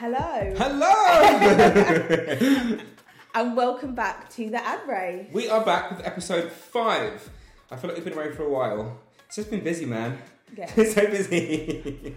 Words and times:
Hello. 0.00 0.54
Hello! 0.56 0.86
and 3.34 3.54
welcome 3.54 3.94
back 3.94 4.30
to 4.30 4.48
the 4.48 4.56
Ad 4.56 4.88
Race. 4.88 5.26
we 5.30 5.50
are 5.50 5.62
back 5.62 5.90
with 5.90 6.06
episode 6.06 6.50
five. 6.50 7.28
I 7.70 7.76
feel 7.76 7.88
like 7.88 7.98
we've 7.98 8.06
been 8.06 8.14
away 8.14 8.32
for 8.32 8.44
a 8.44 8.48
while. 8.48 8.98
It's 9.26 9.36
just 9.36 9.50
been 9.50 9.62
busy, 9.62 9.84
man. 9.84 10.16
Yeah. 10.56 10.70
It's 10.76 10.94
so 10.94 11.06
busy. 11.06 12.16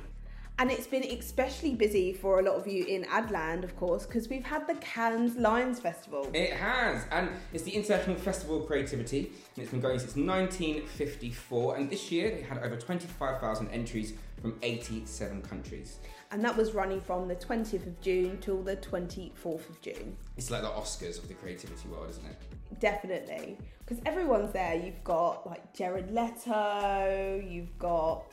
And 0.60 0.72
it's 0.72 0.88
been 0.88 1.04
especially 1.04 1.76
busy 1.76 2.14
for 2.14 2.40
a 2.40 2.44
lot 2.44 2.56
of 2.56 2.68
you 2.68 2.86
in 2.86 3.04
Adland, 3.04 3.66
of 3.66 3.76
course, 3.76 4.06
because 4.06 4.30
we've 4.30 4.46
had 4.46 4.66
the 4.66 4.76
Cannes 4.76 5.36
Lions 5.36 5.82
Festival. 5.82 6.30
it 6.34 6.54
has, 6.54 7.06
and 7.12 7.32
it's 7.52 7.64
the 7.64 7.72
International 7.72 8.16
Festival 8.16 8.62
of 8.62 8.68
Creativity, 8.68 9.32
and 9.56 9.64
it's 9.64 9.72
been 9.72 9.82
going 9.82 10.00
since 10.00 10.16
1954. 10.16 11.76
And 11.76 11.90
this 11.90 12.14
year, 12.14 12.32
they 12.34 12.44
had 12.44 12.60
over 12.60 12.78
25,000 12.78 13.68
entries 13.72 14.14
from 14.42 14.58
87 14.62 15.42
countries. 15.42 15.98
And 16.34 16.44
that 16.44 16.58
was 16.58 16.74
running 16.74 17.00
from 17.00 17.28
the 17.28 17.36
20th 17.36 17.86
of 17.86 18.02
June 18.02 18.40
till 18.42 18.64
the 18.64 18.76
24th 18.76 19.70
of 19.70 19.80
June. 19.82 20.18
It's 20.36 20.50
like 20.50 20.64
the 20.64 20.68
Oscars 20.68 21.20
of 21.20 21.28
the 21.28 21.36
creativity 21.36 21.88
world, 21.90 22.10
isn't 22.10 22.26
it? 22.26 22.80
Definitely. 22.80 23.56
Because 23.86 24.02
everyone's 24.08 24.52
there. 24.52 24.74
You've 24.74 25.04
got 25.04 25.46
like 25.46 25.74
Jared 25.76 26.12
Leto, 26.12 27.40
you've 27.48 27.78
got 27.78 28.24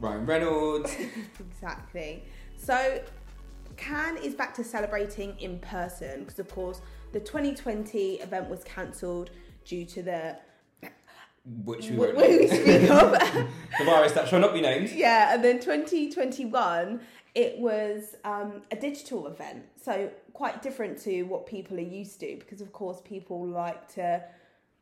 Ryan 0.00 0.24
Reynolds. 0.24 0.96
Exactly. 1.38 2.24
So, 2.56 3.02
Cannes 3.76 4.18
is 4.18 4.34
back 4.34 4.54
to 4.54 4.64
celebrating 4.64 5.38
in 5.38 5.58
person 5.58 6.20
because, 6.20 6.38
of 6.38 6.48
course, 6.48 6.80
the 7.12 7.20
2020 7.20 8.20
event 8.20 8.48
was 8.48 8.64
cancelled 8.64 9.30
due 9.66 9.84
to 9.84 10.02
the 10.02 10.36
which 11.64 11.90
we 11.90 11.96
won't 11.96 12.16
we 12.16 12.48
speak 12.48 12.90
of. 12.90 13.12
the 13.12 13.84
virus 13.84 14.12
that 14.12 14.26
shall 14.28 14.40
not 14.40 14.54
be 14.54 14.62
named. 14.62 14.90
yeah, 14.90 15.34
and 15.34 15.44
then 15.44 15.60
2021 15.60 17.00
it 17.34 17.58
was 17.58 18.14
um, 18.24 18.62
a 18.70 18.76
digital 18.76 19.26
event, 19.26 19.64
so 19.82 20.10
quite 20.32 20.62
different 20.62 21.00
to 21.02 21.22
what 21.24 21.46
people 21.46 21.76
are 21.76 21.80
used 21.80 22.20
to 22.20 22.36
because, 22.38 22.60
of 22.60 22.72
course, 22.72 23.00
people 23.04 23.46
like 23.46 23.92
to 23.94 24.22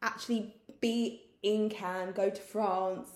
actually 0.03 0.55
be 0.81 1.23
in 1.43 1.71
Cannes, 1.71 2.13
go 2.13 2.29
to 2.29 2.41
France. 2.41 3.09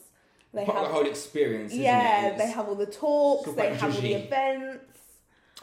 They 0.55 0.65
Part 0.65 0.79
of 0.79 0.83
the 0.85 0.89
have, 0.89 0.97
whole 0.97 1.07
experience, 1.07 1.75
yeah, 1.75 2.35
they 2.39 2.51
have 2.51 2.69
all 2.69 2.75
the 2.75 2.87
talks, 2.87 3.53
they 3.53 3.75
have 3.75 3.95
all 3.95 4.01
the 4.01 4.15
events. 4.15 4.85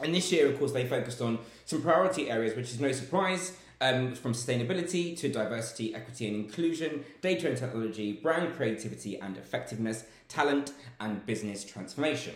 And 0.01 0.13
this 0.13 0.31
year, 0.31 0.49
of 0.49 0.59
course, 0.59 0.71
they 0.71 0.85
focused 0.85 1.21
on 1.21 1.39
some 1.65 1.81
priority 1.81 2.29
areas, 2.29 2.55
which 2.55 2.71
is 2.71 2.79
no 2.79 2.91
surprise, 2.91 3.57
um, 3.81 4.13
from 4.13 4.33
sustainability 4.33 5.17
to 5.17 5.29
diversity, 5.29 5.95
equity 5.95 6.27
and 6.27 6.35
inclusion, 6.35 7.03
data 7.21 7.47
and 7.47 7.57
technology, 7.57 8.13
brand 8.13 8.55
creativity 8.55 9.19
and 9.19 9.37
effectiveness, 9.37 10.05
talent 10.27 10.73
and 10.99 11.25
business 11.25 11.63
transformation. 11.63 12.35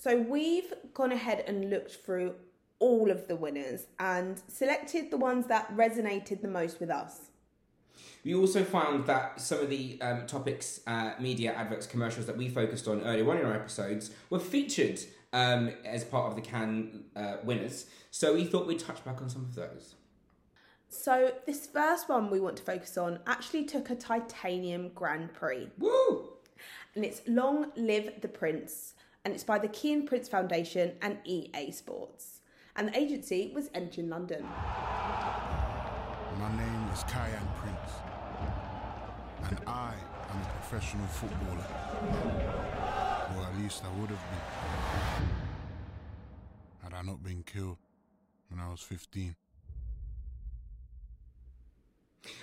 So 0.00 0.16
we've 0.16 0.72
gone 0.94 1.10
ahead 1.10 1.42
and 1.48 1.70
looked 1.70 2.04
through 2.04 2.36
all 2.78 3.10
of 3.10 3.26
the 3.26 3.34
winners 3.34 3.88
and 3.98 4.40
selected 4.46 5.10
the 5.10 5.16
ones 5.16 5.48
that 5.48 5.76
resonated 5.76 6.40
the 6.40 6.46
most 6.46 6.78
with 6.78 6.88
us. 6.88 7.30
We 8.24 8.32
also 8.36 8.62
found 8.62 9.06
that 9.06 9.40
some 9.40 9.58
of 9.58 9.70
the 9.70 10.00
um, 10.00 10.24
topics, 10.28 10.80
uh, 10.86 11.14
media, 11.18 11.52
adverts, 11.52 11.88
commercials 11.88 12.26
that 12.26 12.36
we 12.36 12.48
focused 12.48 12.86
on 12.86 13.02
earlier 13.02 13.28
on 13.28 13.38
in 13.38 13.44
our 13.44 13.54
episodes 13.54 14.12
were 14.30 14.38
featured 14.38 15.00
um, 15.32 15.72
as 15.84 16.04
part 16.04 16.28
of 16.28 16.36
the 16.36 16.42
Cannes 16.42 17.02
uh, 17.16 17.38
winners. 17.42 17.86
So 18.12 18.34
we 18.34 18.44
thought 18.44 18.68
we'd 18.68 18.78
touch 18.78 19.04
back 19.04 19.20
on 19.20 19.28
some 19.28 19.42
of 19.42 19.56
those. 19.56 19.96
So 20.88 21.32
this 21.44 21.66
first 21.66 22.08
one 22.08 22.30
we 22.30 22.38
want 22.38 22.56
to 22.58 22.62
focus 22.62 22.96
on 22.96 23.18
actually 23.26 23.64
took 23.64 23.90
a 23.90 23.96
titanium 23.96 24.90
Grand 24.94 25.34
Prix 25.34 25.68
Woo! 25.76 26.28
and 26.94 27.04
it's 27.04 27.20
Long 27.26 27.72
Live 27.76 28.20
the 28.22 28.28
Prince 28.28 28.94
and 29.28 29.34
it's 29.34 29.44
by 29.44 29.58
the 29.58 29.68
Kiyan 29.68 30.06
Prince 30.06 30.26
Foundation 30.26 30.92
and 31.02 31.18
EA 31.26 31.70
Sports. 31.70 32.40
And 32.76 32.88
the 32.88 32.98
agency 32.98 33.52
was 33.54 33.68
Engine 33.74 34.08
London. 34.08 34.42
My 36.38 36.56
name 36.56 36.88
is 36.94 37.04
Kiyan 37.04 37.46
Prince, 37.56 37.92
and 39.44 39.60
I 39.66 39.92
am 40.30 40.40
a 40.40 40.44
professional 40.62 41.06
footballer. 41.08 41.66
Or 43.36 43.44
at 43.44 43.58
least 43.60 43.84
I 43.84 43.90
would 44.00 44.08
have 44.08 44.24
been. 44.30 45.28
Had 46.82 46.94
I 46.94 47.02
not 47.02 47.22
been 47.22 47.42
killed 47.42 47.76
when 48.48 48.60
I 48.60 48.70
was 48.70 48.80
15. 48.80 49.36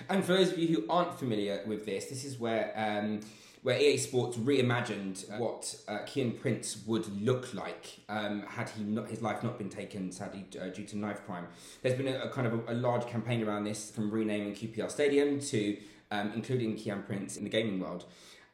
And 0.08 0.24
for 0.24 0.34
those 0.34 0.52
of 0.52 0.58
you 0.58 0.68
who 0.68 0.84
aren't 0.88 1.18
familiar 1.18 1.62
with 1.66 1.84
this, 1.84 2.04
this 2.04 2.24
is 2.24 2.38
where 2.38 2.72
um, 2.76 3.22
where 3.66 3.80
EA 3.80 3.96
Sports 3.96 4.36
reimagined 4.36 5.28
uh, 5.28 5.38
what 5.38 5.74
uh, 5.88 5.98
Kiyan 6.06 6.40
Prince 6.40 6.84
would 6.86 7.20
look 7.20 7.52
like 7.52 7.98
um, 8.08 8.42
had 8.42 8.68
he 8.68 8.84
not 8.84 9.08
his 9.08 9.22
life 9.22 9.42
not 9.42 9.58
been 9.58 9.68
taken 9.68 10.12
sadly 10.12 10.46
uh, 10.62 10.68
due 10.68 10.84
to 10.84 10.96
knife 10.96 11.26
crime. 11.26 11.48
There's 11.82 11.96
been 11.96 12.06
a, 12.06 12.18
a 12.20 12.28
kind 12.28 12.46
of 12.46 12.52
a, 12.68 12.72
a 12.72 12.74
large 12.74 13.08
campaign 13.08 13.42
around 13.42 13.64
this, 13.64 13.90
from 13.90 14.08
renaming 14.12 14.54
QPR 14.54 14.88
Stadium 14.88 15.40
to 15.40 15.76
um, 16.12 16.30
including 16.36 16.76
Kiyan 16.76 17.04
Prince 17.04 17.36
in 17.36 17.42
the 17.42 17.50
gaming 17.50 17.80
world, 17.80 18.04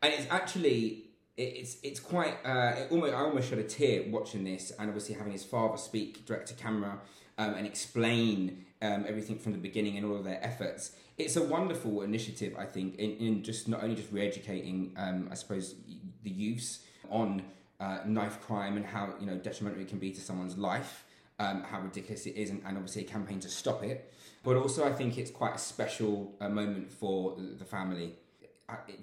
and 0.00 0.14
it's 0.14 0.26
actually. 0.30 1.04
It's 1.34 1.78
it's 1.82 1.98
quite 1.98 2.36
uh, 2.44 2.74
it 2.76 2.92
almost 2.92 3.14
I 3.14 3.20
almost 3.20 3.48
shed 3.48 3.58
a 3.58 3.64
tear 3.64 4.04
watching 4.08 4.44
this 4.44 4.70
and 4.78 4.90
obviously 4.90 5.14
having 5.14 5.32
his 5.32 5.42
father 5.42 5.78
speak 5.78 6.26
direct 6.26 6.48
to 6.48 6.54
camera 6.54 7.00
um, 7.38 7.54
and 7.54 7.66
explain 7.66 8.66
um, 8.82 9.06
everything 9.08 9.38
from 9.38 9.52
the 9.52 9.58
beginning 9.58 9.96
and 9.96 10.04
all 10.04 10.16
of 10.16 10.24
their 10.24 10.44
efforts. 10.44 10.92
It's 11.22 11.36
a 11.36 11.42
wonderful 11.42 12.02
initiative, 12.02 12.54
I 12.58 12.66
think, 12.66 12.96
in, 12.96 13.16
in 13.16 13.42
just 13.42 13.68
not 13.68 13.82
only 13.82 13.94
just 13.94 14.10
re-educating, 14.12 14.92
um, 14.96 15.28
I 15.30 15.34
suppose, 15.34 15.74
the 16.22 16.30
youths 16.30 16.80
on 17.10 17.42
uh, 17.80 17.98
knife 18.06 18.40
crime 18.40 18.76
and 18.76 18.86
how 18.86 19.14
you 19.20 19.26
know 19.26 19.36
detrimental 19.36 19.80
it 19.80 19.88
can 19.88 19.98
be 19.98 20.10
to 20.12 20.20
someone's 20.20 20.56
life, 20.56 21.04
um, 21.38 21.62
how 21.62 21.80
ridiculous 21.80 22.26
it 22.26 22.36
is, 22.36 22.50
and, 22.50 22.62
and 22.66 22.76
obviously 22.76 23.02
a 23.02 23.04
campaign 23.06 23.40
to 23.40 23.48
stop 23.48 23.82
it. 23.84 24.12
But 24.44 24.56
also, 24.56 24.84
I 24.84 24.92
think 24.92 25.18
it's 25.18 25.30
quite 25.30 25.54
a 25.54 25.58
special 25.58 26.34
uh, 26.40 26.48
moment 26.48 26.90
for 26.92 27.36
the, 27.36 27.64
family. 27.64 28.14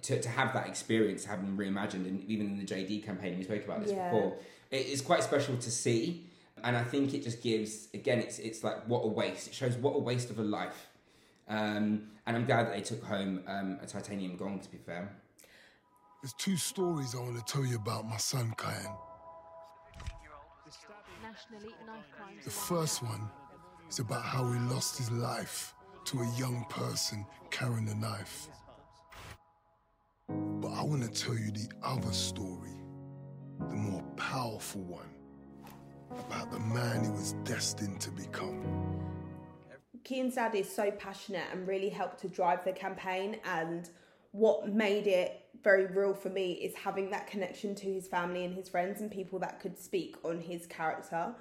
To, 0.02 0.20
to 0.20 0.30
have 0.30 0.54
that 0.54 0.68
experience, 0.68 1.26
have 1.26 1.42
them 1.42 1.56
reimagined, 1.58 2.08
and 2.08 2.24
even 2.24 2.48
in 2.48 2.58
the 2.58 2.66
JD 2.66 3.06
campaign, 3.06 3.38
we 3.38 3.44
spoke 3.44 3.64
about 3.66 3.82
this 3.84 3.92
Yeah. 3.92 4.10
before. 4.10 4.36
It 4.72 4.88
is 4.88 5.02
quite 5.02 5.24
special 5.24 5.58
to 5.58 5.72
see, 5.72 6.26
and 6.64 6.76
I 6.76 6.84
think 6.84 7.14
it 7.14 7.24
just 7.24 7.42
gives 7.44 7.88
again 7.94 8.20
it's 8.20 8.40
it's 8.40 8.64
like 8.64 8.88
what 8.88 9.02
a 9.04 9.08
waste 9.08 9.48
it 9.48 9.54
shows 9.54 9.76
what 9.78 9.96
a 9.96 10.00
waste 10.00 10.30
of 10.30 10.40
a 10.40 10.44
life 10.44 10.89
um, 11.50 12.04
and 12.26 12.38
I'm 12.38 12.46
glad 12.46 12.68
that 12.68 12.74
they 12.74 12.82
took 12.82 13.04
home 13.04 13.42
um, 13.48 13.80
a 13.82 13.86
titanium 13.86 14.38
gong 14.38 14.60
to 14.60 14.70
be 14.70 14.78
fair 14.78 15.16
There's 16.22 16.34
two 16.34 16.58
stories 16.58 17.16
I 17.16 17.20
want 17.20 17.38
to 17.38 17.54
tell 17.54 17.66
you 17.66 17.76
about 17.76 18.06
my 18.08 18.18
son, 18.18 18.54
crimes 18.58 18.88
The 22.44 22.50
first 22.50 23.04
one 23.04 23.30
is 23.90 24.00
about 24.00 24.24
how 24.24 24.52
he 24.52 24.60
lost 24.60 24.98
his 24.98 25.12
life 25.12 25.74
to 26.06 26.20
a 26.20 26.32
young 26.38 26.66
person 26.70 27.26
carrying 27.52 27.88
a 27.90 27.96
knife. 27.96 28.48
But 30.28 30.72
I 30.72 30.84
want 30.84 31.04
to 31.04 31.10
tell 31.10 31.36
you 31.36 31.52
the 31.52 31.70
other 31.84 32.12
story, 32.12 32.78
the 33.60 33.76
more 33.76 34.04
powerful 34.16 34.82
one, 34.82 35.10
about 36.12 36.52
the 36.52 36.60
man 36.60 37.04
he 37.04 37.12
was 37.12 37.34
destined 37.44 38.02
to 38.02 38.12
become. 38.12 38.89
Kiyan's 40.04 40.36
dad 40.36 40.56
is 40.56 40.74
so 40.74 40.92
passionate 40.92 41.46
and 41.52 41.68
really 41.68 41.90
helped 41.90 42.20
to 42.22 42.28
drive 42.28 42.64
the 42.64 42.72
campaign. 42.72 43.38
And 43.46 43.90
what 44.32 44.70
made 44.70 45.08
it 45.08 45.46
very 45.64 45.88
real 45.88 46.14
for 46.14 46.30
me 46.30 46.54
is 46.54 46.76
having 46.76 47.10
that 47.12 47.28
connection 47.28 47.76
to 47.76 47.86
his 47.86 48.08
family 48.08 48.46
and 48.46 48.54
his 48.54 48.70
friends 48.70 49.02
and 49.02 49.12
people 49.12 49.40
that 49.40 49.60
could 49.60 49.78
speak 49.78 50.16
on 50.24 50.40
his 50.40 50.66
character. 50.68 51.34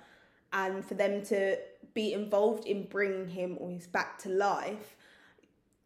And 0.53 0.85
for 0.85 0.95
them 0.95 1.23
to 1.27 1.59
be 1.95 2.13
involved 2.13 2.67
in 2.67 2.85
bringing 2.85 3.29
him 3.29 3.57
or 3.59 3.71
his 3.71 3.87
back 3.87 4.19
to 4.21 4.29
life, 4.29 4.97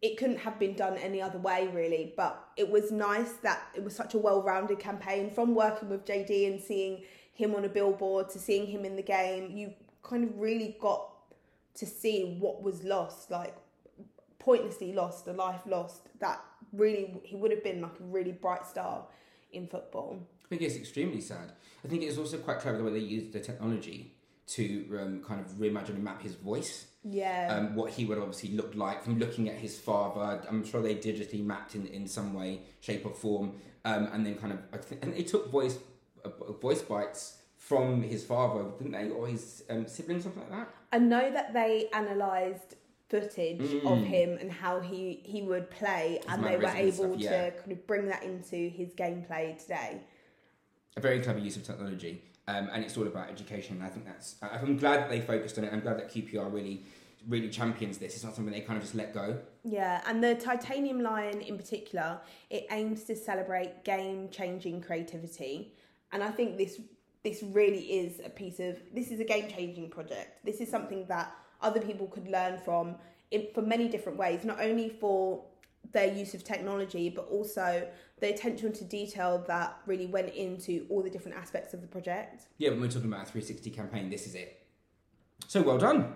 it 0.01 0.17
couldn't 0.17 0.39
have 0.39 0.59
been 0.59 0.75
done 0.75 0.97
any 0.97 1.23
other 1.23 1.39
way, 1.39 1.69
really. 1.73 2.13
But 2.17 2.45
it 2.57 2.69
was 2.69 2.91
nice 2.91 3.33
that 3.43 3.63
it 3.75 3.85
was 3.85 3.95
such 3.95 4.15
a 4.15 4.19
well 4.19 4.43
rounded 4.43 4.79
campaign 4.79 5.31
from 5.31 5.55
working 5.55 5.89
with 5.89 6.05
JD 6.05 6.49
and 6.53 6.61
seeing 6.61 7.03
him 7.35 7.55
on 7.55 7.65
a 7.65 7.69
billboard 7.69 8.29
to 8.31 8.39
seeing 8.39 8.67
him 8.67 8.85
in 8.85 8.97
the 8.97 9.03
game. 9.03 9.57
You 9.57 9.73
kind 10.03 10.25
of 10.25 10.39
really 10.39 10.77
got 10.81 11.12
to 11.75 11.87
see 11.87 12.37
what 12.39 12.63
was 12.63 12.83
lost, 12.85 13.31
like 13.31 13.55
pointlessly 14.39 14.93
lost, 14.93 15.27
a 15.29 15.33
life 15.33 15.63
lost. 15.67 16.09
That 16.21 16.41
really, 16.73 17.21
he 17.25 17.37
would 17.37 17.51
have 17.51 17.65
been 17.65 17.81
like 17.81 17.99
a 18.01 18.05
really 18.05 18.33
bright 18.33 18.67
star 18.67 19.05
in 19.53 19.67
football. 19.67 20.19
I 20.45 20.49
think 20.49 20.63
it's 20.63 20.77
extremely 20.77 21.21
sad 21.21 21.53
I 21.85 21.89
think 21.89 22.03
it's 22.03 22.19
also 22.19 22.39
quite 22.39 22.61
clever 22.61 22.79
the 22.79 22.85
way 22.85 22.93
they 22.93 22.99
used 22.99 23.33
the 23.33 23.41
technology 23.41 24.13
to 24.49 24.99
um, 25.01 25.23
kind 25.27 25.41
of 25.41 25.47
reimagine 25.53 25.91
and 25.91 26.05
map 26.05 26.23
his 26.23 26.35
voice 26.35 26.87
Yeah. 27.05 27.49
um, 27.51 27.75
what 27.75 27.93
he 27.93 28.05
would 28.05 28.19
obviously 28.19 28.51
look 28.51 28.75
like 28.75 29.03
from 29.03 29.19
looking 29.19 29.49
at 29.49 29.57
his 29.57 29.79
father. 29.79 30.43
I'm 30.49 30.65
sure 30.65 30.83
they 30.83 30.95
digitally 30.95 31.45
mapped 31.45 31.75
in, 31.75 31.87
in 31.87 32.07
some 32.07 32.35
way, 32.35 32.61
shape, 32.81 33.07
or 33.07 33.13
form, 33.13 33.55
um, 33.85 34.09
and 34.13 34.25
then 34.27 34.37
kind 34.37 34.53
of 34.53 34.59
I 34.73 34.77
think, 34.79 35.05
and 35.05 35.13
they 35.15 35.23
took 35.23 35.51
voice 35.51 35.79
uh, 36.25 36.29
voice 36.61 36.83
bites 36.83 37.39
from 37.57 38.03
his 38.03 38.25
father, 38.25 38.65
didn't 38.79 38.93
they, 38.93 39.09
or 39.11 39.27
his 39.27 39.65
um, 39.71 39.87
siblings, 39.87 40.25
something 40.25 40.43
like 40.43 40.51
that. 40.51 40.69
I 40.93 40.99
know 40.99 41.31
that 41.31 41.53
they 41.53 41.89
analysed 41.93 42.77
footage 43.09 43.61
Mm. 43.61 43.87
of 43.93 44.05
him 44.05 44.39
and 44.39 44.51
how 44.51 44.81
he, 44.81 45.21
he 45.25 45.43
would 45.43 45.71
play, 45.71 46.21
and 46.29 46.45
they 46.45 46.57
were 46.57 46.67
able 46.67 46.93
stuff, 46.93 47.21
yeah. 47.21 47.51
to 47.51 47.57
kind 47.59 47.73
of 47.73 47.87
bring 47.87 48.07
that 48.07 48.23
into 48.23 48.69
his 48.71 48.91
gameplay 48.95 49.59
today. 49.59 50.01
a 50.97 51.01
very 51.01 51.21
clever 51.21 51.39
use 51.39 51.57
of 51.57 51.63
technology, 51.65 52.23
um, 52.49 52.69
and 52.73 52.85
it's 52.85 52.97
all 52.99 53.07
about 53.07 53.31
education. 53.31 53.77
And 53.77 53.85
I 53.85 53.89
think 53.89 54.05
that's. 54.05 54.37
I'm 54.43 54.77
glad 54.77 55.01
that 55.01 55.09
they 55.11 55.21
focused 55.23 55.57
on 55.59 55.65
it. 55.65 55.73
I'm 55.73 55.81
glad 55.81 55.99
that 55.99 56.11
QPR 56.11 56.53
really, 56.53 56.85
really 57.27 57.49
champions 57.49 57.97
this. 57.97 58.15
It's 58.15 58.25
not 58.25 58.35
something 58.35 58.53
they 58.53 58.61
kind 58.61 58.77
of 58.77 58.83
just 58.83 58.95
let 58.95 59.15
go. 59.15 59.39
Yeah, 59.65 60.03
and 60.07 60.23
the 60.23 60.35
titanium 60.35 61.01
lion 61.03 61.41
in 61.41 61.57
particular, 61.57 62.21
it 62.51 62.67
aims 62.71 63.05
to 63.05 63.17
celebrate 63.17 63.85
game-changing 63.85 64.83
creativity, 64.83 65.73
and 66.13 66.23
I 66.23 66.31
think 66.31 66.59
this 66.59 66.79
this 67.25 67.43
really 67.43 67.81
is 67.81 68.21
a 68.25 68.31
piece 68.31 68.59
of 68.59 68.79
this 68.93 69.11
is 69.11 69.21
a 69.21 69.25
game-changing 69.25 69.91
project. 69.91 70.45
This 70.45 70.61
is 70.61 70.69
something 70.69 71.07
that 71.07 71.35
other 71.61 71.81
people 71.81 72.07
could 72.07 72.29
learn 72.29 72.59
from 72.59 72.97
in 73.31 73.47
for 73.55 73.63
many 73.63 73.89
different 73.89 74.19
ways, 74.19 74.45
not 74.45 74.61
only 74.61 74.89
for 74.89 75.45
their 75.93 76.13
use 76.13 76.35
of 76.35 76.45
technology, 76.45 77.09
but 77.11 77.29
also 77.29 77.87
the 78.21 78.33
attention 78.33 78.73
to 78.73 78.85
detail 78.85 79.45
that 79.47 79.77
really 79.87 80.07
went 80.07 80.33
into 80.35 80.87
all 80.89 81.03
the 81.03 81.11
different 81.11 81.37
aspects 81.37 81.75
of 81.75 81.81
the 81.81 81.87
project. 81.87 82.47
Yeah, 82.59 82.71
when 82.71 82.81
we're 82.81 82.89
talking 82.89 83.09
about 83.09 83.23
a 83.23 83.31
360 83.31 83.71
campaign, 83.71 84.11
this 84.11 84.27
is 84.27 84.35
it. 84.35 84.65
So 85.49 85.63
well 85.63 85.79
done. 85.79 86.13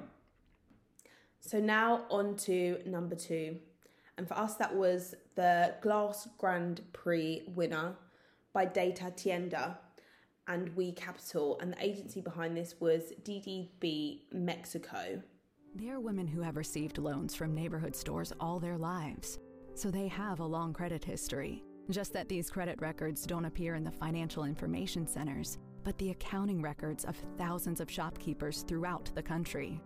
So 1.41 1.61
now 1.61 2.05
on 2.11 2.37
to 2.37 2.81
number 2.87 3.15
two. 3.15 3.59
And 4.19 4.27
for 4.27 4.35
us, 4.35 4.55
that 4.55 4.75
was 4.75 5.15
the 5.35 5.75
Glass 5.83 6.27
Grand 6.39 6.81
Prix 6.93 7.43
winner 7.55 7.95
by 8.53 8.65
Data 8.65 9.13
Tienda 9.15 9.79
and 10.49 10.75
We 10.77 10.93
Capital. 10.93 11.59
And 11.61 11.73
the 11.73 11.85
agency 11.85 12.21
behind 12.21 12.57
this 12.57 12.75
was 12.81 13.13
DDB 13.23 14.23
Mexico. 14.33 15.23
They 15.75 15.91
are 15.91 16.01
women 16.01 16.27
who 16.27 16.41
have 16.41 16.57
received 16.57 16.99
loans 16.99 17.35
from 17.35 17.55
neighborhood 17.55 17.95
stores 17.95 18.33
all 18.41 18.59
their 18.59 18.79
lives, 18.79 19.39
so 19.75 19.91
they 19.91 20.09
have 20.09 20.41
a 20.41 20.45
long 20.45 20.73
credit 20.73 21.05
history. 21.05 21.63
Just 21.91 22.13
that 22.15 22.29
these 22.29 22.51
credit 22.51 22.81
records 22.81 23.27
don't 23.27 23.45
appear 23.45 23.75
in 23.75 23.85
the 23.85 23.91
financial 23.91 24.45
information 24.45 25.07
centers, 25.07 25.59
but 25.85 25.97
the 25.99 26.11
accounting 26.11 26.63
records 26.63 27.05
of 27.05 27.17
thousands 27.37 27.81
of 27.81 27.91
shopkeepers 27.91 28.63
throughout 28.63 29.11
the 29.15 29.23
country. 29.23 29.81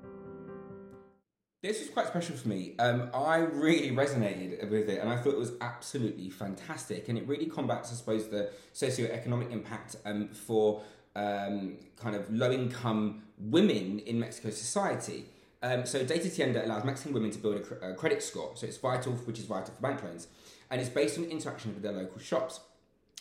This 1.62 1.78
was 1.80 1.90
quite 1.90 2.06
special 2.06 2.36
for 2.36 2.48
me. 2.48 2.74
Um, 2.78 3.10
I 3.12 3.36
really 3.36 3.90
resonated 3.90 4.70
with 4.70 4.88
it, 4.88 4.98
and 4.98 5.10
I 5.10 5.16
thought 5.16 5.34
it 5.34 5.38
was 5.38 5.52
absolutely 5.60 6.30
fantastic. 6.30 7.10
And 7.10 7.18
it 7.18 7.28
really 7.28 7.46
combats, 7.46 7.92
I 7.92 7.96
suppose, 7.96 8.28
the 8.28 8.50
socio-economic 8.72 9.50
impact 9.50 9.96
um, 10.06 10.28
for 10.28 10.82
um, 11.14 11.76
kind 11.96 12.16
of 12.16 12.32
low-income 12.32 13.24
women 13.38 13.98
in 13.98 14.18
Mexico 14.18 14.48
society. 14.48 15.26
Um, 15.62 15.84
so 15.84 16.02
Data 16.02 16.30
Tienda 16.30 16.64
allows 16.64 16.84
Mexican 16.84 17.12
women 17.12 17.30
to 17.30 17.38
build 17.38 17.56
a, 17.56 17.60
cr- 17.60 17.84
a, 17.84 17.94
credit 17.94 18.22
score. 18.22 18.52
So 18.54 18.66
it's 18.66 18.78
vital, 18.78 19.12
which 19.12 19.38
is 19.38 19.44
vital 19.44 19.74
for 19.74 19.82
bank 19.82 20.02
loans, 20.02 20.28
and 20.70 20.80
it's 20.80 20.88
based 20.88 21.18
on 21.18 21.24
interaction 21.24 21.74
with 21.74 21.82
their 21.82 21.92
local 21.92 22.20
shops. 22.20 22.60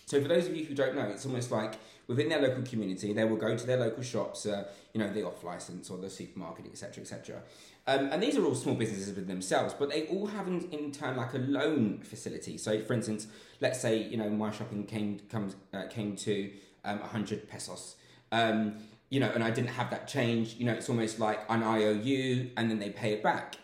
So 0.05 0.21
for 0.21 0.29
those 0.29 0.47
of 0.47 0.55
you 0.55 0.63
who 0.63 0.73
don't 0.73 0.95
know, 0.95 1.03
it's 1.03 1.25
almost 1.25 1.51
like 1.51 1.73
within 2.07 2.29
their 2.29 2.41
local 2.41 2.63
community, 2.63 3.11
they 3.11 3.25
will 3.25 3.37
go 3.37 3.55
to 3.57 3.67
their 3.67 3.77
local 3.77 4.01
shops, 4.01 4.45
uh, 4.45 4.63
you 4.93 4.99
know, 4.99 5.11
the 5.11 5.23
off 5.23 5.43
license 5.43 5.89
or 5.89 5.97
the 5.97 6.09
supermarket, 6.09 6.65
etc., 6.65 7.03
etc. 7.03 7.41
Um, 7.89 8.09
and 8.11 8.21
these 8.21 8.37
are 8.37 8.45
all 8.45 8.53
small 8.53 8.75
businesses 8.75 9.07
within 9.07 9.25
themselves, 9.25 9.73
but 9.73 9.89
they 9.89 10.05
all 10.09 10.27
have 10.27 10.47
in, 10.47 10.69
in, 10.69 10.91
turn 10.91 11.17
like 11.17 11.33
a 11.33 11.39
loan 11.39 12.01
facility. 12.03 12.55
So, 12.59 12.79
for 12.81 12.93
instance, 12.93 13.25
let's 13.61 13.81
say 13.81 13.97
you 13.97 14.15
know 14.15 14.29
my 14.29 14.51
shopping 14.51 14.85
came 14.85 15.19
comes 15.27 15.55
uh, 15.73 15.87
came 15.89 16.15
to 16.17 16.51
um, 16.85 16.99
100 16.99 17.49
pesos. 17.49 17.95
Um, 18.31 18.75
you 19.09 19.19
know, 19.19 19.31
and 19.33 19.43
I 19.43 19.49
didn't 19.49 19.71
have 19.71 19.89
that 19.89 20.07
change, 20.07 20.53
you 20.53 20.65
know, 20.65 20.73
it's 20.73 20.87
almost 20.87 21.19
like 21.19 21.39
an 21.49 21.63
IOU 21.63 22.51
and 22.55 22.69
then 22.69 22.77
they 22.77 22.91
pay 22.91 23.13
it 23.13 23.23
back. 23.23 23.55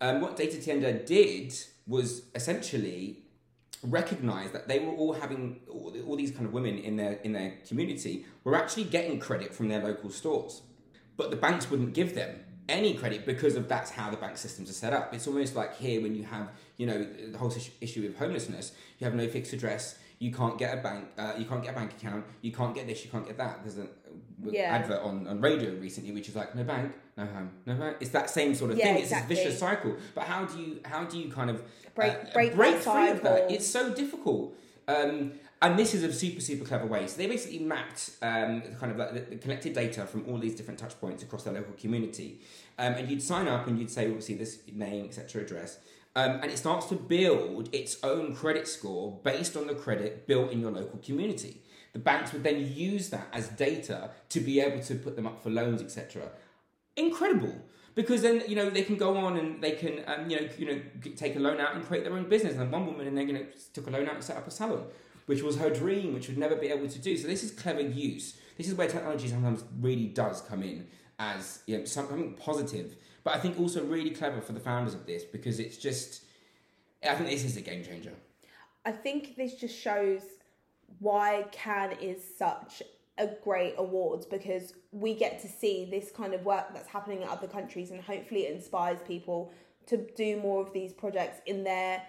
Um, 0.00 0.22
what 0.22 0.36
Data 0.36 0.58
Tienda 0.58 0.94
did 0.94 1.54
was 1.86 2.22
essentially 2.34 3.24
recognize 3.82 4.52
that 4.52 4.68
they 4.68 4.78
were 4.78 4.92
all 4.92 5.12
having 5.12 5.60
all, 5.68 5.94
all 6.06 6.16
these 6.16 6.30
kind 6.30 6.46
of 6.46 6.54
women 6.54 6.78
in 6.78 6.96
their 6.96 7.12
in 7.24 7.34
their 7.34 7.58
community 7.68 8.24
were 8.42 8.54
actually 8.54 8.84
getting 8.84 9.18
credit 9.18 9.54
from 9.54 9.68
their 9.68 9.84
local 9.84 10.08
stores, 10.08 10.62
but 11.18 11.30
the 11.30 11.36
banks 11.36 11.70
wouldn't 11.70 11.92
give 11.92 12.14
them 12.14 12.40
any 12.68 12.94
credit 12.94 13.26
because 13.26 13.56
of 13.56 13.68
that's 13.68 13.90
how 13.90 14.10
the 14.10 14.16
bank 14.16 14.36
systems 14.36 14.70
are 14.70 14.74
set 14.74 14.92
up. 14.92 15.14
It's 15.14 15.26
almost 15.26 15.54
like 15.54 15.76
here 15.76 16.00
when 16.02 16.14
you 16.14 16.24
have 16.24 16.48
you 16.76 16.86
know 16.86 17.06
the 17.30 17.38
whole 17.38 17.52
issue 17.80 18.06
of 18.06 18.16
homelessness, 18.16 18.72
you 18.98 19.04
have 19.04 19.14
no 19.14 19.28
fixed 19.28 19.52
address, 19.52 19.98
you 20.18 20.32
can't 20.32 20.58
get 20.58 20.78
a 20.78 20.82
bank, 20.82 21.06
uh, 21.18 21.34
you 21.38 21.44
can't 21.44 21.62
get 21.62 21.72
a 21.72 21.76
bank 21.76 21.92
account, 21.92 22.24
you 22.42 22.52
can't 22.52 22.74
get 22.74 22.86
this, 22.86 23.04
you 23.04 23.10
can't 23.10 23.26
get 23.26 23.36
that. 23.38 23.60
There's 23.62 23.78
an 23.78 23.88
yeah. 24.44 24.74
advert 24.74 25.02
on, 25.02 25.26
on 25.26 25.40
radio 25.40 25.70
recently 25.74 26.12
which 26.12 26.28
is 26.28 26.36
like 26.36 26.54
no 26.54 26.64
bank, 26.64 26.92
no 27.16 27.26
home, 27.26 27.50
no 27.66 27.74
bank. 27.74 27.98
It's 28.00 28.10
that 28.10 28.30
same 28.30 28.54
sort 28.54 28.70
of 28.70 28.78
yeah, 28.78 28.86
thing. 28.86 28.98
Exactly. 28.98 29.34
It's 29.34 29.42
this 29.42 29.52
vicious 29.52 29.60
cycle. 29.60 29.96
But 30.14 30.24
how 30.24 30.44
do 30.44 30.58
you 30.58 30.80
how 30.84 31.04
do 31.04 31.18
you 31.18 31.30
kind 31.30 31.50
of 31.50 31.62
break 31.94 32.12
uh, 32.12 32.32
break, 32.32 32.54
break 32.54 32.76
free 32.76 33.08
of 33.10 33.22
that? 33.22 33.50
It's 33.50 33.66
so 33.66 33.92
difficult. 33.92 34.54
Um, 34.88 35.32
and 35.62 35.78
this 35.78 35.94
is 35.94 36.02
a 36.02 36.12
super 36.12 36.40
super 36.40 36.64
clever 36.64 36.86
way. 36.86 37.06
So 37.06 37.16
they 37.16 37.26
basically 37.26 37.60
mapped 37.60 38.10
um, 38.22 38.62
kind 38.78 38.92
of 38.92 38.98
like 38.98 39.30
the, 39.30 39.36
collected 39.36 39.72
data 39.72 40.06
from 40.06 40.24
all 40.28 40.38
these 40.38 40.54
different 40.54 40.78
touch 40.78 40.98
points 41.00 41.22
across 41.22 41.44
their 41.44 41.54
local 41.54 41.74
community, 41.74 42.40
um, 42.78 42.94
and 42.94 43.10
you'd 43.10 43.22
sign 43.22 43.48
up 43.48 43.66
and 43.66 43.78
you'd 43.78 43.90
say 43.90 44.06
obviously 44.06 44.34
this 44.34 44.60
name 44.72 45.06
etc 45.06 45.42
address, 45.42 45.78
um, 46.14 46.32
and 46.42 46.50
it 46.50 46.58
starts 46.58 46.86
to 46.86 46.94
build 46.94 47.68
its 47.74 47.98
own 48.02 48.34
credit 48.34 48.68
score 48.68 49.20
based 49.22 49.56
on 49.56 49.66
the 49.66 49.74
credit 49.74 50.26
built 50.26 50.52
in 50.52 50.60
your 50.60 50.70
local 50.70 50.98
community. 51.00 51.62
The 51.96 52.02
banks 52.02 52.34
would 52.34 52.42
then 52.42 52.70
use 52.74 53.08
that 53.08 53.28
as 53.32 53.48
data 53.48 54.10
to 54.28 54.40
be 54.40 54.60
able 54.60 54.82
to 54.82 54.94
put 54.96 55.16
them 55.16 55.26
up 55.26 55.42
for 55.42 55.48
loans, 55.48 55.80
etc. 55.80 56.28
Incredible, 56.94 57.54
because 57.94 58.20
then 58.20 58.42
you 58.46 58.54
know 58.54 58.68
they 58.68 58.82
can 58.82 58.96
go 58.96 59.16
on 59.16 59.38
and 59.38 59.62
they 59.62 59.72
can 59.72 60.02
um, 60.06 60.28
you 60.28 60.38
know 60.38 60.48
you 60.58 60.66
know 60.66 60.80
take 61.16 61.36
a 61.36 61.38
loan 61.38 61.58
out 61.58 61.74
and 61.74 61.86
create 61.86 62.04
their 62.04 62.12
own 62.12 62.28
business. 62.28 62.54
And 62.56 62.70
one 62.70 62.84
woman, 62.84 63.06
and 63.06 63.16
they're 63.16 63.24
going 63.24 63.38
to 63.38 63.72
took 63.72 63.86
a 63.86 63.90
loan 63.90 64.06
out 64.06 64.16
and 64.16 64.22
set 64.22 64.36
up 64.36 64.46
a 64.46 64.50
salon, 64.50 64.84
which 65.26 65.42
was 65.42 65.56
her 65.56 65.70
dream, 65.70 66.14
which 66.14 66.28
would 66.28 66.38
never 66.38 66.56
be 66.56 66.68
able 66.68 66.88
to 66.88 66.98
do. 66.98 67.16
So 67.16 67.26
this 67.26 67.42
is 67.42 67.50
clever 67.50 67.80
use. 67.80 68.38
This 68.56 68.68
is 68.68 68.74
where 68.74 68.88
technology 68.88 69.28
sometimes 69.28 69.64
really 69.80 70.06
does 70.06 70.40
come 70.40 70.62
in 70.62 70.86
as 71.18 71.60
you 71.66 71.78
know, 71.78 71.84
something 71.84 72.34
positive 72.34 72.96
but 73.26 73.34
I 73.34 73.40
think 73.40 73.58
also 73.58 73.84
really 73.84 74.10
clever 74.10 74.40
for 74.40 74.52
the 74.52 74.60
founders 74.60 74.94
of 74.94 75.04
this 75.04 75.24
because 75.24 75.58
it's 75.58 75.76
just, 75.76 76.22
I 77.02 77.16
think 77.16 77.28
this 77.28 77.42
is 77.42 77.56
a 77.56 77.60
game 77.60 77.82
changer. 77.82 78.12
I 78.84 78.92
think 78.92 79.34
this 79.34 79.54
just 79.56 79.76
shows 79.76 80.22
why 81.00 81.44
Cannes 81.50 81.96
is 82.00 82.22
such 82.38 82.84
a 83.18 83.26
great 83.42 83.74
awards 83.78 84.26
because 84.26 84.74
we 84.92 85.12
get 85.12 85.40
to 85.40 85.48
see 85.48 85.88
this 85.90 86.12
kind 86.12 86.34
of 86.34 86.44
work 86.44 86.66
that's 86.72 86.86
happening 86.86 87.22
in 87.22 87.28
other 87.28 87.48
countries 87.48 87.90
and 87.90 88.00
hopefully 88.00 88.42
it 88.42 88.54
inspires 88.54 89.00
people 89.04 89.52
to 89.86 90.06
do 90.14 90.36
more 90.36 90.62
of 90.62 90.72
these 90.72 90.92
projects 90.92 91.40
in 91.46 91.64
their 91.64 92.00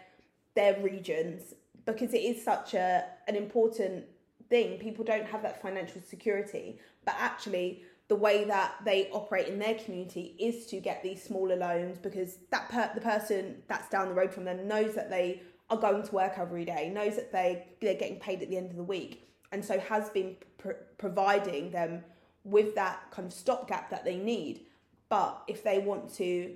their 0.53 0.79
regions 0.81 1.55
because 1.87 2.13
it 2.13 2.21
is 2.21 2.43
such 2.43 2.75
a 2.75 3.03
an 3.27 3.35
important 3.35 4.05
thing 4.49 4.77
people 4.77 5.03
don't 5.03 5.25
have 5.25 5.41
that 5.41 5.61
financial 5.61 6.01
security 6.01 6.77
but 7.03 7.15
actually 7.17 7.83
the 8.07 8.15
way 8.15 8.45
that 8.45 8.75
they 8.85 9.09
operate 9.11 9.47
in 9.47 9.59
their 9.59 9.75
community 9.75 10.35
is 10.39 10.65
to 10.67 10.79
get 10.79 11.03
these 11.03 11.21
smaller 11.21 11.55
loans 11.55 11.97
because 11.97 12.37
that 12.51 12.69
per- 12.69 12.91
the 12.95 13.01
person 13.01 13.61
that's 13.67 13.89
down 13.89 14.07
the 14.07 14.13
road 14.13 14.33
from 14.33 14.45
them 14.45 14.67
knows 14.67 14.95
that 14.95 15.09
they 15.09 15.41
are 15.69 15.77
going 15.77 16.03
to 16.03 16.15
work 16.15 16.33
every 16.37 16.63
day, 16.63 16.89
knows 16.89 17.15
that 17.15 17.31
they 17.31 17.67
they're 17.81 17.95
getting 17.95 18.19
paid 18.19 18.41
at 18.41 18.49
the 18.49 18.57
end 18.57 18.71
of 18.71 18.77
the 18.77 18.83
week, 18.83 19.27
and 19.51 19.63
so 19.63 19.79
has 19.79 20.09
been 20.09 20.37
pr- 20.57 20.83
providing 20.97 21.71
them 21.71 22.03
with 22.43 22.75
that 22.75 23.11
kind 23.11 23.27
of 23.27 23.33
stopgap 23.33 23.89
that 23.89 24.05
they 24.05 24.15
need. 24.15 24.61
But 25.09 25.43
if 25.47 25.63
they 25.63 25.79
want 25.79 26.13
to 26.15 26.55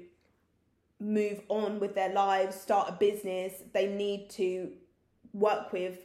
move 1.00 1.42
on 1.50 1.80
with 1.80 1.96
their 1.96 2.14
lives, 2.14 2.56
start 2.56 2.88
a 2.88 2.94
business, 2.94 3.64
they 3.74 3.88
need 3.88 4.30
to 4.32 4.72
work 5.34 5.72
with 5.74 6.00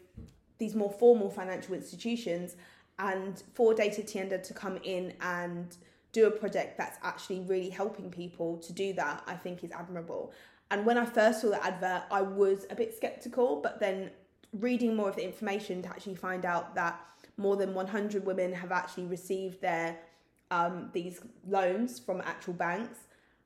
these 0.59 0.75
more 0.75 0.90
formal 0.90 1.30
financial 1.30 1.75
institutions 1.75 2.56
and 2.99 3.42
for 3.54 3.75
Data 3.75 4.02
Tienda 4.02 4.38
to 4.38 4.54
come 4.54 4.78
in 4.83 5.12
and 5.21 5.76
do 6.12 6.26
a 6.26 6.30
project 6.30 6.78
that's 6.78 6.99
actually 7.02 7.40
really 7.40 7.68
helping 7.68 8.11
people 8.11 8.56
to 8.59 8.73
do 8.73 8.95
that, 8.95 9.23
I 9.26 9.35
think 9.35 9.62
is 9.62 9.71
admirable. 9.71 10.33
And 10.71 10.87
when 10.87 10.97
I 10.97 11.04
first 11.04 11.42
saw 11.42 11.50
the 11.50 11.62
advert, 11.64 12.04
I 12.11 12.23
was 12.23 12.66
a 12.71 12.75
bit 12.75 12.97
skeptical, 12.97 13.61
but 13.62 13.78
then 13.80 14.11
reading 14.52 14.97
more 14.97 15.09
of 15.11 15.16
the 15.16 15.25
information 15.25 15.83
to 15.83 15.88
actually 15.88 16.14
find 16.14 16.45
out 16.47 16.75
that 16.75 16.99
more 17.37 17.56
than 17.56 17.75
100 17.75 18.25
women 18.25 18.52
have 18.52 18.73
actually 18.73 19.04
received 19.06 19.61
their 19.61 19.99
um, 20.50 20.90
these 20.92 21.21
loans 21.47 21.99
from 21.99 22.23
actual 22.25 22.54
banks, 22.54 22.99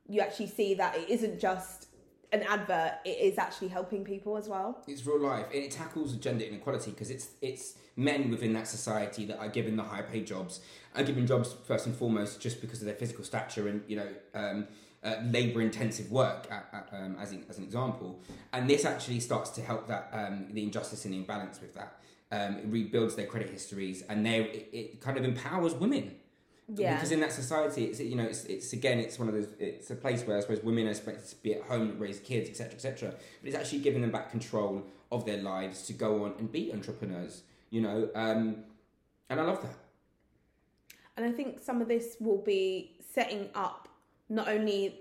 you 0.06 0.20
actually 0.20 0.48
see 0.48 0.74
that 0.74 0.96
it 0.96 1.08
isn't 1.08 1.40
just 1.40 1.88
an 2.32 2.42
advert; 2.42 2.94
it 3.04 3.18
is 3.18 3.38
actually 3.38 3.68
helping 3.68 4.04
people 4.04 4.36
as 4.36 4.48
well. 4.48 4.82
It's 4.86 5.04
real 5.06 5.20
life, 5.20 5.46
and 5.52 5.62
it 5.62 5.70
tackles 5.70 6.12
gender 6.14 6.44
inequality 6.44 6.90
because 6.90 7.10
it's 7.10 7.30
it's 7.40 7.74
men 7.96 8.30
within 8.30 8.52
that 8.54 8.66
society 8.66 9.24
that 9.26 9.38
are 9.38 9.48
given 9.48 9.76
the 9.76 9.82
high 9.82 10.02
paid 10.02 10.26
jobs 10.26 10.60
are 10.96 11.02
given 11.02 11.26
jobs 11.26 11.54
first 11.66 11.86
and 11.86 11.94
foremost 11.94 12.40
just 12.40 12.60
because 12.60 12.80
of 12.80 12.86
their 12.86 12.94
physical 12.94 13.24
stature 13.24 13.68
and 13.68 13.82
you 13.86 13.96
know 13.96 14.08
um, 14.34 14.66
uh, 15.02 15.16
labor 15.30 15.62
intensive 15.62 16.10
work 16.10 16.46
at, 16.50 16.68
at, 16.72 16.88
um, 16.92 17.16
as, 17.18 17.32
in, 17.32 17.44
as 17.48 17.58
an 17.58 17.64
example. 17.64 18.20
And 18.52 18.68
this 18.68 18.84
actually 18.84 19.20
starts 19.20 19.50
to 19.50 19.62
help 19.62 19.86
that 19.88 20.10
um, 20.12 20.48
the 20.50 20.62
injustice 20.62 21.04
and 21.04 21.14
the 21.14 21.18
imbalance 21.18 21.60
with 21.60 21.74
that. 21.74 21.96
Um, 22.32 22.58
it 22.58 22.66
rebuilds 22.66 23.16
their 23.16 23.26
credit 23.26 23.50
histories 23.50 24.02
and 24.02 24.24
they 24.24 24.40
it, 24.40 24.68
it 24.72 25.00
kind 25.00 25.18
of 25.18 25.24
empowers 25.24 25.74
women 25.74 26.14
yeah. 26.74 26.94
Because 26.94 27.12
in 27.12 27.20
that 27.20 27.32
society, 27.32 27.84
it's 27.84 28.00
you 28.00 28.16
know, 28.16 28.24
it's, 28.24 28.44
it's 28.44 28.72
again, 28.72 28.98
it's 28.98 29.18
one 29.18 29.28
of 29.28 29.34
those. 29.34 29.48
It's 29.58 29.90
a 29.90 29.96
place 29.96 30.22
where 30.26 30.36
I 30.36 30.40
suppose 30.40 30.62
women 30.62 30.86
are 30.86 30.90
expected 30.90 31.28
to 31.28 31.36
be 31.42 31.54
at 31.54 31.62
home, 31.62 31.98
raise 31.98 32.20
kids, 32.20 32.48
etc., 32.50 32.74
etc. 32.74 33.10
But 33.10 33.48
it's 33.48 33.56
actually 33.56 33.80
giving 33.80 34.02
them 34.02 34.10
back 34.10 34.30
control 34.30 34.84
of 35.10 35.24
their 35.24 35.42
lives 35.42 35.82
to 35.86 35.92
go 35.92 36.24
on 36.24 36.34
and 36.38 36.50
be 36.50 36.72
entrepreneurs 36.72 37.42
you 37.70 37.80
know, 37.80 38.08
um, 38.14 38.64
And 39.28 39.40
I 39.40 39.44
love 39.44 39.62
that. 39.62 39.76
And 41.16 41.24
I 41.24 41.32
think 41.32 41.60
some 41.60 41.80
of 41.80 41.88
this 41.88 42.16
will 42.20 42.42
be 42.42 42.96
setting 43.14 43.48
up 43.54 43.88
not 44.28 44.48
only 44.48 45.00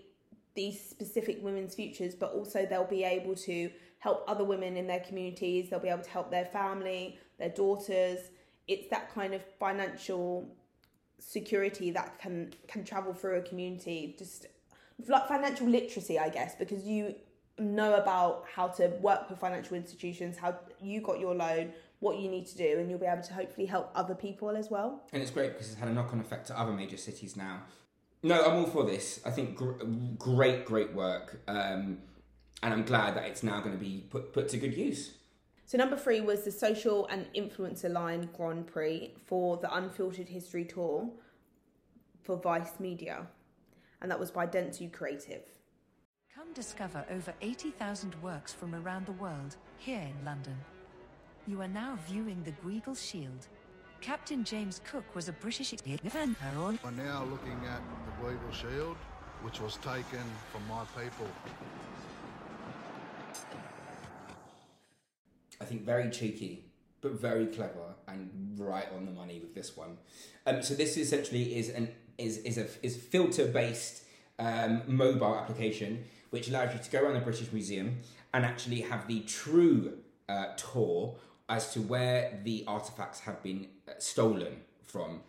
these 0.56 0.80
specific 0.80 1.44
women's 1.44 1.76
futures, 1.76 2.16
but 2.16 2.34
also 2.34 2.66
they'll 2.66 2.84
be 2.86 3.04
able 3.04 3.36
to 3.36 3.72
help 4.00 4.24
other 4.28 4.44
women 4.44 4.78
in 4.78 4.88
their 4.88 5.00
communities. 5.00 5.70
They'll 5.70 5.80
be 5.80 5.90
able 5.90 6.04
to 6.04 6.10
help 6.10 6.30
their 6.30 6.46
family, 6.46 7.18
their 7.38 7.50
daughters. 7.50 8.20
It's 8.68 8.88
that 8.90 9.14
kind 9.14 9.34
of 9.34 9.42
financial 9.60 10.48
security 11.20 11.92
that 11.92 12.20
can 12.20 12.54
can 12.68 12.84
travel 12.84 13.14
through 13.14 13.38
a 13.38 13.42
community. 13.42 14.16
Just 14.18 14.48
like 15.08 15.28
financial 15.28 15.68
literacy, 15.68 16.20
I 16.20 16.30
guess, 16.30 16.56
because 16.56 16.84
you 16.84 17.16
know 17.58 17.96
about 17.96 18.46
how 18.54 18.68
to 18.68 18.88
work 19.02 19.30
with 19.30 19.40
financial 19.40 19.76
institutions, 19.76 20.38
how 20.38 20.58
you 20.82 21.02
got 21.02 21.20
your 21.20 21.36
loan, 21.36 21.74
what 22.00 22.18
you 22.18 22.30
need 22.30 22.48
to 22.48 22.58
do, 22.58 22.80
and 22.80 22.90
you'll 22.90 23.00
be 23.00 23.06
able 23.06 23.24
to 23.24 23.34
hopefully 23.34 23.68
help 23.68 23.92
other 23.96 24.16
people 24.16 24.50
as 24.56 24.70
well. 24.70 25.04
And 25.14 25.22
it's 25.22 25.32
great 25.32 25.54
because 25.54 25.72
it's 25.72 25.80
had 25.80 25.90
a 25.90 25.94
knock 25.94 26.14
on 26.14 26.20
effect 26.20 26.48
to 26.48 26.60
other 26.60 26.72
major 26.72 26.98
cities 26.98 27.36
now. 27.36 27.64
No, 28.24 28.44
I'm 28.44 28.58
all 28.58 28.66
for 28.66 28.86
this. 28.86 29.22
I 29.26 29.32
think 29.32 29.56
gr- 29.56 29.84
great, 30.18 30.66
great 30.66 30.94
work. 30.94 31.42
Um, 31.48 32.00
and 32.62 32.74
I'm 32.74 32.84
glad 32.84 33.16
that 33.16 33.26
it's 33.26 33.44
now 33.44 33.62
going 33.62 33.72
to 33.72 33.84
be 33.84 34.04
put, 34.10 34.34
put 34.34 34.50
to 34.50 34.58
good 34.58 34.76
use. 34.76 35.14
So 35.70 35.78
number 35.78 35.96
three 35.96 36.20
was 36.20 36.42
the 36.42 36.52
Social 36.52 37.06
and 37.12 37.28
Influencer 37.36 37.92
Lion 37.92 38.28
Grand 38.36 38.66
Prix 38.66 39.14
for 39.28 39.58
the 39.58 39.72
Unfiltered 39.72 40.28
History 40.28 40.66
Tour 40.66 41.08
for 42.24 42.38
Vice 42.38 42.80
Media. 42.80 43.28
And 44.02 44.10
that 44.10 44.20
was 44.20 44.32
by 44.32 44.48
Dentsu 44.48 44.92
Creative. 44.92 45.44
Come 46.34 46.52
discover 46.56 47.06
over 47.12 47.32
80,000 47.44 48.16
works 48.24 48.52
from 48.52 48.74
around 48.74 49.06
the 49.06 49.12
world 49.12 49.58
here 49.78 50.02
in 50.02 50.26
London. 50.26 50.58
You 51.46 51.62
are 51.62 51.68
now 51.68 52.00
viewing 52.08 52.42
the 52.44 52.54
Gweagal 52.68 52.98
Shield. 52.98 53.48
Captain 54.02 54.44
James 54.44 54.82
Cook 54.90 55.06
was 55.14 55.30
a 55.30 55.34
British 55.34 55.72
event. 55.72 56.02
We're 56.84 56.90
now 56.90 57.26
looking 57.26 57.60
at 57.68 57.82
the 58.08 58.26
Gweagal 58.26 58.54
Shield, 58.54 58.98
which 59.44 59.62
was 59.62 59.76
taken 59.76 60.26
from 60.52 60.68
my 60.68 60.84
people. 61.00 61.28
I 65.62 65.66
think 65.66 65.84
very 65.84 66.10
cheeky, 66.10 66.66
but 67.02 67.14
very 67.14 67.48
clever 67.48 67.96
and 68.08 68.56
right 68.58 68.88
on 68.96 69.06
the 69.06 69.12
money 69.12 69.40
with 69.40 69.54
this 69.54 69.76
one. 69.76 69.98
Um, 70.46 70.62
so 70.62 70.74
this 70.74 70.98
essentially 70.98 71.58
is 71.58 71.70
an 71.70 71.90
is 72.18 72.38
is 72.40 72.58
a 72.58 72.68
is 72.84 72.98
filter 72.98 73.46
based 73.46 74.04
um, 74.38 74.84
mobile 74.88 75.36
application 75.36 76.06
which 76.30 76.50
allows 76.50 76.74
you 76.74 76.80
to 76.80 76.90
go 76.92 77.02
around 77.02 77.16
the 77.16 77.20
British 77.20 77.52
Museum 77.52 78.00
and 78.34 78.46
actually 78.46 78.82
have 78.82 79.08
the 79.08 79.22
true 79.22 79.98
uh, 80.28 80.48
tour 80.56 81.16
as 81.50 81.74
to 81.74 81.82
where 81.82 82.40
the 82.44 82.64
artifacts 82.68 83.22
have 83.22 83.42
been 83.42 83.68
uh, 83.88 83.94
stolen 83.98 84.62
from, 84.84 85.22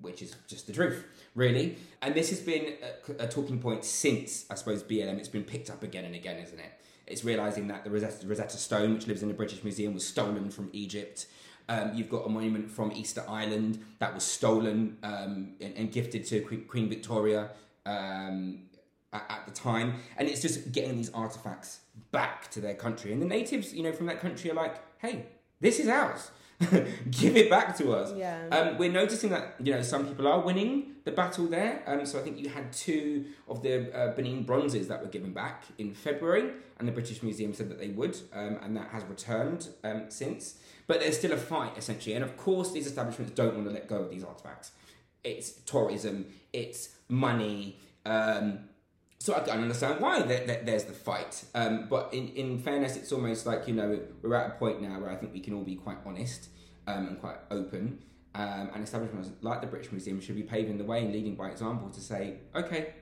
which 0.00 0.20
is 0.20 0.36
just 0.46 0.66
the 0.66 0.72
truth, 0.72 1.06
really. 1.34 1.76
And 2.02 2.14
this 2.14 2.28
has 2.30 2.40
been 2.40 2.74
a, 2.82 3.24
a, 3.24 3.28
talking 3.28 3.58
point 3.58 3.84
since, 3.84 4.44
I 4.50 4.54
suppose, 4.56 4.82
BLM. 4.82 5.18
It's 5.18 5.28
been 5.28 5.44
picked 5.44 5.70
up 5.70 5.82
again 5.82 6.04
and 6.04 6.14
again, 6.14 6.36
isn't 6.36 6.58
it? 6.58 6.72
It's 7.06 7.24
realizing 7.24 7.68
that 7.68 7.84
the 7.84 7.90
Rosetta, 7.90 8.26
Rosetta 8.26 8.56
Stone, 8.56 8.94
which 8.94 9.06
lives 9.06 9.22
in 9.22 9.28
the 9.28 9.34
British 9.34 9.62
Museum, 9.62 9.94
was 9.94 10.06
stolen 10.06 10.50
from 10.50 10.70
Egypt. 10.72 11.26
Um, 11.68 11.92
you've 11.94 12.10
got 12.10 12.26
a 12.26 12.28
monument 12.28 12.70
from 12.70 12.92
Easter 12.92 13.24
Island 13.28 13.82
that 13.98 14.14
was 14.14 14.24
stolen 14.24 14.98
um, 15.02 15.54
and, 15.60 15.74
and, 15.76 15.92
gifted 15.92 16.26
to 16.26 16.40
Queen, 16.40 16.88
Victoria 16.88 17.50
um, 17.86 18.60
at, 19.12 19.24
at, 19.30 19.46
the 19.46 19.52
time. 19.52 19.94
And 20.18 20.28
it's 20.28 20.42
just 20.42 20.72
getting 20.72 20.96
these 20.96 21.10
artifacts 21.10 21.80
back 22.10 22.50
to 22.50 22.60
their 22.60 22.74
country. 22.74 23.12
And 23.12 23.22
the 23.22 23.26
natives, 23.26 23.72
you 23.72 23.82
know, 23.82 23.92
from 23.92 24.06
that 24.06 24.20
country 24.20 24.50
are 24.50 24.54
like, 24.54 24.76
hey, 24.98 25.26
this 25.60 25.78
is 25.78 25.88
ours. 25.88 26.30
Give 27.10 27.36
it 27.36 27.50
back 27.50 27.76
to 27.78 27.92
us. 27.92 28.12
Yeah. 28.16 28.46
Um, 28.50 28.78
we're 28.78 28.92
noticing 28.92 29.30
that 29.30 29.56
you 29.62 29.72
know 29.72 29.82
some 29.82 30.06
people 30.06 30.28
are 30.28 30.40
winning 30.40 30.94
the 31.04 31.10
battle 31.10 31.46
there. 31.46 31.82
Um, 31.86 32.06
so 32.06 32.18
I 32.18 32.22
think 32.22 32.38
you 32.38 32.48
had 32.48 32.72
two 32.72 33.26
of 33.48 33.62
the 33.62 33.92
uh, 33.96 34.14
Benin 34.14 34.44
bronzes 34.44 34.88
that 34.88 35.02
were 35.02 35.08
given 35.08 35.32
back 35.32 35.64
in 35.78 35.94
February, 35.94 36.50
and 36.78 36.86
the 36.86 36.92
British 36.92 37.22
Museum 37.22 37.54
said 37.54 37.68
that 37.70 37.78
they 37.78 37.88
would, 37.88 38.16
um, 38.32 38.58
and 38.62 38.76
that 38.76 38.88
has 38.88 39.04
returned 39.04 39.68
um, 39.82 40.04
since. 40.08 40.58
But 40.86 41.00
there's 41.00 41.18
still 41.18 41.32
a 41.32 41.36
fight 41.36 41.72
essentially, 41.76 42.14
and 42.14 42.24
of 42.24 42.36
course 42.36 42.72
these 42.72 42.86
establishments 42.86 43.32
don't 43.32 43.54
want 43.54 43.66
to 43.66 43.72
let 43.72 43.88
go 43.88 43.96
of 43.96 44.10
these 44.10 44.24
artifacts. 44.24 44.72
It's 45.24 45.52
tourism, 45.62 46.26
it's 46.52 46.90
money. 47.08 47.80
Um, 48.06 48.60
so 49.18 49.34
I 49.34 49.40
can 49.40 49.60
understand 49.60 50.00
why 50.00 50.22
there's 50.22 50.84
the 50.84 50.92
fight. 50.92 51.44
Um, 51.54 51.86
but 51.88 52.12
in, 52.12 52.28
in 52.28 52.58
fairness, 52.58 52.96
it's 52.96 53.12
almost 53.12 53.46
like, 53.46 53.66
you 53.66 53.74
know, 53.74 54.00
we're 54.22 54.34
at 54.34 54.48
a 54.48 54.54
point 54.54 54.82
now 54.82 55.00
where 55.00 55.10
I 55.10 55.16
think 55.16 55.32
we 55.32 55.40
can 55.40 55.54
all 55.54 55.62
be 55.62 55.76
quite 55.76 55.98
honest 56.04 56.48
um, 56.86 57.08
and 57.08 57.20
quite 57.20 57.36
open. 57.50 58.02
Um, 58.34 58.70
and 58.74 58.82
establishments 58.82 59.30
like 59.42 59.60
the 59.60 59.66
British 59.66 59.92
Museum 59.92 60.20
should 60.20 60.34
be 60.34 60.42
paving 60.42 60.76
the 60.76 60.84
way 60.84 61.04
and 61.04 61.12
leading 61.12 61.36
by 61.36 61.48
example 61.48 61.88
to 61.90 62.00
say, 62.00 62.38
okay, 62.54 62.94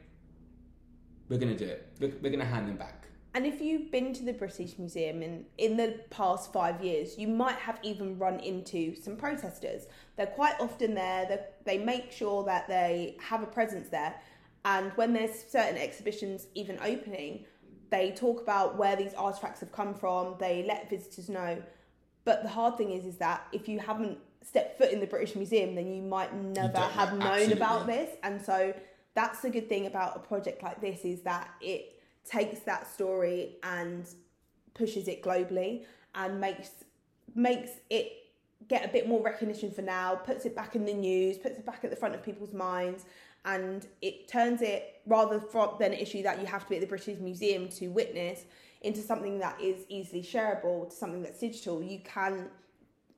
we're 1.28 1.38
going 1.38 1.57
to 1.57 1.59
do 1.59 1.71
it. 1.71 1.88
We're, 1.99 2.12
we're 2.21 2.31
going 2.31 2.40
to 2.40 2.45
hand 2.45 2.69
them 2.69 2.76
back. 2.76 3.02
And 3.35 3.47
if 3.47 3.62
you've 3.62 3.90
been 3.90 4.12
to 4.12 4.25
the 4.25 4.35
British 4.35 4.78
Museum 4.78 5.23
in, 5.23 5.47
in 5.57 5.78
the 5.78 6.00
past 6.11 6.52
five 6.52 6.85
years, 6.85 7.19
you 7.19 7.28
might 7.28 7.57
have 7.57 7.78
even 7.83 8.19
run 8.19 8.38
into 8.40 8.95
some 8.95 9.16
protesters. 9.16 9.87
They're 10.16 10.26
quite 10.26 10.54
often 10.61 10.95
there, 10.95 11.47
they 11.64 11.78
make 11.78 12.12
sure 12.12 12.45
that 12.45 12.69
they 12.69 13.16
have 13.21 13.42
a 13.42 13.47
presence 13.47 13.88
there 13.88 14.14
and 14.64 14.92
when 14.95 15.12
there's 15.12 15.45
certain 15.49 15.76
exhibitions 15.76 16.47
even 16.54 16.78
opening, 16.83 17.45
they 17.90 18.12
talk 18.12 18.40
about 18.40 18.78
where 18.78 18.97
these 18.97 19.12
artifacts 19.14 19.61
have 19.61 19.73
come 19.73 19.95
from, 19.95 20.37
they 20.38 20.64
let 20.66 20.88
visitors 20.88 21.28
know. 21.28 21.62
But 22.25 22.42
the 22.42 22.49
hard 22.49 22.78
thing 22.78 22.92
is 22.92 23.04
is 23.04 23.16
that 23.16 23.47
if 23.52 23.69
you 23.69 23.81
haven't 23.81 24.19
stepped 24.42 24.78
foot 24.78 24.92
in 24.92 25.00
the 25.00 25.07
British 25.07 25.35
Museum, 25.35 25.75
then 25.75 25.92
you 25.92 26.02
might 26.02 26.35
never 26.35 26.78
you 26.78 26.85
have 26.85 27.19
known 27.19 27.52
about 27.52 27.87
this. 27.87 28.16
And 28.23 28.40
so 28.40 28.73
that's 29.14 29.40
the 29.40 29.50
good 29.50 29.69
thing 29.69 29.87
about 29.87 30.16
a 30.16 30.21
project 30.21 30.62
like 30.62 30.81
this 30.81 31.04
is 31.04 31.23
that 31.23 31.50
it 31.61 32.00
takes 32.25 32.61
that 32.61 32.87
story 32.87 33.57
and 33.62 34.07
pushes 34.75 35.09
it 35.09 35.23
globally 35.23 35.85
and 36.14 36.40
makes 36.40 36.71
makes 37.35 37.73
it 37.90 38.12
get 38.69 38.85
a 38.85 38.88
bit 38.88 39.09
more 39.09 39.23
recognition 39.23 39.71
for 39.71 39.83
now, 39.83 40.14
puts 40.14 40.45
it 40.47 40.54
back 40.54 40.76
in 40.76 40.85
the 40.85 40.92
news, 40.92 41.37
puts 41.37 41.59
it 41.59 41.66
back 41.66 41.85
at 41.85 41.90
the 41.90 41.97
front 41.97 42.14
of 42.14 42.23
people's 42.23 42.52
minds, 42.52 43.04
and 43.45 43.87
it 44.01 44.29
turns 44.29 44.63
it 44.63 45.01
rather 45.07 45.41
from 45.41 45.71
than 45.79 45.93
an 45.93 45.99
issue 45.99 46.23
that 46.23 46.41
you 46.41 46.47
have 46.47 46.63
to 46.63 46.69
be 46.69 46.77
at 46.77 46.81
the 46.81 46.87
British 46.87 47.19
Museum 47.19 47.69
to 47.69 47.89
witness 47.89 48.45
into 48.83 49.01
something 49.01 49.39
that 49.39 49.61
is 49.61 49.85
easily 49.89 50.23
shareable, 50.23 50.89
to 50.89 50.95
something 50.95 51.23
that's 51.23 51.41
digital. 51.41 51.83
You 51.83 52.01
can 52.01 52.49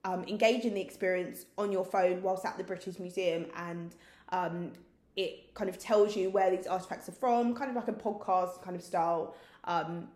um, 0.05 0.25
engage 0.25 0.65
in 0.65 0.75
the 0.75 0.81
experience 0.81 1.47
on 1.59 1.73
your 1.73 1.85
phone 1.85 2.23
whilst 2.23 2.45
at 2.45 2.57
the 2.57 2.65
British 2.65 2.99
Museum, 2.99 3.47
and 3.57 3.95
um, 4.31 4.73
it 5.17 5.55
kind 5.55 5.71
of 5.71 5.79
tells 5.79 6.17
you 6.17 6.31
where 6.31 6.55
these 6.55 6.67
artifacts 6.67 7.09
are 7.09 7.13
from, 7.13 7.55
kind 7.55 7.71
of 7.71 7.77
like 7.77 7.89
a 7.89 7.93
podcast 7.93 8.63
kind 8.63 8.77
of 8.77 8.83
style 8.83 9.35
um, 9.65 10.09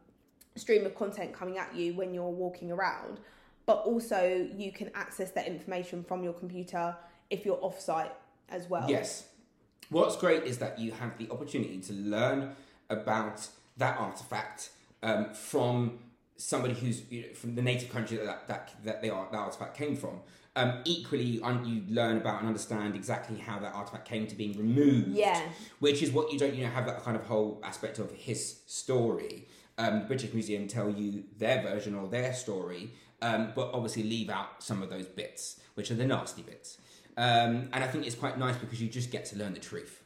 stream 0.57 0.85
of 0.85 0.95
content 0.95 1.33
coming 1.33 1.59
at 1.59 1.75
you 1.75 1.95
when 1.95 2.13
you're 2.13 2.25
walking 2.25 2.71
around. 2.71 3.21
But 3.67 3.83
also, 3.85 4.49
you 4.57 4.73
can 4.73 4.91
access 4.95 5.31
that 5.33 5.47
information 5.47 6.03
from 6.03 6.25
your 6.25 6.33
computer 6.33 6.97
if 7.31 7.45
you're 7.45 7.59
off 7.63 7.81
site 7.81 8.13
as 8.49 8.69
well. 8.69 8.89
Yes. 8.89 9.27
What's 9.91 10.17
great 10.17 10.45
is 10.45 10.59
that 10.59 10.79
you 10.79 10.93
have 10.93 11.17
the 11.19 11.31
opportunity 11.31 11.79
to 11.79 11.93
learn 11.93 12.55
about 12.91 13.47
that 13.77 13.99
artifact 13.99 14.71
um, 15.03 15.33
from 15.33 15.99
somebody 16.37 16.75
who's 16.75 17.03
you 17.11 17.23
know, 17.23 17.29
from 17.35 17.55
the 17.55 17.63
native 17.63 17.91
country 17.91 18.17
that 18.17 18.49
that 18.49 18.75
that, 18.85 19.03
they 19.03 19.11
are, 19.11 19.29
that 19.31 19.39
artifact 19.39 19.77
came 19.77 19.97
from. 19.97 20.21
Um, 20.57 20.81
equally, 20.85 21.23
you 21.23 21.85
learn 21.89 22.17
about 22.17 22.41
and 22.41 22.49
understand 22.49 22.97
exactly 22.97 23.39
how 23.39 23.61
that 23.61 23.75
artifact 23.75 24.09
came 24.09 24.27
to 24.27 24.35
being 24.35 24.59
removed. 24.59 25.09
Yeah, 25.09 25.41
which 25.79 26.03
is 26.03 26.11
what 26.11 26.33
you 26.33 26.39
don't 26.39 26.55
you 26.55 26.65
know 26.65 26.71
have 26.71 26.87
that 26.87 27.03
kind 27.05 27.17
of 27.17 27.25
whole 27.25 27.61
aspect 27.63 27.99
of 27.99 28.11
his 28.13 28.61
story. 28.67 29.47
Um, 29.79 30.01
the 30.01 30.07
British 30.07 30.33
Museum 30.35 30.67
tell 30.67 30.91
you 30.91 31.23
their 31.39 31.63
version 31.63 31.95
or 31.95 32.09
their 32.09 32.35
story, 32.35 32.91
um, 33.23 33.53
but 33.55 33.71
obviously 33.73 34.03
leave 34.03 34.29
out 34.29 34.61
some 34.61 34.83
of 34.83 34.91
those 34.91 35.07
bits, 35.07 35.61
which 35.75 35.93
are 35.93 35.95
the 35.95 36.07
nasty 36.07 36.43
bits. 36.43 36.79
Um, 37.19 37.69
and 37.73 37.83
I 37.83 37.89
think 37.89 38.07
it's 38.07 38.15
quite 38.15 38.39
nice 38.39 38.57
because 38.57 38.81
you 38.81 38.89
just 38.89 39.11
get 39.11 39.25
to 39.27 39.37
learn 39.37 39.53
the 39.53 39.61
truth. 39.61 40.05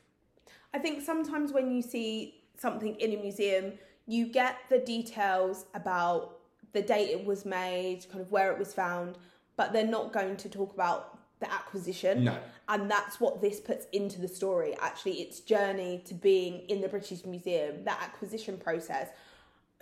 I 0.72 0.78
think 0.78 1.02
sometimes 1.02 1.52
when 1.52 1.70
you 1.70 1.82
see 1.82 2.42
something 2.56 2.94
in 2.96 3.12
a 3.12 3.20
museum, 3.20 3.74
you 4.06 4.26
get 4.26 4.56
the 4.70 4.78
details 4.78 5.66
about 5.74 6.38
the 6.72 6.80
date 6.80 7.10
it 7.10 7.26
was 7.26 7.44
made, 7.44 8.06
kind 8.10 8.22
of 8.22 8.32
where 8.32 8.50
it 8.50 8.58
was 8.58 8.72
found, 8.72 9.18
but 9.56 9.74
they're 9.74 9.86
not 9.86 10.14
going 10.14 10.38
to 10.38 10.48
talk 10.48 10.72
about 10.72 11.18
the 11.40 11.52
acquisition. 11.52 12.24
No. 12.24 12.38
And 12.70 12.90
that's 12.90 13.20
what 13.20 13.42
this 13.42 13.60
puts 13.60 13.86
into 13.92 14.18
the 14.18 14.28
story. 14.28 14.74
Actually, 14.80 15.20
its 15.20 15.40
journey 15.40 16.00
to 16.06 16.14
being 16.14 16.60
in 16.70 16.80
the 16.80 16.88
British 16.88 17.26
Museum, 17.26 17.84
that 17.84 18.00
acquisition 18.02 18.56
process, 18.56 19.08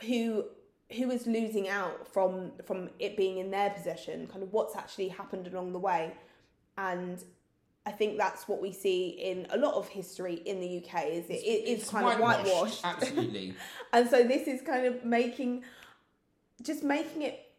who 0.00 0.46
who 0.96 1.08
is 1.12 1.28
losing 1.28 1.68
out 1.68 2.12
from 2.12 2.50
from 2.64 2.90
it 2.98 3.16
being 3.16 3.38
in 3.38 3.52
their 3.52 3.70
possession, 3.70 4.26
kind 4.26 4.42
of 4.42 4.52
what's 4.52 4.74
actually 4.74 5.06
happened 5.06 5.46
along 5.46 5.72
the 5.72 5.78
way 5.78 6.12
and 6.78 7.22
I 7.86 7.92
think 7.92 8.18
that's 8.18 8.46
what 8.46 8.60
we 8.60 8.72
see 8.72 9.08
in 9.08 9.46
a 9.50 9.56
lot 9.56 9.74
of 9.74 9.88
history 9.88 10.34
in 10.34 10.60
the 10.60 10.78
UK 10.78 11.06
is 11.06 11.30
it, 11.30 11.42
it 11.44 11.68
is 11.68 11.88
kind 11.88 12.06
of 12.06 12.20
whitewashed. 12.20 12.80
Absolutely. 12.84 13.54
and 13.92 14.08
so 14.08 14.22
this 14.22 14.46
is 14.46 14.62
kind 14.62 14.86
of 14.86 15.04
making 15.04 15.64
just 16.62 16.82
making 16.82 17.22
it 17.22 17.52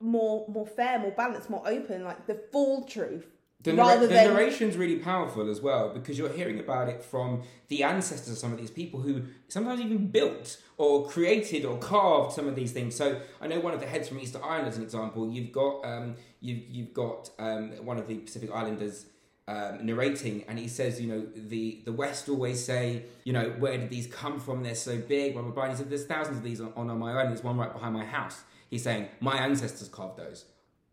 more 0.00 0.46
more 0.48 0.66
fair, 0.66 0.98
more 0.98 1.10
balanced, 1.10 1.50
more 1.50 1.66
open, 1.66 2.04
like 2.04 2.26
the 2.26 2.40
full 2.50 2.84
truth 2.84 3.26
The, 3.62 3.74
rather 3.74 3.94
narra- 3.94 4.00
the 4.00 4.06
than 4.14 4.34
narration's 4.34 4.76
really 4.76 4.96
powerful 4.96 5.50
as 5.50 5.60
well 5.60 5.90
because 5.90 6.16
you're 6.16 6.32
hearing 6.32 6.58
about 6.58 6.88
it 6.88 7.02
from 7.02 7.42
the 7.68 7.82
ancestors 7.82 8.32
of 8.32 8.38
some 8.38 8.52
of 8.52 8.58
these 8.58 8.70
people 8.70 9.00
who 9.00 9.22
sometimes 9.48 9.80
even 9.82 10.06
built 10.06 10.56
or 10.78 11.06
created 11.06 11.66
or 11.66 11.76
carved 11.76 12.32
some 12.32 12.48
of 12.48 12.54
these 12.54 12.72
things. 12.72 12.94
So 12.94 13.20
I 13.38 13.48
know 13.48 13.60
one 13.60 13.74
of 13.74 13.80
the 13.80 13.86
heads 13.86 14.08
from 14.08 14.18
Easter 14.18 14.42
Island, 14.42 14.68
as 14.68 14.78
an 14.78 14.82
example. 14.82 15.30
You've 15.30 15.52
got 15.52 15.84
um, 15.84 16.14
you've 16.40 16.62
you've 16.70 16.94
got 16.94 17.28
um, 17.38 17.72
one 17.84 17.98
of 17.98 18.08
the 18.08 18.16
Pacific 18.16 18.50
Islanders 18.50 19.04
um, 19.46 19.84
narrating, 19.84 20.44
and 20.48 20.58
he 20.58 20.66
says, 20.66 20.98
you 20.98 21.08
know, 21.08 21.26
the 21.34 21.82
the 21.84 21.92
West 21.92 22.30
always 22.30 22.64
say, 22.64 23.04
you 23.24 23.34
know, 23.34 23.50
where 23.58 23.76
did 23.76 23.90
these 23.90 24.06
come 24.06 24.40
from? 24.40 24.62
They're 24.62 24.74
so 24.74 24.96
big, 24.96 25.34
blah 25.34 25.42
blah 25.42 25.50
blah. 25.50 25.64
And 25.64 25.72
he 25.72 25.76
said, 25.76 25.90
there's 25.90 26.06
thousands 26.06 26.38
of 26.38 26.44
these 26.44 26.62
on, 26.62 26.72
on 26.76 26.98
my 26.98 27.12
island. 27.12 27.30
There's 27.30 27.44
one 27.44 27.58
right 27.58 27.72
behind 27.72 27.92
my 27.92 28.06
house. 28.06 28.40
He's 28.70 28.84
saying 28.84 29.08
my 29.20 29.36
ancestors 29.36 29.88
carved 29.88 30.16
those 30.16 30.46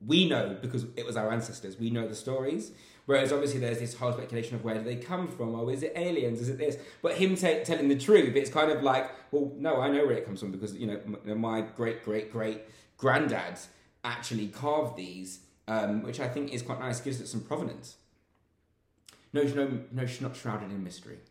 we 0.05 0.27
know 0.27 0.57
because 0.61 0.85
it 0.95 1.05
was 1.05 1.17
our 1.17 1.31
ancestors. 1.31 1.77
We 1.77 1.89
know 1.89 2.07
the 2.07 2.15
stories. 2.15 2.71
Whereas 3.05 3.31
obviously 3.31 3.61
there's 3.61 3.79
this 3.79 3.93
whole 3.95 4.11
speculation 4.11 4.55
of 4.55 4.65
where 4.65 4.75
do 4.75 4.83
they 4.83 4.97
come 4.97 5.29
from? 5.29 5.55
Oh, 5.55 5.69
is 5.69 5.81
it 5.81 5.93
aliens? 5.95 6.41
Is 6.41 6.49
it 6.49 6.57
this? 6.57 6.77
But 7.01 7.13
him 7.13 7.35
t- 7.37 7.61
telling 7.63 7.87
the 7.87 7.97
truth, 7.97 8.35
it's 8.35 8.49
kind 8.49 8.69
of 8.69 8.83
like, 8.83 9.09
well, 9.31 9.53
no, 9.55 9.79
I 9.79 9.89
know 9.89 10.05
where 10.05 10.17
it 10.17 10.25
comes 10.25 10.41
from 10.41 10.51
because 10.51 10.75
you 10.75 10.87
know 10.87 10.99
m- 11.25 11.39
my 11.39 11.61
great 11.61 12.03
great 12.03 12.31
great 12.33 12.63
granddads 12.99 13.67
actually 14.03 14.47
carved 14.47 14.97
these, 14.97 15.39
um, 15.69 16.03
which 16.03 16.19
I 16.19 16.27
think 16.27 16.53
is 16.53 16.61
quite 16.61 16.79
nice. 16.81 16.99
Gives 16.99 17.21
it 17.21 17.27
some 17.27 17.41
provenance. 17.41 17.95
No, 19.31 19.43
no, 19.43 19.79
no, 19.91 20.05
not 20.21 20.35
shrouded 20.35 20.69
in 20.71 20.83
mystery. 20.83 21.19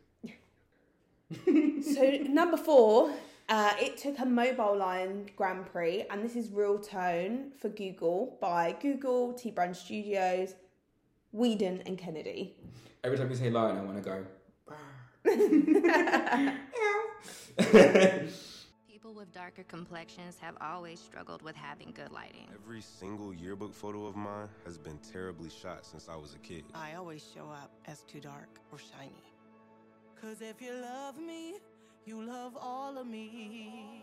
So 1.95 2.11
number 2.29 2.57
four, 2.57 3.11
uh, 3.49 3.73
it 3.81 3.97
took 3.97 4.19
a 4.19 4.27
mobile 4.27 4.77
lion 4.77 5.29
Grand 5.37 5.67
Prix, 5.67 6.05
and 6.11 6.23
this 6.23 6.35
is 6.37 6.51
Real 6.51 6.79
Tone 6.79 7.53
for 7.59 7.69
Google 7.69 8.37
by 8.41 8.77
Google, 8.81 9.33
T 9.33 9.51
Brand 9.51 9.77
Studios, 9.77 10.55
Wieden, 11.35 11.83
and 11.87 11.97
Kennedy. 11.97 12.57
Every 13.05 13.17
time 13.17 13.31
you 13.31 13.37
say 13.37 13.51
lion, 13.51 13.77
I 13.77 13.83
want 13.83 14.03
to 14.03 14.03
go. 14.03 14.27
People 18.89 19.15
with 19.15 19.33
darker 19.33 19.63
complexions 19.65 20.39
have 20.41 20.57
always 20.61 21.01
struggled 21.01 21.43
with 21.43 21.57
having 21.57 21.93
good 21.93 22.13
lighting. 22.13 22.49
Every 22.55 22.81
single 22.81 23.33
yearbook 23.33 23.75
photo 23.75 24.07
of 24.07 24.17
mine 24.17 24.49
has 24.65 24.79
been 24.79 24.99
terribly 25.13 25.51
shot 25.51 25.87
since 25.87 26.09
I 26.09 26.17
was 26.17 26.35
a 26.35 26.39
kid. 26.39 26.65
I 26.75 26.95
always 26.95 27.25
show 27.35 27.49
up 27.51 27.71
as 27.87 28.03
too 28.03 28.21
dark 28.21 28.61
or 28.73 28.79
shiny. 28.79 29.23
Cause 30.21 30.41
if 30.41 30.61
you 30.63 30.73
love 30.73 31.19
me, 31.19 31.57
you 32.07 32.23
love 32.23 32.57
all 32.61 32.97
of 32.97 33.07
me. 33.07 34.03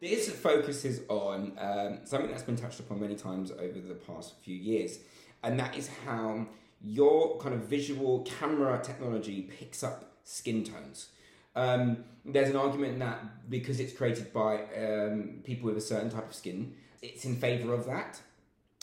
This 0.00 0.30
focuses 0.30 1.00
on 1.08 1.52
um, 1.58 1.98
something 2.04 2.30
that's 2.30 2.42
been 2.42 2.56
touched 2.56 2.80
upon 2.80 3.00
many 3.00 3.16
times 3.16 3.50
over 3.50 3.80
the 3.80 3.94
past 3.94 4.34
few 4.42 4.56
years, 4.56 4.98
and 5.42 5.58
that 5.58 5.76
is 5.76 5.90
how 6.06 6.46
your 6.82 7.38
kind 7.38 7.54
of 7.54 7.62
visual 7.62 8.20
camera 8.20 8.80
technology 8.82 9.50
picks 9.58 9.82
up 9.82 10.16
skin 10.24 10.64
tones. 10.64 11.08
Um, 11.56 12.04
there's 12.24 12.50
an 12.50 12.56
argument 12.56 12.98
that 13.00 13.50
because 13.50 13.80
it's 13.80 13.92
created 13.92 14.32
by 14.32 14.62
um, 14.76 15.40
people 15.44 15.66
with 15.66 15.76
a 15.76 15.82
certain 15.82 16.10
type 16.10 16.28
of 16.28 16.34
skin, 16.34 16.74
it's 17.02 17.24
in 17.24 17.36
favor 17.36 17.74
of 17.74 17.86
that. 17.86 18.20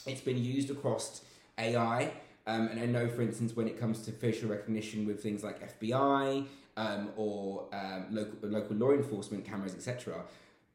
It's 0.05 0.21
been 0.21 0.43
used 0.43 0.69
across 0.69 1.21
AI, 1.57 2.11
um, 2.45 2.67
and 2.67 2.79
I 2.79 2.85
know, 2.85 3.07
for 3.07 3.21
instance, 3.21 3.55
when 3.55 3.67
it 3.67 3.79
comes 3.79 4.01
to 4.03 4.11
facial 4.11 4.49
recognition 4.49 5.05
with 5.05 5.21
things 5.21 5.43
like 5.43 5.79
FBI 5.79 6.45
um, 6.77 7.09
or 7.17 7.67
um, 7.73 8.05
local, 8.11 8.49
local 8.49 8.75
law 8.77 8.91
enforcement 8.91 9.43
cameras, 9.43 9.75
etc., 9.75 10.23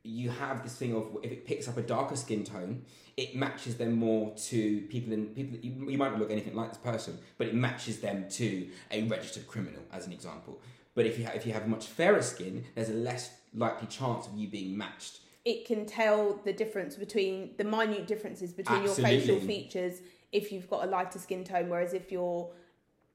you 0.05 0.31
have 0.31 0.65
this 0.65 0.75
thing 0.75 0.95
of 0.95 1.17
if 1.23 1.31
it 1.31 1.47
picks 1.47 1.69
up 1.69 1.77
a 1.77 1.83
darker 1.83 2.17
skin 2.17 2.43
tone, 2.43 2.83
it 3.17 3.37
matches 3.37 3.77
them 3.77 3.93
more 3.93 4.35
to 4.35 4.81
people 4.83 5.13
in 5.13 5.27
people. 5.27 5.59
You, 5.63 5.91
you 5.91 5.97
might 5.97 6.11
not 6.11 6.19
look 6.19 6.31
anything 6.31 6.55
like 6.55 6.71
this 6.71 6.79
person, 6.79 7.19
but 7.39 7.47
it 7.47 7.55
matches 7.55 8.01
them 8.01 8.29
to 8.31 8.69
a 8.91 9.05
registered 9.05 9.47
criminal, 9.47 9.83
as 9.93 10.07
an 10.07 10.13
example. 10.13 10.61
But 10.95 11.07
if 11.07 11.19
you 11.19 11.25
ha- 11.25 11.33
if 11.35 11.47
you 11.47 11.53
have 11.53 11.69
much 11.69 11.87
fairer 11.87 12.23
skin, 12.23 12.65
there's 12.75 12.91
a 12.91 12.95
less 12.95 13.31
likely 13.55 13.87
chance 13.87 14.27
of 14.27 14.37
you 14.37 14.49
being 14.49 14.77
matched. 14.77 15.21
It 15.45 15.67
can 15.67 15.87
tell 15.87 16.41
the 16.45 16.53
difference 16.53 16.97
between 16.97 17.51
the 17.57 17.65
minute 17.65 18.07
differences 18.07 18.53
between 18.53 18.83
your 18.83 18.95
facial 18.95 19.41
features 19.41 20.01
if 20.33 20.51
you've 20.51 20.69
got 20.69 20.85
a 20.85 20.87
lighter 20.87 21.19
skin 21.19 21.45
tone, 21.45 21.69
whereas 21.69 21.93
if 21.95 22.11
you're 22.11 22.51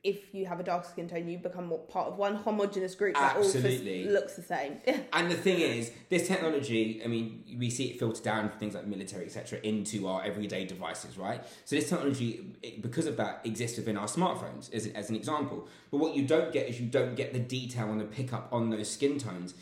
if 0.07 0.33
you 0.33 0.45
have 0.45 0.61
a 0.61 0.63
darker 0.63 0.87
skin 0.87 1.09
tone, 1.09 1.27
you 1.27 1.37
become 1.37 1.65
more 1.65 1.79
part 1.79 2.07
of 2.07 2.17
one 2.17 2.35
homogenous 2.35 2.95
group 2.95 3.15
that 3.15 3.35
Absolutely. 3.35 4.07
all 4.07 4.13
looks 4.13 4.37
the 4.37 4.41
same. 4.41 4.77
And 5.11 5.29
the 5.29 5.35
thing 5.35 5.59
is, 5.59 5.91
this 6.09 6.29
technology, 6.29 7.01
I 7.03 7.07
mean, 7.07 7.43
we 7.59 7.69
see 7.69 7.89
it 7.89 7.99
filter 7.99 8.23
down 8.23 8.49
things 8.57 8.73
like 8.73 8.87
military, 8.87 9.25
etc., 9.25 9.59
into 9.63 10.07
our 10.07 10.23
everyday 10.23 10.63
devices, 10.65 11.17
right? 11.17 11.43
So 11.65 11.75
this 11.75 11.89
technology, 11.89 12.45
it- 12.63 12.81
because 12.81 13.05
of 13.05 13.17
that, 13.17 13.41
exists 13.43 13.77
within 13.77 13.97
our 13.97 14.07
smartphones, 14.07 14.73
as, 14.73 14.87
as 14.87 15.09
an 15.09 15.17
example. 15.17 15.67
But 15.91 15.97
what 15.97 16.15
you 16.15 16.25
don't 16.25 16.53
get 16.53 16.69
is 16.69 16.79
you 16.79 16.87
don't 16.87 17.15
get 17.15 17.33
the 17.33 17.39
detail 17.39 17.91
and 17.91 17.99
the 17.99 18.05
pickup 18.05 18.47
on 18.53 18.69
those 18.69 18.89
skin 18.89 19.19
tones. 19.19 19.53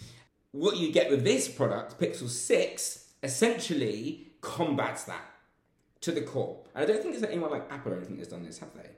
What 0.52 0.78
you 0.78 0.92
get 0.92 1.10
with 1.10 1.24
this 1.24 1.48
product, 1.48 2.00
Pixel 2.00 2.30
6, 2.30 3.08
essentially 3.24 4.28
combats 4.42 5.06
that 5.06 5.26
to 6.02 6.12
the 6.12 6.22
core. 6.22 6.60
And 6.76 6.84
I 6.84 6.88
don't 6.88 7.02
think 7.02 7.16
there's 7.16 7.24
anyone 7.32 7.50
like 7.50 7.66
Apple 7.72 7.94
or 7.94 7.98
anything 7.98 8.18
that's 8.18 8.30
done 8.30 8.44
this, 8.44 8.60
have 8.60 8.70
they? 8.76 8.90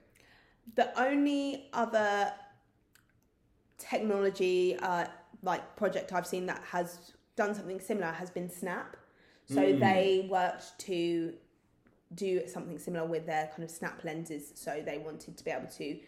The 0.75 0.99
only 0.99 1.69
other 1.73 2.31
technology 3.77 4.75
uh, 4.77 5.05
like 5.43 5.75
project 5.75 6.13
I've 6.13 6.27
seen 6.27 6.45
that 6.47 6.61
has 6.71 7.13
done 7.35 7.53
something 7.53 7.79
similar 7.79 8.07
has 8.07 8.29
been 8.29 8.49
Snap. 8.49 8.97
So 9.45 9.61
Mm. 9.61 9.79
they 9.79 10.27
worked 10.29 10.77
to 10.79 11.33
do 12.15 12.47
something 12.47 12.77
similar 12.79 13.05
with 13.05 13.25
their 13.25 13.47
kind 13.47 13.63
of 13.63 13.71
snap 13.71 14.03
lenses. 14.03 14.51
So 14.55 14.81
they 14.85 14.97
wanted 14.97 15.37
to 15.37 15.43
be 15.43 15.51
able 15.51 15.69
to 15.77 15.99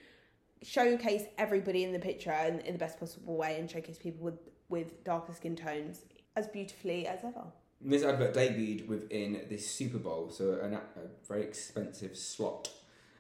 showcase 0.62 1.24
everybody 1.38 1.84
in 1.84 1.94
the 1.94 2.00
picture 2.00 2.34
in, 2.34 2.60
in 2.62 2.74
the 2.74 2.80
best 2.80 3.00
possible 3.00 3.38
way 3.38 3.58
and 3.60 3.70
showcase 3.70 3.98
people 3.98 4.24
with, 4.26 4.40
with 4.68 5.04
darker 5.06 5.34
skin 5.34 5.56
tones 5.56 6.06
as 6.36 6.48
beautifully 6.48 7.08
as 7.08 7.20
ever. 7.24 7.46
This 7.82 8.04
advert 8.04 8.34
debuted 8.34 8.88
within 8.88 9.46
this 9.50 9.70
Super 9.70 10.00
Bowl, 10.00 10.30
so 10.30 10.60
an, 10.62 10.74
a 10.74 10.82
very 11.28 11.44
expensive 11.44 12.18
slot. 12.18 12.70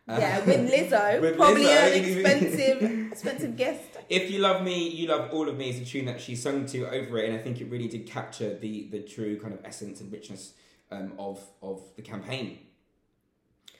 Yeah, 0.10 0.40
with 0.46 0.72
Lizzo, 0.74 1.22
With 1.22 1.36
probably 1.38 1.66
Lizzo. 1.66 1.98
an 1.98 2.04
expensive 2.04 3.12
expensive 3.12 3.56
guest. 3.58 3.84
If 4.10 4.32
you 4.32 4.40
love 4.40 4.64
me, 4.64 4.90
you 4.90 5.08
love 5.08 5.32
all 5.32 5.48
of 5.48 5.58
me 5.58 5.70
is 5.70 5.80
a 5.80 5.86
tune 5.86 6.06
that 6.06 6.20
she 6.20 6.36
sung 6.36 6.66
to 6.68 6.86
over 6.90 7.20
it, 7.20 7.30
and 7.30 7.38
I 7.38 7.42
think 7.42 7.62
it 7.62 7.70
really 7.70 7.88
did 7.88 8.08
capture 8.08 8.58
the 8.58 8.88
the 8.90 9.02
true 9.02 9.40
kind 9.40 9.54
of 9.54 9.60
essence 9.64 10.02
and 10.02 10.12
richness 10.12 10.54
um, 10.92 11.14
of 11.20 11.40
of 11.62 11.82
the 11.96 12.02
campaign. 12.02 12.60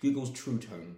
Google's 0.02 0.32
True 0.32 0.58
Tone. 0.58 0.96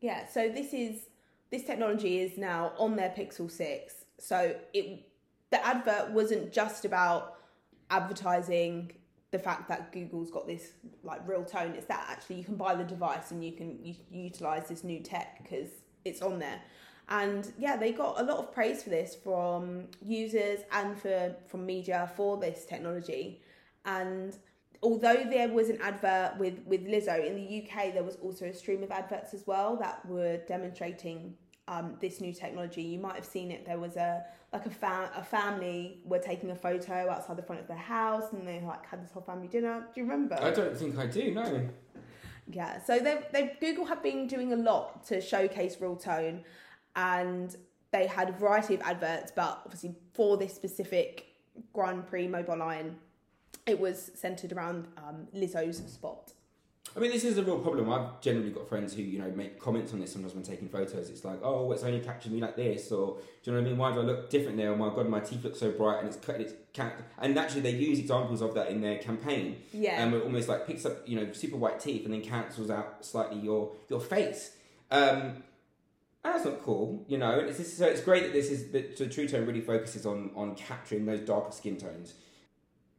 Yeah, 0.00 0.26
so 0.26 0.48
this 0.48 0.74
is 0.74 1.06
this 1.50 1.62
technology 1.62 2.20
is 2.20 2.36
now 2.36 2.72
on 2.78 2.96
their 2.96 3.10
Pixel 3.10 3.50
6. 3.50 3.94
So 4.18 4.56
it 4.74 5.08
the 5.50 5.64
advert 5.64 6.10
wasn't 6.10 6.52
just 6.52 6.84
about 6.84 7.34
advertising 7.90 8.92
the 9.32 9.38
fact 9.38 9.68
that 9.68 9.92
Google's 9.92 10.30
got 10.30 10.46
this 10.46 10.72
like 11.02 11.26
real 11.26 11.44
tone. 11.44 11.72
It's 11.72 11.86
that 11.86 12.06
actually 12.08 12.36
you 12.36 12.44
can 12.44 12.56
buy 12.56 12.74
the 12.74 12.84
device 12.84 13.30
and 13.30 13.44
you 13.44 13.52
can 13.52 13.78
utilize 14.10 14.68
this 14.68 14.84
new 14.84 15.00
tech 15.00 15.42
because 15.42 15.70
it's 16.04 16.22
on 16.22 16.38
there. 16.38 16.60
And 17.08 17.52
yeah, 17.58 17.76
they 17.76 17.92
got 17.92 18.20
a 18.20 18.24
lot 18.24 18.38
of 18.38 18.52
praise 18.52 18.82
for 18.82 18.90
this 18.90 19.14
from 19.14 19.84
users 20.04 20.60
and 20.72 20.98
for 20.98 21.34
from 21.46 21.66
media 21.66 22.10
for 22.16 22.36
this 22.36 22.64
technology. 22.64 23.42
And 23.84 24.36
although 24.82 25.24
there 25.24 25.48
was 25.48 25.68
an 25.68 25.80
advert 25.80 26.38
with 26.38 26.60
with 26.66 26.86
Lizzo 26.86 27.24
in 27.24 27.36
the 27.36 27.62
UK, 27.62 27.94
there 27.94 28.04
was 28.04 28.16
also 28.16 28.46
a 28.46 28.54
stream 28.54 28.82
of 28.82 28.90
adverts 28.90 29.34
as 29.34 29.46
well 29.46 29.76
that 29.76 30.04
were 30.06 30.38
demonstrating 30.48 31.34
um, 31.68 31.96
this 32.00 32.20
new 32.20 32.32
technology. 32.32 32.82
You 32.82 32.98
might 32.98 33.16
have 33.16 33.24
seen 33.24 33.50
it. 33.50 33.66
There 33.66 33.78
was 33.78 33.96
a 33.96 34.24
like 34.52 34.66
a 34.66 34.70
fa- 34.70 35.10
a 35.14 35.24
family 35.24 36.00
were 36.04 36.18
taking 36.18 36.50
a 36.50 36.56
photo 36.56 37.10
outside 37.10 37.36
the 37.36 37.42
front 37.42 37.60
of 37.60 37.68
their 37.68 37.76
house, 37.76 38.32
and 38.32 38.46
they 38.46 38.60
like 38.60 38.86
had 38.86 39.02
this 39.04 39.12
whole 39.12 39.22
family 39.22 39.48
dinner. 39.48 39.86
Do 39.94 40.00
you 40.00 40.04
remember? 40.04 40.38
I 40.40 40.50
don't 40.50 40.76
think 40.76 40.98
I 40.98 41.06
do. 41.06 41.32
No. 41.32 41.68
Yeah, 42.48 42.82
so 42.82 42.98
they 43.00 43.22
they 43.32 43.56
Google 43.60 43.84
have 43.86 44.02
been 44.02 44.28
doing 44.28 44.52
a 44.52 44.56
lot 44.56 45.04
to 45.06 45.20
showcase 45.20 45.76
real 45.80 45.96
tone, 45.96 46.44
and 46.94 47.56
they 47.90 48.06
had 48.06 48.28
a 48.28 48.32
variety 48.32 48.74
of 48.74 48.82
adverts, 48.82 49.32
but 49.34 49.62
obviously 49.64 49.96
for 50.12 50.36
this 50.36 50.54
specific 50.54 51.26
Grand 51.72 52.06
Prix 52.06 52.28
mobile 52.28 52.58
lion, 52.58 52.96
it 53.66 53.78
was 53.78 54.12
centered 54.14 54.52
around 54.52 54.86
um, 54.98 55.26
Lizzo's 55.34 55.78
spot. 55.90 56.32
I 56.96 56.98
mean, 57.00 57.10
this 57.10 57.24
is 57.24 57.36
a 57.36 57.42
real 57.42 57.58
problem. 57.58 57.90
I've 57.92 58.22
generally 58.22 58.50
got 58.50 58.66
friends 58.68 58.94
who, 58.94 59.02
you 59.02 59.18
know, 59.18 59.30
make 59.32 59.60
comments 59.60 59.92
on 59.92 60.00
this 60.00 60.12
sometimes 60.12 60.32
when 60.34 60.42
taking 60.42 60.68
photos. 60.68 61.10
It's 61.10 61.26
like, 61.26 61.40
oh, 61.42 61.70
it's 61.72 61.82
only 61.84 62.00
captured 62.00 62.32
me 62.32 62.40
like 62.40 62.56
this, 62.56 62.90
or 62.90 63.18
do 63.42 63.50
you 63.50 63.52
know 63.52 63.60
what 63.60 63.66
I 63.66 63.68
mean? 63.70 63.78
Why 63.78 63.92
do 63.92 64.00
I 64.00 64.04
look 64.04 64.30
different 64.30 64.56
there? 64.56 64.72
Oh 64.72 64.76
my 64.76 64.88
god, 64.88 65.06
my 65.08 65.20
teeth 65.20 65.44
look 65.44 65.56
so 65.56 65.70
bright, 65.72 65.98
and 65.98 66.08
it's 66.08 66.16
cut. 66.16 66.40
It's 66.40 66.54
ca- 66.72 66.92
and 67.18 67.38
actually 67.38 67.60
they 67.60 67.72
use 67.72 67.98
examples 67.98 68.40
of 68.40 68.54
that 68.54 68.70
in 68.70 68.80
their 68.80 68.96
campaign. 68.98 69.56
Yeah. 69.72 70.02
and 70.02 70.14
it 70.14 70.22
almost 70.22 70.48
like 70.48 70.66
picks 70.66 70.86
up, 70.86 71.06
you 71.06 71.20
know, 71.20 71.32
super 71.32 71.56
white 71.56 71.80
teeth 71.80 72.06
and 72.06 72.14
then 72.14 72.22
cancels 72.22 72.70
out 72.70 73.04
slightly 73.04 73.40
your 73.40 73.72
your 73.90 74.00
face. 74.00 74.56
Um, 74.90 75.42
and 76.24 76.34
that's 76.34 76.44
not 76.46 76.62
cool, 76.62 77.04
you 77.08 77.18
know. 77.18 77.38
It's 77.38 77.58
just, 77.58 77.76
so 77.76 77.86
it's 77.86 78.00
great 78.00 78.22
that 78.24 78.32
this 78.32 78.50
is 78.50 78.72
that 78.72 78.96
the 78.96 79.06
True 79.06 79.28
Tone 79.28 79.46
really 79.46 79.60
focuses 79.60 80.06
on 80.06 80.30
on 80.34 80.54
capturing 80.54 81.04
those 81.04 81.20
darker 81.20 81.52
skin 81.52 81.76
tones, 81.76 82.14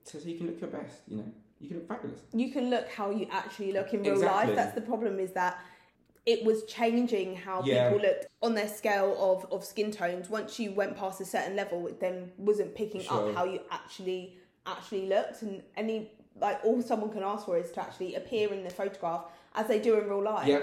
so, 0.03 0.19
so 0.19 0.29
you 0.29 0.37
can 0.37 0.45
look 0.45 0.61
your 0.61 0.69
best. 0.69 0.99
You 1.07 1.17
know, 1.17 1.31
you 1.59 1.69
can 1.69 1.77
look 1.79 1.87
fabulous. 1.87 2.21
you 2.33 2.51
can 2.51 2.69
look 2.69 2.89
how 2.89 3.09
you 3.09 3.27
actually 3.31 3.71
look 3.71 3.93
in 3.93 4.03
real 4.03 4.13
Exactly. 4.13 4.47
life. 4.47 4.55
That's 4.55 4.75
the 4.75 4.81
problem 4.81 5.19
is 5.19 5.31
that 5.31 5.59
it 6.25 6.43
was 6.43 6.65
changing 6.65 7.35
how 7.37 7.63
Yeah. 7.63 7.89
people 7.89 8.05
looked 8.07 8.27
on 8.41 8.53
their 8.53 8.67
scale 8.67 9.15
of, 9.19 9.51
of 9.51 9.63
skin 9.63 9.91
tones. 9.91 10.29
Once 10.29 10.59
you 10.59 10.71
went 10.73 10.95
past 10.97 11.21
a 11.21 11.25
certain 11.25 11.55
level, 11.55 11.87
it 11.87 11.99
then 11.99 12.31
wasn't 12.37 12.75
picking 12.75 13.01
Sure. 13.01 13.29
up 13.29 13.35
how 13.35 13.45
you 13.45 13.61
actually 13.71 14.37
actually 14.65 15.07
looked. 15.07 15.41
And 15.41 15.63
any 15.75 16.11
like 16.39 16.59
all 16.63 16.81
someone 16.81 17.09
can 17.11 17.23
ask 17.23 17.45
for 17.45 17.57
is 17.57 17.71
to 17.71 17.81
actually 17.81 18.15
appear 18.15 18.53
in 18.53 18.63
the 18.63 18.69
photograph 18.69 19.25
as 19.55 19.67
they 19.67 19.79
do 19.79 19.97
in 19.99 20.07
real 20.07 20.21
life. 20.21 20.47
Yeah. 20.47 20.59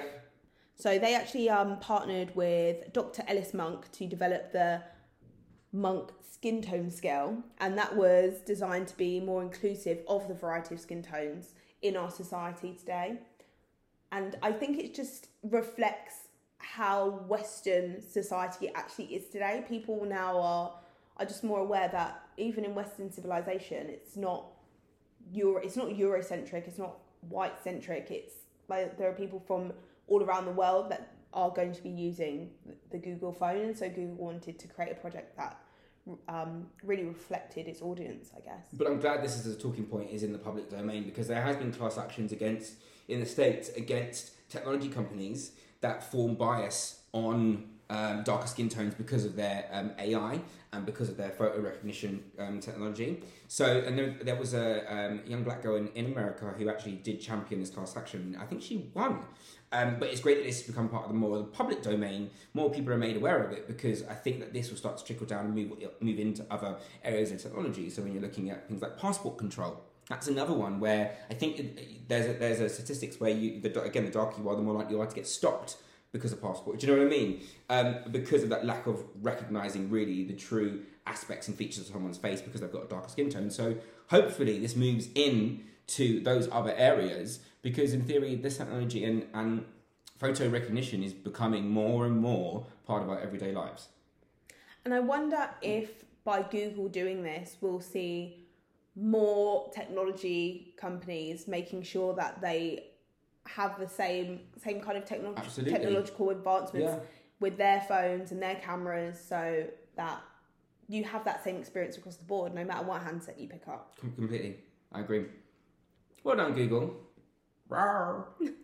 So 0.76 0.98
they 0.98 1.14
actually 1.14 1.48
um, 1.48 1.78
partnered 1.80 2.35
with 2.37 2.92
Dr. 2.92 3.22
Ellis 3.26 3.54
Monk 3.54 3.90
to 3.92 4.07
develop 4.07 4.52
the 4.52 4.83
Monk 5.74 6.12
skin 6.32 6.62
tone 6.62 6.88
scale, 6.88 7.42
and 7.58 7.76
that 7.76 7.96
was 7.96 8.34
designed 8.46 8.87
to 8.87 8.96
be 8.96 9.18
more 9.18 9.42
inclusive 9.42 9.98
of 10.06 10.28
the 10.28 10.34
variety 10.34 10.76
of 10.76 10.80
skin 10.80 11.02
tones 11.02 11.54
in 11.82 11.96
our 11.96 12.10
society 12.10 12.76
today. 12.78 13.18
And 14.12 14.37
I 14.40 14.52
think 14.52 14.78
it 14.78 14.94
just 14.94 15.30
reflects 15.42 16.28
how 16.58 17.24
Western 17.26 18.00
society 18.00 18.70
actually 18.76 19.06
is 19.06 19.28
today. 19.28 19.64
People 19.68 20.04
now 20.04 20.40
are 20.40 20.72
are 21.16 21.26
just 21.26 21.42
more 21.42 21.58
aware 21.60 21.88
that 21.88 22.22
even 22.37 22.64
in 22.64 22.74
Western 22.74 23.10
civilization, 23.10 23.88
it's 23.88 24.16
not 24.16 24.46
Euro, 25.32 25.60
it's 25.60 25.76
not 25.76 25.88
Eurocentric, 25.88 26.68
it's 26.68 26.78
not 26.78 26.98
white 27.28 27.62
centric. 27.62 28.10
It's 28.10 28.34
like 28.68 28.96
there 28.96 29.08
are 29.08 29.14
people 29.14 29.42
from 29.44 29.72
all 30.06 30.22
around 30.22 30.44
the 30.44 30.52
world 30.52 30.90
that 30.90 31.14
are 31.32 31.50
going 31.50 31.72
to 31.72 31.82
be 31.82 31.88
using 31.88 32.50
the 32.92 32.98
Google 32.98 33.32
phone, 33.32 33.62
and 33.62 33.76
so 33.76 33.88
Google 33.88 34.14
wanted 34.14 34.58
to 34.60 34.68
create 34.68 34.92
a 34.92 34.94
project 34.94 35.37
that 35.37 35.58
um, 36.28 36.66
really 36.82 37.04
reflected 37.04 37.66
its 37.66 37.80
audience, 37.80 38.30
I 38.36 38.40
guess. 38.40 38.66
But 38.72 38.86
I'm 38.86 39.00
glad 39.00 39.22
this 39.22 39.36
is 39.36 39.54
a 39.54 39.58
talking 39.58 39.86
point 39.86 40.10
is 40.10 40.22
in 40.22 40.32
the 40.32 40.38
public 40.38 40.70
domain 40.70 41.04
because 41.04 41.28
there 41.28 41.42
has 41.42 41.56
been 41.56 41.72
class 41.72 41.98
actions 41.98 42.32
against 42.32 42.74
in 43.08 43.20
the 43.20 43.26
states 43.26 43.70
against 43.70 44.32
technology 44.48 44.88
companies 44.88 45.52
that 45.80 46.02
form 46.10 46.34
bias 46.34 47.00
on 47.12 47.68
um, 47.94 48.22
darker 48.24 48.46
skin 48.46 48.68
tones 48.68 48.94
because 48.94 49.24
of 49.24 49.37
their 49.37 49.68
um, 49.72 49.92
AI 49.98 50.40
and 50.72 50.85
because 50.85 51.09
of 51.09 51.16
their 51.16 51.30
photo 51.30 51.61
recognition 51.61 52.24
um, 52.38 52.59
technology. 52.59 53.22
So, 53.46 53.64
and 53.87 53.96
there, 53.96 54.16
there 54.22 54.37
was 54.37 54.54
a 54.54 54.92
um, 54.92 55.20
young 55.26 55.44
black 55.44 55.62
girl 55.62 55.76
in, 55.76 55.88
in 55.94 56.07
America 56.07 56.52
who 56.59 56.68
actually 56.68 56.96
did 56.96 57.20
champion 57.20 57.61
this 57.61 57.70
class 57.70 57.96
action. 57.96 58.37
I 58.40 58.46
think 58.46 58.62
she 58.62 58.90
won. 58.94 59.20
Um, 59.70 59.96
but 59.98 60.09
it's 60.09 60.20
great 60.20 60.38
that 60.38 60.44
this 60.44 60.59
has 60.59 60.66
become 60.66 60.88
part 60.88 61.04
of 61.04 61.11
the 61.11 61.16
more 61.16 61.38
the 61.38 61.44
public 61.44 61.83
domain. 61.83 62.30
More 62.52 62.70
people 62.70 62.92
are 62.92 62.98
made 62.98 63.16
aware 63.16 63.42
of 63.42 63.52
it 63.52 63.66
because 63.66 64.02
I 64.04 64.14
think 64.14 64.40
that 64.40 64.52
this 64.52 64.70
will 64.70 64.76
start 64.76 64.98
to 64.98 65.04
trickle 65.04 65.26
down 65.26 65.46
and 65.46 65.54
move 65.54 65.72
move 66.00 66.18
into 66.18 66.44
other 66.50 66.76
areas 67.04 67.33
of 67.33 67.42
technology. 67.42 67.90
So 67.90 68.02
when 68.02 68.12
you're 68.12 68.22
looking 68.22 68.50
at 68.50 68.68
things 68.68 68.83
like 68.83 68.98
passport 68.98 69.38
control, 69.38 69.80
that's 70.09 70.28
another 70.28 70.52
one 70.52 70.78
where 70.80 71.16
I 71.30 71.35
think 71.35 72.07
there's 72.09 72.26
a, 72.26 72.33
there's 72.35 72.61
a 72.61 72.68
statistics 72.68 73.18
where 73.18 73.30
you 73.30 73.61
the, 73.61 73.83
again 73.83 74.04
the 74.04 74.12
darker 74.12 74.40
you 74.40 74.48
are, 74.48 74.54
the 74.54 74.62
more 74.62 74.74
likely 74.74 74.94
you 74.94 75.00
are 75.00 75.07
to 75.07 75.14
get 75.14 75.26
stopped 75.26 75.76
because 76.14 76.33
of 76.33 76.40
passport. 76.40 76.79
Do 76.79 76.87
you 76.87 76.92
know 76.92 77.00
what 77.00 77.09
I 77.09 77.11
mean? 77.11 77.42
Um, 77.68 77.96
because 78.12 78.44
of 78.44 78.48
that 78.50 78.64
lack 78.64 78.87
of 78.87 79.03
recognizing 79.20 79.90
really 79.90 80.24
the 80.24 80.33
true 80.33 80.85
aspects 81.09 81.48
and 81.48 81.57
features 81.57 81.81
of 81.81 81.92
someone's 81.92 82.16
face 82.16 82.40
because 82.40 82.61
they've 82.61 82.72
got 82.72 82.85
a 82.85 82.88
darker 82.88 83.09
skin 83.09 83.29
tone. 83.29 83.50
So 83.50 83.77
hopefully 84.11 84.61
this 84.61 84.77
moves 84.77 85.09
in 85.16 85.64
to 85.88 86.20
those 86.20 86.48
other 86.53 86.72
areas 86.77 87.40
because 87.62 87.92
in 87.92 88.03
theory 88.03 88.37
this 88.37 88.59
technology 88.59 89.05
and, 89.05 89.27
and 89.35 89.64
photo 90.16 90.48
recognition 90.48 91.03
is 91.03 91.12
becoming 91.12 91.68
more 91.68 92.07
and 92.07 92.16
more 92.16 92.64
part 92.87 93.03
of 93.03 93.11
our 93.11 93.18
everyday 93.18 93.50
lives. 93.50 93.88
And 94.85 94.94
I 94.94 95.00
wonder 95.00 95.50
if 95.62 96.05
by 96.22 96.42
Google 96.42 96.88
doing 96.88 97.24
this, 97.24 97.57
we'll 97.61 97.81
see 97.81 98.46
more 98.94 99.68
technology 99.74 100.74
companies 100.77 101.48
making 101.48 101.83
sure 101.83 102.14
that 102.14 102.40
they 102.40 102.90
have 103.46 103.78
the 103.78 103.88
same 103.88 104.40
same 104.62 104.80
kind 104.80 104.96
of 104.96 105.04
technology 105.04 105.42
Absolutely. 105.44 105.72
technological 105.72 106.30
advancements 106.30 106.92
Yeah. 106.92 107.00
with 107.40 107.57
their 107.59 107.80
phones 107.83 108.33
and 108.33 108.42
their 108.42 108.57
cameras, 108.57 109.18
so 109.20 109.66
that 109.96 110.22
you 110.88 111.04
have 111.04 111.24
that 111.24 111.42
same 111.44 111.57
experience 111.57 111.96
across 111.96 112.16
the 112.16 112.24
board, 112.24 112.54
no 112.54 112.64
matter 112.64 112.85
what 112.85 113.02
handset 113.02 113.38
you 113.38 113.48
pick 113.48 113.66
up. 113.68 113.96
Com- 114.00 114.12
completely. 114.12 114.59
I 114.92 115.00
agree. 115.00 115.26
Well 116.22 116.37
done, 116.37 116.52
Google. 116.54 116.94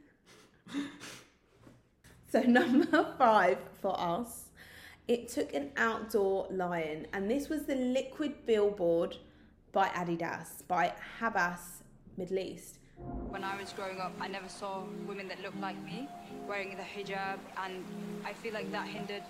So 2.29 2.43
number 2.43 3.15
five 3.19 3.59
for 3.83 3.99
us, 3.99 4.51
it 5.09 5.29
took 5.29 5.53
an 5.53 5.73
outdoor 5.77 6.47
lion, 6.51 7.09
and 7.13 7.29
this 7.29 7.49
was 7.49 7.65
the 7.65 7.75
liquid 7.75 8.47
billboard 8.47 9.17
by 9.73 9.89
Adidas 9.89 10.67
by 10.69 10.93
Havas 11.19 11.83
Middle 12.17 12.39
East. 12.39 12.79
When 13.29 13.45
I 13.45 13.59
was 13.61 13.73
growing 13.73 14.01
up, 14.01 14.13
I 14.21 14.29
never 14.29 14.49
saw 14.49 14.83
women 15.07 15.29
that 15.29 15.41
looked 15.41 15.61
like 15.61 15.81
me 15.85 16.09
wearing 16.47 16.77
the 16.77 16.83
hijab, 16.83 17.39
and 17.65 17.85
I 18.25 18.33
feel 18.33 18.53
like 18.53 18.71
that 18.73 18.89
hindered 18.89 19.23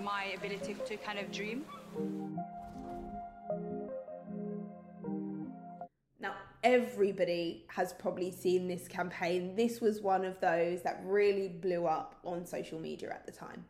my 0.00 0.26
ability 0.36 0.76
to 0.86 0.96
kind 0.96 1.18
of 1.18 1.30
dream. 1.32 1.64
Now, 6.20 6.34
everybody 6.62 7.64
has 7.68 7.92
probably 7.92 8.30
seen 8.30 8.68
this 8.68 8.86
campaign. 8.86 9.56
This 9.56 9.80
was 9.80 10.00
one 10.00 10.24
of 10.24 10.40
those 10.40 10.82
that 10.82 11.00
really 11.04 11.48
blew 11.48 11.86
up 11.86 12.14
on 12.24 12.46
social 12.46 12.78
media 12.78 13.10
at 13.10 13.26
the 13.26 13.32
time. 13.32 13.64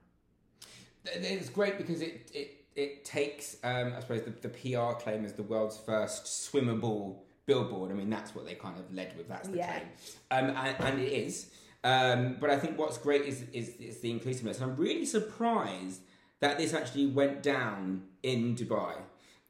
It's 1.05 1.49
great 1.49 1.79
because 1.79 2.03
it 2.03 2.31
it, 2.35 2.67
it 2.77 3.05
takes, 3.05 3.57
um, 3.65 3.95
I 3.97 4.01
suppose, 4.01 4.23
the, 4.23 4.31
the 4.47 4.49
PR 4.49 4.93
claim 5.01 5.25
as 5.25 5.33
the 5.33 5.43
world's 5.43 5.79
first 5.79 6.25
swimmable 6.25 7.17
billboard. 7.49 7.91
I 7.91 7.95
mean, 7.95 8.11
that's 8.11 8.35
what 8.37 8.45
they 8.47 8.55
kind 8.55 8.79
of 8.79 8.87
led 8.95 9.17
with. 9.17 9.27
That's 9.29 9.49
the 9.49 9.57
Yeah. 9.57 9.73
claim, 9.73 9.89
um, 10.31 10.47
and, 10.57 10.77
and 10.87 11.01
it 11.01 11.13
is. 11.25 11.51
Um, 11.83 12.37
but 12.41 12.51
I 12.51 12.59
think 12.63 12.79
what's 12.79 12.99
great 12.99 13.23
is, 13.23 13.39
is 13.53 13.69
is 13.91 13.97
the 14.05 14.11
inclusiveness. 14.17 14.61
And 14.61 14.71
I'm 14.71 14.77
really 14.77 15.07
surprised 15.07 16.01
that 16.41 16.59
this 16.59 16.73
actually 16.75 17.07
went 17.21 17.43
down 17.43 18.03
in 18.23 18.55
Dubai. 18.55 18.95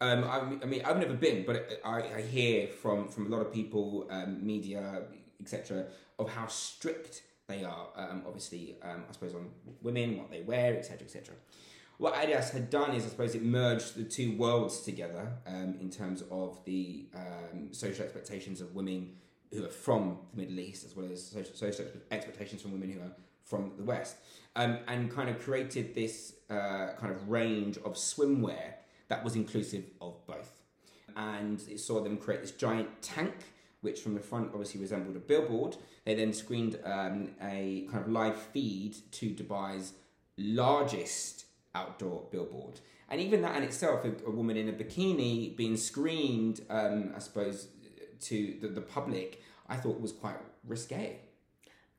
Um, 0.01 0.21
I, 0.25 0.37
mean- 0.49 0.61
I 0.63 0.67
mean, 0.73 0.83
I've 0.87 0.99
never 1.05 1.15
been, 1.27 1.45
but 1.45 1.57
I, 1.85 1.97
I 2.19 2.23
hear 2.37 2.69
from 2.83 3.09
from 3.09 3.23
a 3.27 3.31
lot 3.35 3.43
of 3.47 3.53
people, 3.53 4.07
um, 4.17 4.31
media, 4.53 5.03
etc., 5.43 5.87
of 6.21 6.27
how 6.37 6.47
strict 6.47 7.23
they 7.49 7.65
are. 7.65 7.89
Um, 7.97 8.23
obviously, 8.29 8.77
um, 8.89 9.01
I 9.09 9.13
suppose 9.13 9.35
on 9.35 9.47
women, 9.83 10.19
what 10.19 10.31
they 10.31 10.43
wear, 10.43 10.77
etc., 10.79 10.99
etc. 11.09 11.35
What 11.99 12.15
Adidas 12.15 12.51
had 12.51 12.71
done 12.71 12.95
is, 12.95 13.05
I 13.05 13.09
suppose, 13.09 13.35
it 13.35 13.43
merged 13.43 13.97
the 13.97 14.05
two 14.05 14.37
worlds 14.37 14.81
together 14.83 15.33
um, 15.49 15.75
in 15.81 15.91
terms 15.91 16.23
of 16.31 16.65
the 16.65 17.07
um, 17.13 17.73
social 17.73 18.05
expectations 18.05 18.61
of 18.61 18.73
women 18.73 19.17
who 19.53 19.65
are 19.65 19.69
from 19.69 20.19
the 20.33 20.43
Middle 20.43 20.61
East, 20.61 20.85
as 20.85 20.95
well 20.95 21.11
as 21.11 21.27
social, 21.27 21.55
social 21.55 21.87
expectations 22.13 22.63
from 22.63 22.71
women 22.71 22.93
who 22.93 23.01
are 23.01 23.11
from 23.45 23.73
the 23.77 23.83
West, 23.83 24.17
um, 24.55 24.79
and 24.87 25.11
kind 25.11 25.29
of 25.29 25.41
created 25.41 25.93
this 25.97 26.35
uh, 26.49 26.91
kind 27.01 27.13
of 27.13 27.29
range 27.29 27.79
of 27.79 27.95
swimwear 27.95 28.75
that 29.09 29.25
was 29.25 29.35
inclusive 29.35 29.85
of 30.01 30.25
both. 30.25 30.63
And 31.17 31.61
it 31.69 31.81
saw 31.81 32.01
them 32.01 32.17
create 32.17 32.43
this 32.43 32.53
giant 32.53 33.03
tank, 33.03 33.35
which 33.81 34.03
from 34.03 34.15
the 34.15 34.21
front 34.21 34.51
obviously 34.53 34.81
resembled 34.81 35.17
a 35.17 35.21
billboard. 35.21 35.77
They 36.05 36.15
then 36.15 36.33
screened 36.33 36.79
um, 36.85 37.31
a 37.43 37.89
kind 37.91 38.05
of 38.05 38.09
live 38.09 38.37
feed 38.37 38.97
to 39.13 39.31
Dubai's 39.31 39.95
largest 40.37 41.47
outdoor 41.79 42.19
billboard. 42.31 42.81
And 43.11 43.21
even 43.21 43.43
that 43.43 43.57
in 43.57 43.63
itself, 43.63 44.05
a, 44.05 44.13
a 44.27 44.31
woman 44.31 44.57
in 44.57 44.69
a 44.69 44.73
bikini 44.73 45.57
being 45.57 45.77
screened, 45.77 46.61
um, 46.69 47.13
I 47.17 47.21
suppose, 47.21 47.69
to 48.29 48.57
the, 48.61 48.69
the 48.69 48.81
public, 48.97 49.43
I 49.69 49.77
thought 49.77 50.01
was 50.01 50.13
quite 50.13 50.37
risque. 50.67 51.21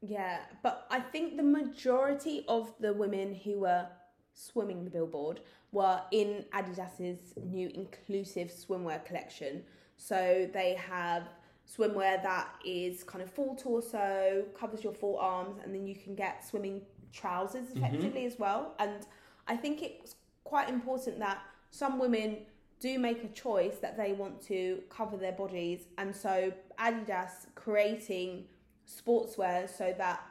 Yeah, 0.02 0.40
but 0.64 0.88
I 0.90 1.00
think 1.00 1.36
the 1.36 1.44
majority 1.44 2.46
of 2.48 2.74
the 2.80 2.94
women 2.94 3.36
who 3.36 3.60
were 3.60 3.86
swimming 4.34 4.84
the 4.86 4.90
billboard 4.90 5.42
were 5.72 6.02
in 6.12 6.46
Adidas's 6.54 7.34
new 7.44 7.70
inclusive 7.74 8.52
swimwear 8.52 9.04
collection. 9.06 9.64
So 9.98 10.50
they 10.54 10.76
have 10.76 11.24
swimwear 11.68 12.22
that 12.24 12.48
is 12.66 13.04
kind 13.04 13.22
of 13.22 13.30
full 13.32 13.56
torso, 13.56 14.46
covers 14.58 14.84
your 14.84 14.94
forearms, 14.94 15.60
and 15.64 15.74
then 15.74 15.86
you 15.86 15.96
can 15.96 16.16
get 16.16 16.48
swimming 16.48 16.82
trousers 17.12 17.68
effectively 17.76 18.26
as 18.26 18.40
well. 18.40 18.76
And 18.80 19.06
I 19.50 19.58
think 19.58 19.82
it's 19.82 20.16
quite 20.44 20.70
important 20.70 21.20
that 21.20 21.42
some 21.72 22.00
women 22.00 22.38
do 22.80 22.98
make 22.98 23.24
a 23.24 23.28
choice 23.30 23.78
that 23.80 23.98
they 23.98 24.14
want 24.14 24.42
to 24.44 24.82
cover 24.90 25.18
their 25.18 25.34
bodies, 25.34 25.88
and 25.98 26.16
so 26.16 26.54
Adidas 26.80 27.48
creating 27.56 28.46
sportswear 28.88 29.70
so 29.70 29.94
that 29.98 30.22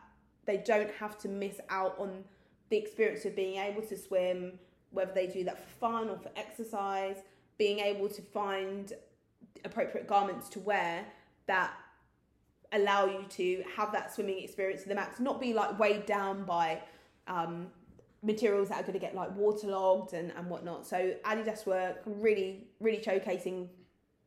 they 0.46 0.56
don't 0.56 0.90
have 0.92 1.18
to 1.18 1.28
miss 1.28 1.60
out 1.68 1.94
on 1.98 2.24
the 2.70 2.76
experience 2.76 3.24
of 3.24 3.36
being 3.36 3.58
able 3.58 3.82
to 3.82 3.96
swim, 3.96 4.58
whether 4.92 5.12
they 5.12 5.26
do 5.26 5.44
that 5.44 5.58
for 5.58 5.78
fun 5.78 6.08
or 6.08 6.16
for 6.16 6.30
exercise, 6.36 7.16
being 7.58 7.80
able 7.80 8.08
to 8.08 8.22
find 8.22 8.94
appropriate 9.64 10.06
garments 10.06 10.48
to 10.48 10.60
wear 10.60 11.04
that 11.46 11.72
allow 12.72 13.06
you 13.06 13.24
to 13.28 13.62
have 13.76 13.92
that 13.92 14.14
swimming 14.14 14.38
experience 14.38 14.82
to 14.82 14.88
the 14.88 14.94
max, 14.94 15.20
not 15.20 15.40
be 15.40 15.52
like 15.52 15.78
weighed 15.78 16.06
down 16.06 16.44
by 16.44 16.80
um, 17.26 17.66
materials 18.22 18.68
that 18.68 18.80
are 18.80 18.82
going 18.82 18.94
to 18.94 18.98
get 18.98 19.14
like 19.14 19.34
waterlogged 19.36 20.12
and, 20.12 20.32
and 20.36 20.48
whatnot. 20.50 20.86
So 20.86 21.14
Adidas 21.24 21.66
were 21.66 21.94
really, 22.04 22.68
really 22.80 22.98
showcasing 22.98 23.68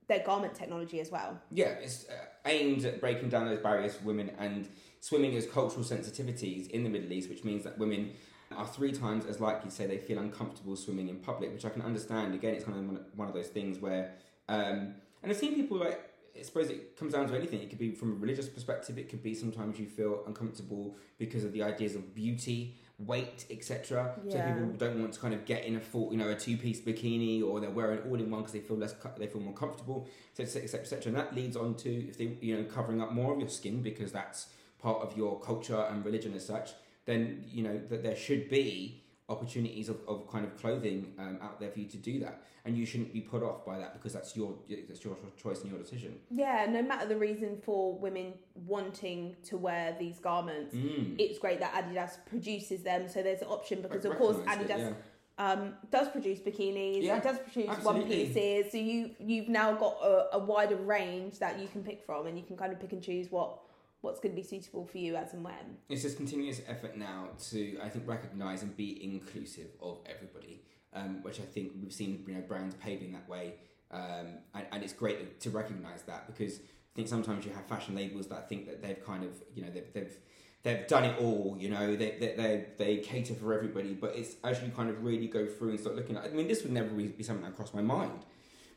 their 0.07 0.19
garment 0.19 0.55
technology 0.55 0.99
as 0.99 1.11
well. 1.11 1.39
Yeah, 1.51 1.69
it's 1.81 2.07
uh, 2.09 2.13
aimed 2.45 2.85
at 2.85 2.99
breaking 2.99 3.29
down 3.29 3.45
those 3.45 3.59
barriers 3.59 3.95
for 3.95 4.05
women 4.05 4.31
and 4.39 4.67
swimming 4.99 5.35
as 5.35 5.45
cultural 5.45 5.83
sensitivities 5.83 6.69
in 6.69 6.83
the 6.83 6.89
Middle 6.89 7.11
East, 7.11 7.29
which 7.29 7.43
means 7.43 7.63
that 7.63 7.77
women 7.77 8.11
are 8.55 8.67
three 8.67 8.91
times 8.91 9.25
as 9.25 9.39
likely 9.39 9.69
to 9.69 9.75
say 9.75 9.85
they 9.85 9.97
feel 9.97 10.19
uncomfortable 10.19 10.75
swimming 10.75 11.07
in 11.07 11.17
public, 11.17 11.51
which 11.53 11.65
I 11.65 11.69
can 11.69 11.81
understand. 11.81 12.33
Again, 12.33 12.55
it's 12.55 12.65
kind 12.65 12.77
of 12.77 12.85
one- 12.85 13.05
one 13.15 13.27
of 13.27 13.33
those 13.33 13.47
things 13.47 13.79
where, 13.79 14.13
um, 14.49 14.95
and 15.23 15.31
I've 15.31 15.37
seen 15.37 15.55
people 15.55 15.77
like, 15.77 15.99
I 16.37 16.43
suppose 16.43 16.69
it 16.69 16.97
comes 16.97 17.13
down 17.13 17.27
to 17.27 17.35
anything. 17.35 17.61
It 17.61 17.69
could 17.69 17.79
be 17.79 17.91
from 17.91 18.11
a 18.13 18.15
religious 18.15 18.47
perspective. 18.47 18.97
It 18.97 19.09
could 19.09 19.21
be 19.21 19.33
sometimes 19.33 19.79
you 19.79 19.85
feel 19.87 20.23
uncomfortable 20.27 20.95
because 21.17 21.43
of 21.43 21.53
the 21.53 21.63
ideas 21.63 21.95
of 21.95 22.15
beauty, 22.15 22.75
weight, 23.05 23.45
etc. 23.49 24.15
So 24.29 24.37
people 24.37 24.69
don't 24.77 24.99
want 24.99 25.13
to 25.13 25.19
kind 25.19 25.33
of 25.33 25.45
get 25.45 25.65
in 25.65 25.75
a 25.75 25.79
full, 25.79 26.11
you 26.11 26.17
know, 26.17 26.29
a 26.29 26.35
two-piece 26.35 26.81
bikini, 26.81 27.43
or 27.43 27.59
they're 27.59 27.69
wearing 27.69 27.99
all 28.07 28.15
in 28.15 28.29
one 28.29 28.41
because 28.41 28.53
they 28.53 28.59
feel 28.59 28.77
less, 28.77 28.95
they 29.17 29.27
feel 29.27 29.41
more 29.41 29.53
comfortable, 29.53 30.07
etc., 30.37 30.63
etc., 30.63 30.81
etc. 30.81 31.07
And 31.11 31.17
that 31.17 31.35
leads 31.35 31.55
on 31.55 31.75
to 31.75 32.09
if 32.09 32.17
they, 32.17 32.37
you 32.41 32.57
know, 32.57 32.63
covering 32.63 33.01
up 33.01 33.11
more 33.11 33.33
of 33.33 33.39
your 33.39 33.49
skin 33.49 33.81
because 33.81 34.11
that's 34.11 34.47
part 34.79 35.01
of 35.01 35.15
your 35.15 35.39
culture 35.39 35.85
and 35.89 36.03
religion 36.05 36.33
as 36.33 36.45
such. 36.45 36.71
Then 37.05 37.45
you 37.47 37.63
know 37.63 37.79
that 37.89 38.03
there 38.03 38.15
should 38.15 38.49
be 38.49 39.03
opportunities 39.31 39.89
of, 39.89 39.97
of 40.07 40.29
kind 40.29 40.45
of 40.45 40.55
clothing 40.57 41.13
um, 41.17 41.39
out 41.41 41.59
there 41.59 41.71
for 41.71 41.79
you 41.79 41.87
to 41.87 41.97
do 41.97 42.19
that, 42.19 42.43
and 42.65 42.77
you 42.77 42.85
shouldn't 42.85 43.13
be 43.13 43.21
put 43.21 43.41
off 43.41 43.65
by 43.65 43.77
that 43.79 43.93
because 43.93 44.13
that's 44.13 44.35
your 44.35 44.53
that's 44.87 45.03
your 45.03 45.15
choice 45.41 45.61
and 45.61 45.71
your 45.71 45.79
decision. 45.79 46.19
Yeah, 46.29 46.67
no 46.69 46.81
matter 46.83 47.07
the 47.07 47.17
reason 47.17 47.57
for 47.63 47.97
women 47.97 48.33
wanting 48.55 49.35
to 49.45 49.57
wear 49.57 49.95
these 49.97 50.19
garments, 50.19 50.75
Mm. 50.75 51.15
it's 51.19 51.39
great 51.39 51.59
that 51.59 51.73
Adidas 51.73 52.17
produces 52.25 52.83
them. 52.83 53.07
So 53.07 53.23
there's 53.23 53.41
an 53.41 53.47
option 53.47 53.81
because, 53.81 54.05
I 54.05 54.09
of 54.09 54.17
course, 54.17 54.37
recognise 54.37 54.69
it, 54.69 54.69
Adidas 54.69 54.95
um, 55.37 55.73
does 55.89 56.07
produce 56.09 56.39
bikinis. 56.39 57.01
Yeah, 57.03 57.17
it 57.17 57.23
does 57.23 57.39
produce 57.39 57.83
one 57.83 58.03
pieces. 58.03 58.71
So 58.71 58.77
you 58.77 59.11
you've 59.19 59.49
now 59.49 59.73
got 59.73 59.97
a, 60.03 60.35
a 60.35 60.39
wider 60.39 60.75
range 60.75 61.39
that 61.39 61.59
you 61.59 61.67
can 61.67 61.83
pick 61.83 62.05
from, 62.05 62.27
and 62.27 62.37
you 62.37 62.43
can 62.43 62.57
kind 62.57 62.71
of 62.71 62.79
pick 62.79 62.91
and 62.91 63.01
choose 63.01 63.31
what 63.31 63.59
what's 64.01 64.19
going 64.19 64.35
to 64.35 64.41
be 64.41 64.47
suitable 64.47 64.85
for 64.85 64.97
you 64.97 65.15
as 65.15 65.33
and 65.33 65.43
when. 65.43 65.77
It's 65.89 66.03
this 66.03 66.15
continuous 66.15 66.61
effort 66.67 66.97
now 66.97 67.29
to, 67.49 67.79
I 67.81 67.89
think, 67.89 68.07
recognise 68.07 68.63
and 68.63 68.75
be 68.75 69.03
inclusive 69.03 69.67
of 69.81 69.99
everybody, 70.05 70.63
um, 70.93 71.23
which 71.23 71.39
I 71.39 71.43
think 71.43 71.73
we've 71.81 71.93
seen, 71.93 72.23
you 72.27 72.33
know, 72.33 72.41
brands 72.41 72.75
paving 72.75 73.13
that 73.13 73.29
way, 73.29 73.53
um, 73.91 74.39
and, 74.53 74.65
and 74.71 74.83
it's 74.83 74.93
great 74.93 75.39
to 75.41 75.49
recognise 75.49 76.01
that 76.03 76.27
because 76.27 76.59
I 76.59 76.95
think 76.95 77.07
sometimes 77.07 77.45
you 77.45 77.51
have 77.53 77.65
fashion 77.67 77.95
labels 77.95 78.27
that 78.27 78.49
think 78.49 78.65
that 78.67 78.81
they've 78.81 79.03
kind 79.05 79.23
of, 79.23 79.31
you 79.55 79.63
know, 79.63 79.69
they've 79.69 79.93
they've, 79.93 80.17
they've 80.63 80.87
done 80.87 81.05
it 81.05 81.19
all, 81.19 81.55
you 81.59 81.69
know, 81.69 81.95
they 81.95 82.11
they 82.19 82.33
they, 82.35 82.65
they 82.77 82.97
cater 82.97 83.33
for 83.33 83.53
everybody, 83.53 83.93
but 83.93 84.15
it's 84.15 84.35
you 84.43 84.71
kind 84.75 84.89
of 84.89 85.03
really 85.03 85.27
go 85.27 85.45
through 85.45 85.71
and 85.71 85.79
start 85.79 85.95
looking 85.95 86.17
at. 86.17 86.25
I 86.25 86.29
mean, 86.29 86.47
this 86.47 86.63
would 86.63 86.71
never 86.71 86.89
be 86.89 87.07
be 87.07 87.23
something 87.23 87.45
that 87.45 87.55
crossed 87.55 87.75
my 87.75 87.81
mind. 87.81 88.25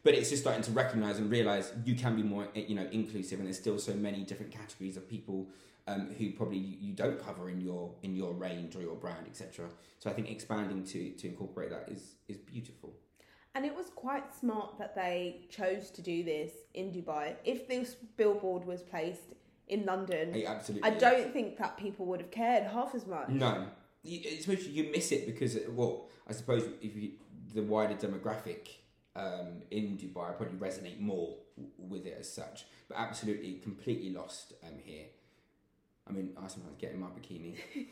But 0.04 0.14
it's 0.14 0.28
just 0.28 0.42
starting 0.42 0.62
to 0.62 0.70
recognise 0.70 1.18
and 1.18 1.30
realise 1.30 1.72
you 1.84 1.94
can 1.96 2.14
be 2.14 2.22
more, 2.22 2.46
you 2.54 2.74
know, 2.74 2.86
inclusive, 2.92 3.38
and 3.38 3.46
there's 3.48 3.58
still 3.58 3.78
so 3.78 3.94
many 3.94 4.22
different 4.22 4.52
categories 4.52 4.98
of 4.98 5.08
people 5.08 5.48
um, 5.86 6.10
who 6.18 6.30
probably 6.32 6.58
you 6.58 6.92
don't 6.92 7.18
cover 7.18 7.48
in 7.50 7.60
your 7.60 7.90
in 8.02 8.14
your 8.14 8.32
range 8.32 8.76
or 8.76 8.82
your 8.82 8.96
brand, 8.96 9.26
etc. 9.26 9.66
So 9.98 10.10
I 10.10 10.12
think 10.12 10.30
expanding 10.30 10.84
to 10.84 11.10
to 11.10 11.28
incorporate 11.28 11.70
that 11.70 11.88
is 11.90 12.16
is 12.28 12.36
beautiful. 12.36 12.92
And 13.54 13.64
it 13.64 13.74
was 13.74 13.90
quite 13.94 14.34
smart 14.34 14.78
that 14.78 14.96
they 14.96 15.46
chose 15.48 15.90
to 15.92 16.02
do 16.02 16.24
this 16.24 16.50
in 16.74 16.90
Dubai. 16.90 17.36
If 17.44 17.68
this 17.68 17.94
billboard 18.16 18.64
was 18.66 18.82
placed 18.82 19.34
in 19.68 19.86
London, 19.86 20.42
absolutely. 20.46 20.90
I 20.90 20.94
don't 20.94 21.32
think 21.32 21.56
that 21.58 21.76
people 21.78 22.06
would 22.06 22.20
have 22.20 22.30
cared 22.30 22.64
half 22.64 22.94
as 22.94 23.06
much. 23.06 23.28
No, 23.28 23.66
you, 24.02 24.20
especially 24.38 24.72
you 24.72 24.90
miss 24.90 25.12
it 25.12 25.26
because 25.26 25.56
well, 25.70 26.08
I 26.28 26.32
suppose 26.32 26.64
if 26.82 26.96
you, 26.96 27.12
the 27.54 27.62
wider 27.62 27.94
demographic 27.94 28.68
um, 29.16 29.62
in 29.70 29.96
Dubai 29.96 30.30
I 30.30 30.32
probably 30.32 30.58
resonate 30.58 31.00
more 31.00 31.36
w- 31.56 31.72
with 31.78 32.06
it 32.06 32.16
as 32.18 32.32
such, 32.32 32.66
but 32.88 32.98
absolutely 32.98 33.54
completely 33.62 34.10
lost 34.10 34.54
um, 34.64 34.74
here. 34.84 35.06
I 36.08 36.12
mean, 36.12 36.30
I 36.36 36.48
sometimes 36.48 36.76
get 36.78 36.92
in 36.92 37.00
my 37.00 37.06
bikini. 37.06 37.56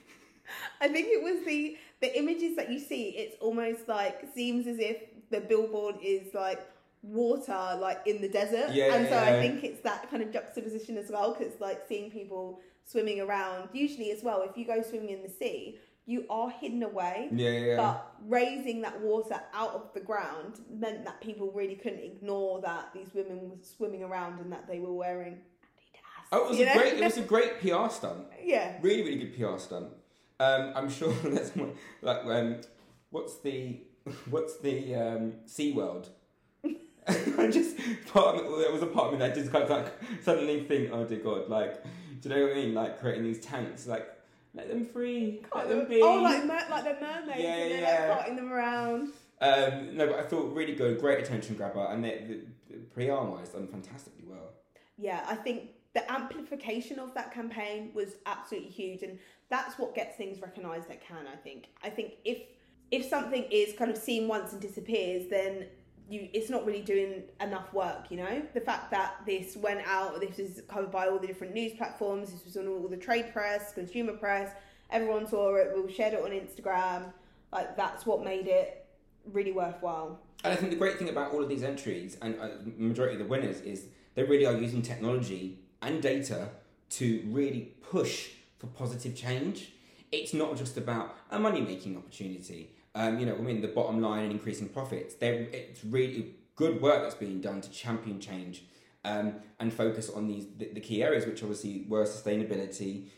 I 0.80 0.88
think 0.88 1.06
it 1.08 1.22
was 1.22 1.44
the 1.46 1.78
the 2.00 2.18
images 2.18 2.56
that 2.56 2.70
you 2.70 2.78
see. 2.78 3.10
It's 3.10 3.36
almost 3.40 3.88
like 3.88 4.26
seems 4.34 4.66
as 4.66 4.78
if 4.78 4.98
the 5.30 5.40
billboard 5.40 5.96
is 6.02 6.34
like 6.34 6.60
water, 7.02 7.78
like 7.80 8.00
in 8.06 8.20
the 8.20 8.28
desert. 8.28 8.70
Yeah, 8.72 8.94
and 8.94 9.06
so 9.06 9.14
yeah, 9.14 9.24
I 9.24 9.40
think 9.40 9.64
it's 9.64 9.80
that 9.82 10.10
kind 10.10 10.22
of 10.22 10.32
juxtaposition 10.32 10.96
as 10.98 11.10
well, 11.10 11.34
because 11.34 11.58
like 11.60 11.82
seeing 11.88 12.10
people 12.10 12.60
swimming 12.84 13.20
around. 13.20 13.68
Usually, 13.72 14.10
as 14.10 14.22
well, 14.22 14.42
if 14.42 14.56
you 14.56 14.66
go 14.66 14.82
swimming 14.82 15.10
in 15.10 15.22
the 15.22 15.28
sea, 15.28 15.78
you 16.06 16.26
are 16.28 16.50
hidden 16.50 16.82
away. 16.82 17.28
Yeah, 17.32 17.50
yeah. 17.50 17.76
But 17.76 18.14
raising 18.26 18.82
that 18.82 19.00
water 19.00 19.40
out 19.54 19.74
of 19.74 19.92
the 19.94 20.00
ground 20.00 20.60
meant 20.70 21.04
that 21.04 21.20
people 21.20 21.52
really 21.52 21.76
couldn't 21.76 22.02
ignore 22.02 22.60
that 22.62 22.92
these 22.92 23.08
women 23.14 23.50
were 23.50 23.56
swimming 23.62 24.02
around 24.02 24.40
and 24.40 24.52
that 24.52 24.66
they 24.66 24.80
were 24.80 24.92
wearing 24.92 25.34
Adidas. 25.34 26.26
Oh, 26.32 26.46
it 26.46 26.50
was 26.50 26.60
a 26.60 26.64
know? 26.64 26.72
great. 26.74 26.92
It 26.94 27.04
was 27.04 27.16
a 27.18 27.22
great 27.22 27.60
PR 27.60 27.88
stunt. 27.88 28.26
Yeah. 28.42 28.76
Really, 28.82 29.02
really 29.02 29.26
good 29.26 29.36
PR 29.36 29.58
stunt. 29.58 29.88
Um, 30.40 30.72
I'm 30.74 30.90
sure 30.90 31.12
that's 31.24 31.54
one, 31.54 31.74
like 32.00 32.24
um, 32.24 32.60
what's 33.10 33.38
the 33.40 33.80
what's 34.30 34.58
the 34.58 34.94
um, 34.94 35.34
Sea 35.46 35.72
World. 35.72 36.08
I 37.06 37.48
just 37.48 37.76
part 38.12 38.36
of 38.36 38.42
me, 38.42 38.62
there 38.62 38.72
was 38.72 38.82
a 38.82 38.86
part 38.86 39.06
of 39.06 39.12
me 39.12 39.18
that 39.20 39.34
just 39.34 39.52
kind 39.52 39.64
of 39.64 39.70
like 39.70 39.92
suddenly 40.22 40.64
think, 40.64 40.90
oh 40.92 41.04
dear 41.04 41.18
God, 41.18 41.48
like 41.48 41.82
do 42.20 42.28
you 42.28 42.34
know 42.34 42.42
what 42.42 42.52
I 42.52 42.54
mean? 42.54 42.74
Like 42.74 43.00
creating 43.00 43.24
these 43.24 43.40
tanks, 43.40 43.86
like 43.86 44.08
let 44.54 44.68
them 44.68 44.84
free, 44.84 45.42
let 45.54 45.68
them 45.68 45.88
be. 45.88 46.00
Oh, 46.02 46.20
like 46.22 46.44
mer- 46.44 46.66
like 46.70 46.84
they're 46.84 46.98
mermaids 47.00 47.42
Yeah, 47.42 47.54
and 47.56 47.72
they're 47.72 47.80
yeah. 47.80 48.06
like 48.08 48.18
carting 48.18 48.36
them 48.36 48.52
around. 48.52 49.12
Um, 49.40 49.96
no, 49.96 50.06
but 50.06 50.18
I 50.18 50.22
thought 50.22 50.54
really 50.54 50.74
good, 50.74 51.00
great 51.00 51.18
attention 51.18 51.56
grabber, 51.56 51.86
and 51.90 52.04
they, 52.04 52.44
the, 52.70 52.76
the 52.76 53.06
PR 53.06 53.24
wise 53.24 53.48
done 53.48 53.66
fantastically 53.66 54.24
well. 54.26 54.50
Yeah, 54.98 55.24
I 55.26 55.34
think 55.34 55.70
the 55.94 56.10
amplification 56.10 56.98
of 56.98 57.12
that 57.14 57.32
campaign 57.32 57.90
was 57.94 58.16
absolutely 58.26 58.70
huge, 58.70 59.02
and 59.02 59.18
that's 59.50 59.78
what 59.78 59.94
gets 59.94 60.16
things 60.16 60.40
recognised 60.40 60.90
at 60.90 61.06
Cannes. 61.06 61.26
I 61.32 61.36
think. 61.36 61.68
I 61.82 61.90
think 61.90 62.14
if 62.24 62.38
if 62.90 63.06
something 63.06 63.44
is 63.50 63.74
kind 63.74 63.90
of 63.90 63.96
seen 63.96 64.28
once 64.28 64.52
and 64.52 64.60
disappears, 64.60 65.28
then 65.30 65.66
you 66.12 66.28
it's 66.32 66.50
not 66.50 66.66
really 66.66 66.82
doing 66.82 67.22
enough 67.40 67.72
work. 67.72 68.10
You 68.10 68.18
know, 68.18 68.42
the 68.54 68.60
fact 68.60 68.90
that 68.90 69.16
this 69.26 69.56
went 69.56 69.80
out, 69.86 70.20
this 70.20 70.36
was 70.36 70.62
covered 70.68 70.92
by 70.92 71.08
all 71.08 71.18
the 71.18 71.26
different 71.26 71.54
news 71.54 71.72
platforms, 71.72 72.30
this 72.30 72.44
was 72.44 72.56
on 72.56 72.68
all 72.68 72.86
the 72.86 72.96
trade 72.96 73.32
press, 73.32 73.72
consumer 73.72 74.12
press. 74.12 74.54
Everyone 74.90 75.26
saw 75.26 75.56
it. 75.56 75.72
We 75.74 75.90
shared 75.90 76.12
it 76.12 76.22
on 76.22 76.30
Instagram. 76.30 77.12
Like 77.50 77.76
that's 77.76 78.04
what 78.04 78.22
made 78.22 78.46
it 78.46 78.86
really 79.32 79.52
worthwhile. 79.52 80.20
And 80.44 80.52
I 80.52 80.56
think 80.56 80.70
the 80.70 80.76
great 80.76 80.98
thing 80.98 81.08
about 81.08 81.32
all 81.32 81.42
of 81.42 81.48
these 81.48 81.62
entries 81.62 82.18
and 82.20 82.38
uh, 82.38 82.48
majority 82.76 83.14
of 83.14 83.20
the 83.20 83.26
winners 83.26 83.60
is 83.60 83.86
they 84.14 84.24
really 84.24 84.44
are 84.44 84.56
using 84.56 84.82
technology 84.82 85.58
and 85.80 86.02
data 86.02 86.50
to 86.90 87.22
really 87.28 87.72
push 87.90 88.30
for 88.58 88.66
positive 88.66 89.14
change. 89.14 89.72
It's 90.10 90.34
not 90.34 90.56
just 90.56 90.76
about 90.76 91.16
a 91.30 91.38
money 91.38 91.60
making 91.62 91.96
opportunity. 91.96 92.70
Um, 92.94 93.18
you 93.18 93.26
know, 93.26 93.34
I 93.34 93.38
mean, 93.38 93.62
the 93.62 93.68
bottom 93.68 94.00
line 94.00 94.24
and 94.24 94.32
increasing 94.32 94.68
profits. 94.68 95.14
It's 95.20 95.84
really 95.84 96.34
good 96.56 96.80
work 96.82 97.02
that's 97.02 97.14
being 97.14 97.40
done 97.40 97.60
to 97.62 97.70
champion 97.70 98.20
change 98.20 98.64
um, 99.04 99.34
and 99.58 99.72
focus 99.72 100.10
on 100.10 100.26
these 100.26 100.46
the, 100.58 100.68
the 100.72 100.80
key 100.80 101.02
areas, 101.02 101.26
which 101.26 101.42
obviously 101.42 101.84
were 101.88 102.04
sustainability, 102.04 103.08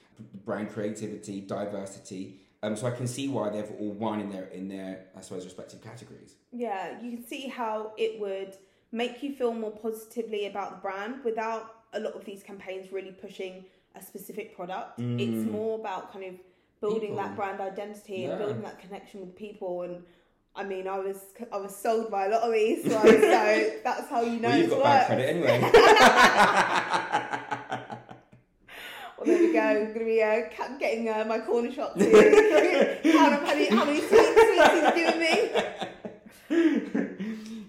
brand 0.45 0.71
creativity, 0.71 1.41
diversity. 1.41 2.41
Um, 2.63 2.77
so 2.77 2.87
I 2.87 2.93
can 2.93 3.07
see 3.07 3.29
why 3.29 3.51
they've 3.51 3.71
all 3.79 3.93
won 3.93 4.21
in 4.21 4.31
their 4.31 4.45
in 4.45 4.69
their 4.69 5.07
I 5.17 5.21
suppose 5.21 5.45
respective 5.45 5.83
categories. 5.83 6.35
Yeah, 6.53 7.01
you 7.03 7.11
can 7.17 7.27
see 7.27 7.49
how 7.49 7.93
it 7.99 8.19
would 8.21 8.57
make 8.93 9.23
you 9.23 9.35
feel 9.35 9.53
more 9.53 9.73
positively 9.73 10.47
about 10.47 10.71
the 10.71 10.77
brand 10.77 11.25
without 11.25 11.83
a 11.93 12.01
lot 12.01 12.15
of 12.15 12.25
these 12.25 12.43
campaigns 12.43 12.93
really 12.93 13.11
pushing 13.11 13.65
a 13.95 14.03
specific 14.03 14.57
product. 14.57 14.99
Mm. 14.99 15.21
It's 15.21 15.51
more 15.51 15.79
about 15.79 16.13
kind 16.13 16.25
of 16.25 16.35
building 16.81 17.01
People. 17.11 17.17
that 17.17 17.37
brand 17.37 17.61
identity 17.61 18.17
Yeah. 18.23 18.31
and 18.31 18.39
building 18.39 18.63
that 18.63 18.79
connection 18.79 19.21
with 19.21 19.35
people. 19.37 19.83
And 19.83 20.03
I 20.57 20.65
mean, 20.65 20.87
I 20.87 20.99
was 20.99 21.19
I 21.53 21.57
was 21.57 21.75
sold 21.75 22.11
by 22.11 22.27
a 22.27 22.29
lot 22.31 22.43
of 22.43 22.53
these, 22.53 22.85
ones, 22.85 22.93
so 23.11 23.71
that's 23.85 24.09
how 24.09 24.23
you 24.23 24.41
know 24.41 24.49
well, 24.49 24.59
you've 24.59 24.67
it's 24.73 24.75
got 24.75 24.83
bad 24.85 25.07
credit 25.07 25.29
anyway. 25.37 25.71
Well, 29.17 29.27
there 29.27 29.39
we 29.47 29.53
go. 29.53 29.61
I'm 29.61 29.93
gonna 29.93 30.05
be 30.05 30.23
uh, 30.23 30.41
getting 30.79 31.09
uh, 31.09 31.25
my 31.27 31.39
corner 31.39 31.73
shop 31.73 31.97
too. 31.97 32.11
how, 33.17 33.41
many, 33.41 33.67
how 33.69 33.85
many 33.85 34.01
sweets, 34.01 34.29
sweets 34.29 34.71
he's 34.73 34.91
giving 34.95 35.21
me? 35.21 35.51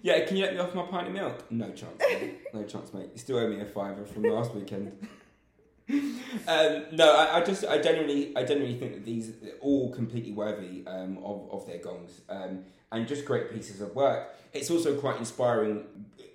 yeah, 0.01 0.25
can 0.25 0.37
you 0.37 0.43
let 0.45 0.53
me 0.55 0.59
off 0.59 0.73
my 0.73 0.83
pint 0.87 1.07
of 1.07 1.13
milk? 1.13 1.49
No 1.51 1.67
chance, 1.71 1.99
mate. 1.99 2.39
No 2.53 2.63
chance, 2.63 2.93
mate. 2.93 3.09
You 3.13 3.19
still 3.19 3.37
owe 3.37 3.47
me 3.47 3.61
a 3.61 3.65
fiver 3.65 4.05
from 4.05 4.23
last 4.23 4.53
weekend. 4.55 5.07
Um, 5.89 6.85
no, 6.91 7.15
I, 7.15 7.37
I 7.37 7.43
just, 7.43 7.63
I 7.65 7.77
genuinely, 7.79 8.35
I 8.35 8.43
genuinely 8.43 8.77
think 8.77 8.93
that 8.93 9.05
these 9.05 9.29
are 9.29 9.57
all 9.61 9.91
completely 9.91 10.31
worthy 10.31 10.85
um, 10.87 11.19
of 11.19 11.47
of 11.51 11.67
their 11.67 11.77
gongs 11.77 12.21
um, 12.29 12.63
and 12.91 13.07
just 13.07 13.25
great 13.25 13.51
pieces 13.53 13.81
of 13.81 13.95
work. 13.95 14.35
It's 14.53 14.71
also 14.71 14.97
quite 14.99 15.17
inspiring. 15.17 15.85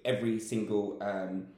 Every 0.04 0.38
single 0.40 0.96
um, 1.02 1.48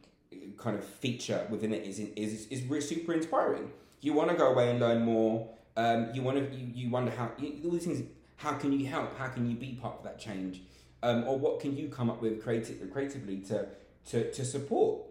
kind 0.56 0.76
of 0.76 0.84
feature 0.84 1.46
within 1.50 1.72
it 1.72 1.84
is 1.84 1.98
is 1.98 2.46
is 2.48 2.88
super 2.88 3.12
inspiring. 3.12 3.70
You 4.00 4.14
want 4.14 4.30
to 4.30 4.36
go 4.36 4.48
away 4.52 4.70
and 4.70 4.80
learn 4.80 5.02
more. 5.02 5.48
Um, 5.76 6.10
you 6.12 6.22
want 6.22 6.36
to, 6.38 6.56
you, 6.56 6.66
you 6.74 6.90
wonder 6.90 7.12
how 7.12 7.30
you, 7.38 7.60
all 7.64 7.70
these 7.70 7.84
things. 7.84 8.02
How 8.36 8.54
can 8.54 8.72
you 8.72 8.86
help? 8.86 9.16
How 9.18 9.28
can 9.28 9.48
you 9.48 9.56
be 9.56 9.78
part 9.80 9.98
of 9.98 10.04
that 10.04 10.18
change? 10.18 10.62
Um, 11.02 11.24
or 11.24 11.38
what 11.38 11.60
can 11.60 11.76
you 11.76 11.88
come 11.88 12.10
up 12.10 12.20
with 12.20 12.42
creative, 12.42 12.90
creatively 12.92 13.38
to, 13.42 13.68
to 14.10 14.32
to 14.32 14.44
support? 14.44 15.02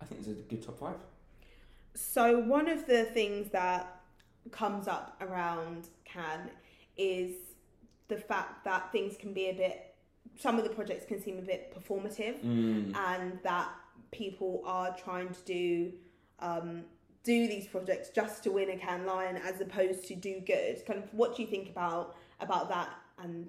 I 0.00 0.04
think 0.06 0.20
it's 0.20 0.28
a 0.28 0.32
good 0.32 0.62
top 0.62 0.78
five. 0.78 0.96
So 1.94 2.38
one 2.38 2.68
of 2.68 2.86
the 2.86 3.04
things 3.04 3.50
that 3.50 4.00
comes 4.50 4.88
up 4.88 5.16
around 5.20 5.88
Cannes 6.04 6.50
is 6.96 7.34
the 8.08 8.16
fact 8.16 8.64
that 8.64 8.90
things 8.92 9.16
can 9.16 9.32
be 9.32 9.48
a 9.48 9.54
bit 9.54 9.88
some 10.38 10.56
of 10.58 10.64
the 10.64 10.70
projects 10.70 11.04
can 11.04 11.20
seem 11.20 11.38
a 11.38 11.42
bit 11.42 11.74
performative 11.76 12.40
Mm. 12.42 12.96
and 12.96 13.38
that 13.42 13.68
people 14.12 14.62
are 14.64 14.94
trying 14.96 15.28
to 15.28 15.42
do 15.44 15.92
um, 16.38 16.84
do 17.22 17.46
these 17.46 17.66
projects 17.68 18.08
just 18.08 18.42
to 18.42 18.50
win 18.50 18.70
a 18.70 18.76
Cannes 18.76 19.06
Lion 19.06 19.36
as 19.36 19.60
opposed 19.60 20.08
to 20.08 20.16
do 20.16 20.40
good. 20.40 20.84
Kind 20.86 20.98
of 21.02 21.12
what 21.14 21.36
do 21.36 21.42
you 21.42 21.48
think 21.48 21.68
about 21.68 22.16
about 22.40 22.68
that 22.68 22.90
and 23.18 23.48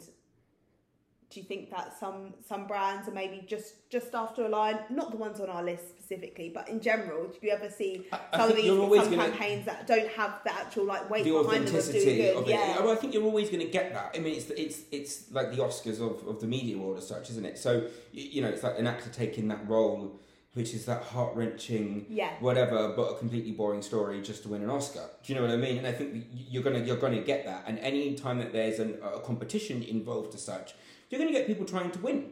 do 1.33 1.39
you 1.39 1.45
think 1.45 1.71
that 1.71 1.97
some 1.99 2.33
some 2.47 2.67
brands 2.67 3.07
are 3.07 3.11
maybe 3.11 3.43
just 3.47 3.89
just 3.89 4.13
after 4.13 4.45
a 4.45 4.49
Lion, 4.49 4.79
not 4.89 5.11
the 5.11 5.17
ones 5.17 5.39
on 5.39 5.49
our 5.49 5.63
list 5.63 5.89
specifically, 5.89 6.49
but 6.53 6.69
in 6.69 6.79
general, 6.79 7.27
do 7.27 7.37
you 7.41 7.51
ever 7.51 7.69
see 7.69 8.05
I 8.11 8.37
some 8.37 8.49
of 8.51 8.55
these 8.55 8.67
some 8.67 9.15
campaigns 9.15 9.65
that 9.65 9.87
don't 9.87 10.09
have 10.09 10.39
the 10.43 10.53
actual 10.53 10.85
like 10.85 11.09
weight 11.09 11.23
the 11.23 11.31
behind 11.31 11.47
them 11.47 11.73
doing 11.73 11.77
authenticity 11.77 12.17
good? 12.17 12.35
of 12.35 12.47
yeah. 12.47 12.79
Well, 12.81 12.91
I 12.91 12.95
think 12.95 13.13
you're 13.13 13.23
always 13.23 13.49
going 13.49 13.65
to 13.65 13.71
get 13.71 13.93
that. 13.93 14.11
I 14.15 14.19
mean, 14.19 14.35
it's 14.35 14.49
it's 14.51 14.81
it's 14.91 15.31
like 15.31 15.51
the 15.51 15.57
Oscars 15.57 15.99
of, 15.99 16.27
of 16.27 16.39
the 16.39 16.47
media 16.47 16.77
world 16.77 16.97
as 16.97 17.07
such, 17.07 17.29
isn't 17.31 17.45
it? 17.45 17.57
So 17.57 17.87
you 18.11 18.41
know, 18.41 18.49
it's 18.49 18.63
like 18.63 18.77
an 18.77 18.85
actor 18.87 19.09
taking 19.09 19.47
that 19.47 19.67
role, 19.67 20.19
which 20.53 20.73
is 20.75 20.85
that 20.85 21.01
heart 21.01 21.35
wrenching, 21.35 22.05
Yeah. 22.09 22.29
whatever, 22.41 22.93
but 22.95 23.13
a 23.13 23.17
completely 23.17 23.51
boring 23.51 23.81
story 23.81 24.21
just 24.21 24.43
to 24.43 24.49
win 24.49 24.61
an 24.61 24.69
Oscar. 24.69 25.09
Do 25.23 25.33
you 25.33 25.39
know 25.39 25.45
what 25.45 25.51
I 25.53 25.57
mean? 25.57 25.77
And 25.79 25.87
I 25.87 25.93
think 25.93 26.25
you're 26.31 26.63
gonna 26.63 26.79
you're 26.79 26.97
gonna 26.97 27.21
get 27.21 27.45
that. 27.45 27.63
And 27.65 27.79
any 27.79 28.13
time 28.15 28.37
that 28.39 28.51
there's 28.53 28.79
an, 28.79 28.99
a 29.03 29.19
competition 29.19 29.81
involved 29.81 30.35
as 30.35 30.43
such, 30.43 30.75
you're 31.13 31.19
gonna 31.19 31.31
get 31.31 31.45
people 31.45 31.63
trying 31.63 31.91
to 31.91 31.99
win. 31.99 32.31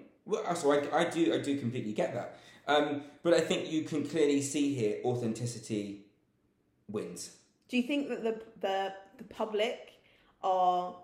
So 0.56 0.72
I, 0.72 1.02
I 1.02 1.04
do 1.04 1.36
I 1.36 1.38
do 1.38 1.60
completely 1.60 1.94
get 1.94 2.16
that. 2.16 2.40
Um, 2.68 3.04
but 3.22 3.36
I 3.36 3.40
think 3.42 3.72
you 3.72 3.84
can 3.84 4.08
clearly 4.08 4.42
see 4.42 4.74
here 4.74 4.98
authenticity 5.06 6.06
wins. 6.90 7.36
Do 7.70 7.78
you 7.78 7.84
think 7.84 8.10
that 8.10 8.24
the 8.24 8.42
the 8.60 8.94
the 9.20 9.24
public 9.26 9.94
are 10.44 10.96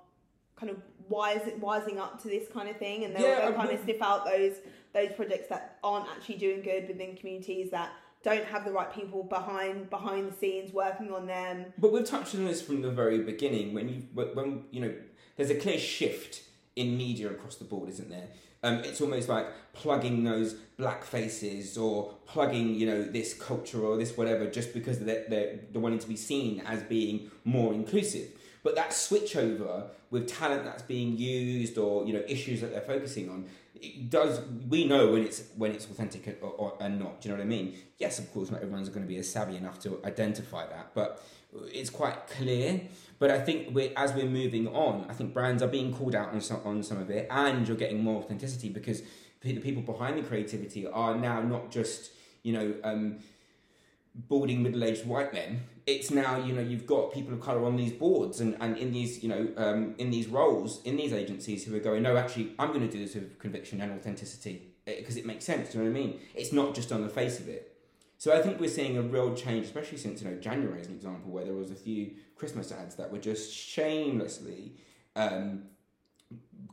kind 0.55 0.71
of 0.71 0.77
wise, 1.07 1.41
wising 1.59 1.97
up 1.97 2.19
to 2.23 2.27
this 2.27 2.47
kind 2.51 2.67
of 2.67 2.77
thing, 2.77 3.03
and 3.03 3.15
they'll, 3.15 3.21
Yeah, 3.21 3.41
they'll 3.41 3.53
kind 3.53 3.69
of 3.69 3.79
sniff 3.83 4.01
out 4.01 4.25
those 4.25 4.55
those 4.93 5.11
projects 5.15 5.49
that 5.49 5.77
aren't 5.83 6.07
actually 6.09 6.37
doing 6.37 6.61
good 6.63 6.87
within 6.87 7.15
communities 7.15 7.69
that 7.69 7.91
don't 8.23 8.45
have 8.45 8.65
the 8.65 8.71
right 8.71 8.91
people 8.91 9.23
behind 9.23 9.89
behind 9.91 10.31
the 10.31 10.35
scenes 10.35 10.73
working 10.73 11.11
on 11.11 11.27
them. 11.27 11.67
But 11.77 11.91
we've 11.93 12.05
touched 12.05 12.33
on 12.33 12.45
this 12.45 12.61
from 12.61 12.81
the 12.81 12.89
very 12.89 13.19
beginning. 13.19 13.75
When 13.75 13.87
you 13.87 14.01
when 14.13 14.65
you 14.71 14.81
know, 14.81 14.93
there's 15.35 15.51
a 15.51 15.55
clear 15.55 15.77
shift 15.77 16.41
in 16.77 16.95
media 16.95 17.29
across 17.29 17.55
the 17.55 17.65
board, 17.65 17.89
isn't 17.89 18.09
there? 18.09 18.27
Um, 18.63 18.75
it's 18.85 19.01
almost 19.01 19.29
like 19.29 19.47
plugging 19.73 20.23
those 20.23 20.53
black 20.77 21.03
faces 21.03 21.77
or 21.77 22.13
plugging 22.25 22.73
you 22.75 22.87
know 22.87 23.03
this 23.03 23.33
culture 23.33 23.83
or 23.83 23.97
this 23.97 24.17
whatever 24.17 24.49
just 24.49 24.73
because 24.73 24.99
they're, 24.99 25.25
they're, 25.29 25.59
they're 25.71 25.81
wanting 25.81 25.99
to 25.99 26.07
be 26.07 26.15
seen 26.15 26.61
as 26.65 26.81
being 26.83 27.29
more 27.43 27.73
inclusive. 27.73 28.29
But 28.63 28.75
that 28.75 28.93
switch 28.93 29.35
over 29.35 29.87
with 30.09 30.27
talent 30.27 30.65
that's 30.65 30.81
being 30.83 31.17
used 31.17 31.77
or 31.77 32.05
you 32.05 32.13
know 32.13 32.23
issues 32.27 32.61
that 32.61 32.71
they're 32.71 32.81
focusing 32.81 33.29
on, 33.29 33.45
it 33.75 34.09
does 34.09 34.41
we 34.67 34.85
know 34.85 35.11
when 35.11 35.23
it's 35.23 35.43
when 35.55 35.71
it's 35.71 35.85
authentic 35.85 36.39
or, 36.41 36.73
or, 36.79 36.89
not. 36.89 37.21
Do 37.21 37.29
you 37.29 37.35
know 37.35 37.39
what 37.39 37.45
I 37.45 37.49
mean? 37.49 37.75
Yes, 37.97 38.19
of 38.19 38.31
course, 38.33 38.51
not 38.51 38.61
everyone's 38.61 38.89
going 38.89 39.03
to 39.03 39.07
be 39.07 39.17
as 39.17 39.29
savvy 39.29 39.55
enough 39.55 39.79
to 39.81 39.99
identify 40.03 40.65
that, 40.67 40.91
but 40.93 41.23
it's 41.73 41.89
quite 41.89 42.27
clear. 42.27 42.81
But 43.19 43.31
I 43.31 43.39
think 43.39 43.73
we're, 43.73 43.91
as 43.95 44.13
we're 44.13 44.29
moving 44.29 44.67
on, 44.67 45.05
I 45.09 45.13
think 45.13 45.33
brands 45.33 45.63
are 45.63 45.67
being 45.67 45.93
called 45.93 46.13
out 46.13 46.33
on 46.33 46.41
some, 46.41 46.61
on 46.63 46.83
some 46.83 46.99
of 46.99 47.09
it, 47.09 47.27
and 47.31 47.67
you're 47.67 47.77
getting 47.77 48.03
more 48.03 48.21
authenticity 48.21 48.69
because 48.69 49.01
the 49.41 49.59
people 49.59 49.81
behind 49.81 50.17
the 50.17 50.23
creativity 50.23 50.85
are 50.87 51.15
now 51.15 51.41
not 51.41 51.71
just 51.71 52.11
you 52.43 52.53
know 52.53 52.73
um, 52.83 53.17
balding 54.15 54.63
middle-aged 54.63 55.05
white 55.05 55.33
men. 55.33 55.61
It's 55.85 56.11
now 56.11 56.37
you 56.37 56.53
know 56.53 56.61
you've 56.61 56.85
got 56.85 57.13
people 57.13 57.33
of 57.33 57.41
color 57.41 57.65
on 57.65 57.75
these 57.75 57.93
boards 57.93 58.41
and, 58.41 58.57
and 58.59 58.77
in 58.77 58.91
these 58.91 59.23
you 59.23 59.29
know 59.29 59.47
um, 59.57 59.95
in 59.97 60.09
these 60.09 60.27
roles 60.27 60.81
in 60.83 60.97
these 60.97 61.13
agencies 61.13 61.65
who 61.65 61.75
are 61.75 61.79
going 61.79 62.03
no 62.03 62.17
actually 62.17 62.53
I'm 62.59 62.69
going 62.69 62.81
to 62.81 62.91
do 62.91 62.99
this 62.99 63.15
with 63.15 63.39
conviction 63.39 63.81
and 63.81 63.91
authenticity 63.93 64.73
because 64.85 65.17
it 65.17 65.25
makes 65.25 65.45
sense. 65.45 65.71
Do 65.71 65.77
you 65.77 65.83
know 65.83 65.91
what 65.91 65.97
I 65.97 66.01
mean? 66.01 66.19
It's 66.35 66.53
not 66.53 66.73
just 66.73 66.91
on 66.91 67.01
the 67.01 67.09
face 67.09 67.39
of 67.39 67.47
it. 67.47 67.76
So 68.17 68.35
I 68.35 68.41
think 68.41 68.59
we're 68.59 68.69
seeing 68.69 68.97
a 68.97 69.01
real 69.01 69.35
change, 69.35 69.65
especially 69.65 69.97
since 69.99 70.21
you 70.21 70.29
know 70.29 70.37
January 70.37 70.81
is 70.81 70.87
an 70.87 70.93
example, 70.93 71.31
where 71.31 71.45
there 71.45 71.53
was 71.53 71.71
a 71.71 71.75
few 71.75 72.11
Christmas 72.35 72.71
ads 72.71 72.95
that 72.95 73.11
were 73.11 73.19
just 73.19 73.53
shamelessly 73.53 74.73
um, 75.15 75.63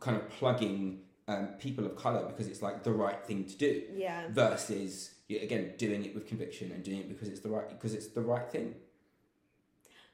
kind 0.01 0.17
of 0.17 0.29
plugging 0.31 1.01
um, 1.29 1.49
people 1.59 1.85
of 1.85 1.97
color 1.97 2.27
because 2.27 2.49
it's 2.49 2.63
like 2.63 2.83
the 2.83 2.93
right 2.93 3.25
thing 3.27 3.45
to 3.45 3.57
do. 3.57 3.83
Yeah. 3.95 4.29
Versus 4.31 5.11
again 5.31 5.73
doing 5.79 6.05
it 6.05 6.15
with 6.15 6.27
conviction 6.27 6.71
and 6.71 6.83
doing 6.85 6.99
it 6.99 7.09
because 7.09 7.29
it's 7.29 7.41
the 7.41 7.49
right 7.49 7.69
because 7.69 7.95
it's 7.95 8.09
the 8.09 8.21
right 8.23 8.51
thing. 8.51 8.75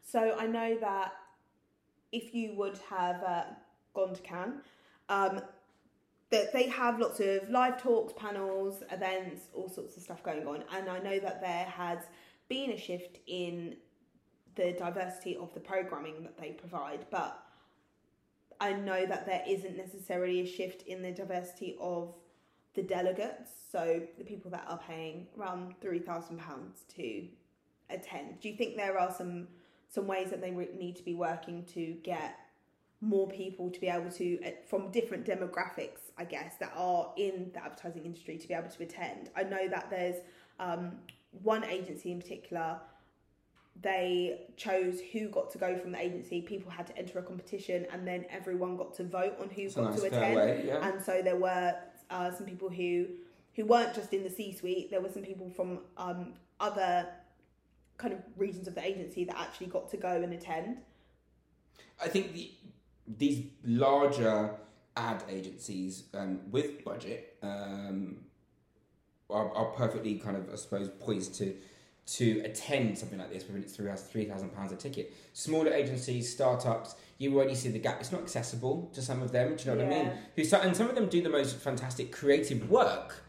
So 0.02 0.36
I 0.36 0.46
know 0.46 0.76
that 0.80 1.12
if 2.10 2.34
you 2.34 2.54
would 2.56 2.78
have 2.88 3.22
uh, 3.22 3.44
gone 3.94 4.14
to 4.14 4.22
Cannes, 4.22 4.62
um, 5.08 5.40
that 6.30 6.52
they 6.52 6.68
have 6.68 6.98
lots 6.98 7.20
of 7.20 7.48
live 7.50 7.82
talks, 7.82 8.12
panels, 8.16 8.82
events, 8.90 9.42
all 9.52 9.68
sorts 9.68 9.96
of 9.96 10.02
stuff 10.02 10.22
going 10.22 10.46
on, 10.46 10.64
and 10.74 10.88
I 10.88 10.98
know 10.98 11.18
that 11.18 11.40
there 11.40 11.64
has 11.64 11.98
been 12.48 12.70
a 12.70 12.78
shift 12.78 13.18
in 13.26 13.76
the 14.54 14.72
diversity 14.72 15.36
of 15.36 15.52
the 15.54 15.60
programming 15.60 16.22
that 16.22 16.38
they 16.38 16.50
provide, 16.50 17.06
but 17.10 17.40
I 18.60 18.72
know 18.74 19.06
that 19.06 19.26
there 19.26 19.42
isn't 19.48 19.76
necessarily 19.76 20.40
a 20.40 20.46
shift 20.46 20.82
in 20.82 21.02
the 21.02 21.12
diversity 21.12 21.76
of 21.80 22.14
the 22.74 22.82
delegates, 22.82 23.50
so 23.72 24.02
the 24.18 24.24
people 24.24 24.50
that 24.52 24.64
are 24.68 24.78
paying 24.78 25.26
around 25.38 25.74
three 25.80 25.98
thousand 25.98 26.38
pounds 26.38 26.84
to 26.96 27.26
attend. 27.88 28.40
Do 28.40 28.48
you 28.48 28.56
think 28.56 28.76
there 28.76 28.98
are 28.98 29.12
some 29.12 29.48
some 29.88 30.06
ways 30.06 30.30
that 30.30 30.40
they 30.40 30.50
need 30.50 30.96
to 30.96 31.02
be 31.02 31.14
working 31.14 31.64
to 31.74 31.94
get 32.04 32.38
more 33.00 33.28
people 33.28 33.70
to 33.70 33.80
be 33.80 33.88
able 33.88 34.10
to 34.10 34.38
uh, 34.44 34.50
from 34.68 34.90
different 34.90 35.24
demographics, 35.24 36.09
I 36.20 36.24
guess, 36.24 36.56
that 36.60 36.72
are 36.76 37.12
in 37.16 37.50
the 37.54 37.64
advertising 37.64 38.04
industry 38.04 38.36
to 38.36 38.46
be 38.46 38.52
able 38.52 38.68
to 38.68 38.82
attend? 38.82 39.30
I 39.34 39.42
know 39.42 39.66
that 39.68 39.88
there's 39.88 40.16
um, 40.58 40.98
one 41.42 41.64
agency 41.64 42.12
in 42.12 42.20
particular. 42.20 42.78
They 43.80 44.42
chose 44.56 45.00
who 45.12 45.28
got 45.28 45.50
to 45.52 45.58
go 45.58 45.78
from 45.78 45.92
the 45.92 45.98
agency. 45.98 46.42
People 46.42 46.70
had 46.70 46.86
to 46.88 46.98
enter 46.98 47.18
a 47.18 47.22
competition, 47.22 47.86
and 47.90 48.06
then 48.06 48.26
everyone 48.28 48.76
got 48.76 48.92
to 48.96 49.04
vote 49.04 49.36
on 49.40 49.48
who 49.48 49.62
a 49.62 49.70
got 49.70 49.90
nice 49.90 50.00
to 50.00 50.06
attend. 50.08 50.36
way, 50.36 50.64
yeah. 50.66 50.86
And 50.86 51.02
so 51.02 51.22
there 51.22 51.36
were 51.36 51.74
uh, 52.10 52.30
some 52.32 52.46
people 52.46 52.68
who 52.68 53.06
who 53.54 53.64
weren't 53.64 53.94
just 53.94 54.12
in 54.12 54.22
the 54.22 54.30
C-suite. 54.30 54.90
There 54.90 55.00
were 55.00 55.08
some 55.08 55.22
people 55.22 55.50
from 55.50 55.80
um, 55.96 56.34
other 56.60 57.08
kind 57.96 58.14
of 58.14 58.20
regions 58.36 58.68
of 58.68 58.74
the 58.74 58.84
agency 58.84 59.24
that 59.24 59.38
actually 59.38 59.66
got 59.66 59.90
to 59.90 59.96
go 59.96 60.08
and 60.22 60.32
attend. 60.32 60.78
I 62.02 62.08
think 62.08 62.32
the, 62.32 62.52
these 63.18 63.44
larger 63.64 64.54
ad 64.96 65.22
agencies 65.28 66.04
um, 66.14 66.40
with 66.50 66.84
budget 66.84 67.36
um, 67.42 68.16
are, 69.28 69.54
are 69.54 69.66
perfectly 69.72 70.16
kind 70.16 70.36
of, 70.36 70.50
I 70.52 70.56
suppose, 70.56 70.88
poised 71.00 71.34
to 71.36 71.54
to 72.06 72.40
attend 72.40 72.98
something 72.98 73.20
like 73.20 73.32
this 73.32 73.44
when 73.48 73.62
it's 73.62 73.76
three 74.02 74.24
thousand 74.24 74.50
pounds 74.50 74.72
a 74.72 74.76
ticket. 74.76 75.14
Smaller 75.32 75.72
agencies, 75.72 76.32
startups, 76.32 76.96
you 77.18 77.36
already 77.36 77.54
see 77.54 77.68
the 77.68 77.78
gap. 77.78 78.00
It's 78.00 78.10
not 78.10 78.22
accessible 78.22 78.90
to 78.94 79.00
some 79.02 79.22
of 79.22 79.30
them. 79.30 79.54
Do 79.54 79.62
you 79.64 79.76
know 79.76 79.84
what 79.84 79.92
I 79.92 80.02
mean? 80.04 80.12
Who 80.34 80.44
so- 80.44 80.60
and 80.60 80.76
some 80.76 80.88
of 80.88 80.96
them 80.96 81.08
do 81.08 81.22
the 81.22 81.28
most 81.28 81.56
fantastic 81.58 82.10
creative 82.10 82.68
work, 82.68 83.22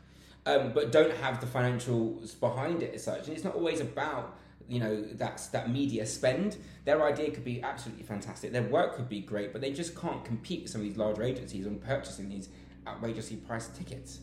um, 0.48 0.72
but 0.74 0.92
don't 0.92 1.14
have 1.18 1.40
the 1.42 1.46
financials 1.46 2.40
behind 2.40 2.82
it 2.82 2.96
as 2.96 3.04
such. 3.04 3.28
And 3.28 3.36
it's 3.36 3.44
not 3.44 3.54
always 3.54 3.82
about 3.82 4.36
you 4.68 4.80
know 4.80 5.02
that's 5.14 5.48
that 5.48 5.70
media 5.72 6.06
spend. 6.06 6.58
Their 6.86 7.04
idea 7.04 7.32
could 7.32 7.44
be 7.44 7.62
absolutely 7.62 8.04
fantastic. 8.04 8.52
Their 8.52 8.64
work 8.64 8.96
could 8.96 9.10
be 9.10 9.22
great, 9.22 9.52
but 9.52 9.62
they 9.62 9.72
just 9.72 10.00
can't 10.00 10.24
compete 10.26 10.64
with 10.64 10.72
some 10.72 10.82
of 10.82 10.88
these 10.88 10.98
larger 10.98 11.24
agencies 11.24 11.68
on 11.68 11.80
purchasing 11.80 12.30
these 12.30 12.50
outrageously 12.88 13.38
priced 13.38 13.76
tickets. 13.76 14.20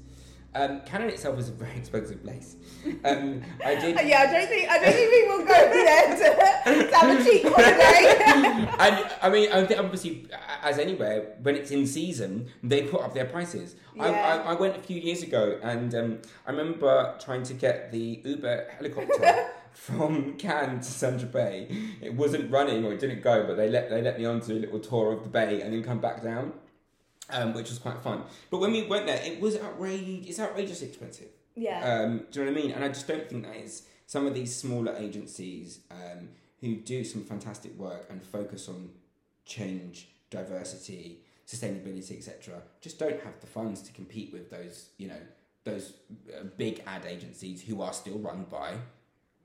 Um, 0.55 0.81
Cannes 0.81 1.11
itself 1.11 1.39
is 1.39 1.51
a 1.51 1.53
very 1.53 1.73
expensive 1.77 2.23
place. 2.23 2.57
Um, 3.05 3.43
I 3.65 3.75
did. 3.75 3.99
Yeah, 4.09 4.23
I 4.23 4.33
don't 4.33 4.49
think 4.49 4.71
I 4.71 4.79
don't 4.79 4.93
think 4.93 5.29
will 5.29 5.39
go 5.39 5.47
there 5.47 6.17
to, 6.17 6.89
to 6.89 6.97
have 6.97 7.21
a 7.21 7.25
cheap 7.25 7.43
holiday. 7.45 8.65
and 8.79 9.11
I 9.21 9.29
mean, 9.29 9.53
I 9.53 9.65
think 9.67 9.79
obviously, 9.79 10.29
as 10.63 10.79
anywhere, 10.79 11.37
when 11.43 11.55
it's 11.57 11.71
in 11.71 11.87
season, 11.87 12.49
they 12.63 12.83
put 12.83 13.03
up 13.03 13.13
their 13.13 13.27
prices. 13.27 13.77
I, 14.01 14.09
I, 14.09 14.37
I 14.37 14.55
went 14.55 14.77
a 14.77 14.81
few 14.81 14.99
years 15.01 15.23
ago, 15.23 15.59
and 15.63 15.95
um, 15.95 16.19
I 16.47 16.53
remember 16.53 17.17
trying 17.21 17.43
to 17.45 17.55
get 17.55 17.93
the 17.93 18.23
Uber 18.25 18.69
helicopter 18.77 19.51
from 19.79 20.35
Cannes 20.39 20.81
to 20.81 20.93
Saint 20.93 21.21
Tropez. 21.21 22.03
It 22.03 22.15
wasn't 22.15 22.51
running, 22.51 22.85
or 22.85 22.93
it 22.93 23.01
didn't 23.01 23.23
go, 23.23 23.47
but 23.47 23.57
they 23.57 23.71
let 23.71 23.89
they 23.89 24.03
let 24.03 24.19
me 24.19 24.27
onto 24.27 24.53
a 24.53 24.55
little 24.55 24.81
tour 24.81 25.13
of 25.13 25.23
the 25.23 25.29
bay 25.29 25.63
and 25.63 25.73
then 25.73 25.83
come 25.83 26.01
back 26.01 26.23
down, 26.23 26.53
um, 27.31 27.55
which 27.55 27.71
was 27.71 27.79
quite 27.79 28.03
fun. 28.03 28.25
But 28.51 28.59
when 28.59 28.73
we 28.73 28.87
went 28.87 29.07
there, 29.07 29.23
it 29.25 29.41
was 29.41 29.57
outrageous. 29.57 30.29
It's 30.29 30.41
outrageously 30.41 30.89
expensive. 30.89 31.29
Yeah. 31.55 31.81
Um, 31.83 32.27
do 32.31 32.41
you 32.41 32.47
know 32.47 32.53
what 32.53 32.59
I 32.59 32.63
mean? 32.63 32.73
And 32.73 32.85
I 32.85 32.89
just 32.89 33.07
don't 33.07 33.29
think 33.29 33.45
that 33.45 33.57
is 33.57 33.83
some 34.07 34.27
of 34.27 34.35
these 34.35 34.55
smaller 34.55 34.95
agencies 34.97 35.81
um, 35.91 36.29
who 36.61 36.77
do 36.77 37.05
some 37.05 37.25
fantastic 37.25 37.77
work 37.79 38.07
and 38.11 38.23
focus 38.23 38.69
on 38.69 38.91
change, 39.45 40.09
diversity, 40.31 41.21
sustainability, 41.47 42.17
etc. 42.17 42.63
Just 42.81 42.99
don't 42.99 43.21
have 43.23 43.41
the 43.41 43.47
funds 43.47 43.81
to 43.83 43.93
compete 43.93 44.33
with 44.33 44.51
those, 44.51 44.91
you 44.99 45.09
know, 45.09 45.21
those 45.65 45.95
uh, 46.35 46.45
big 46.57 46.83
ad 46.87 47.07
agencies 47.07 47.63
who 47.63 47.83
are 47.83 47.93
still 47.93 48.19
run 48.19 48.47
by 48.51 48.75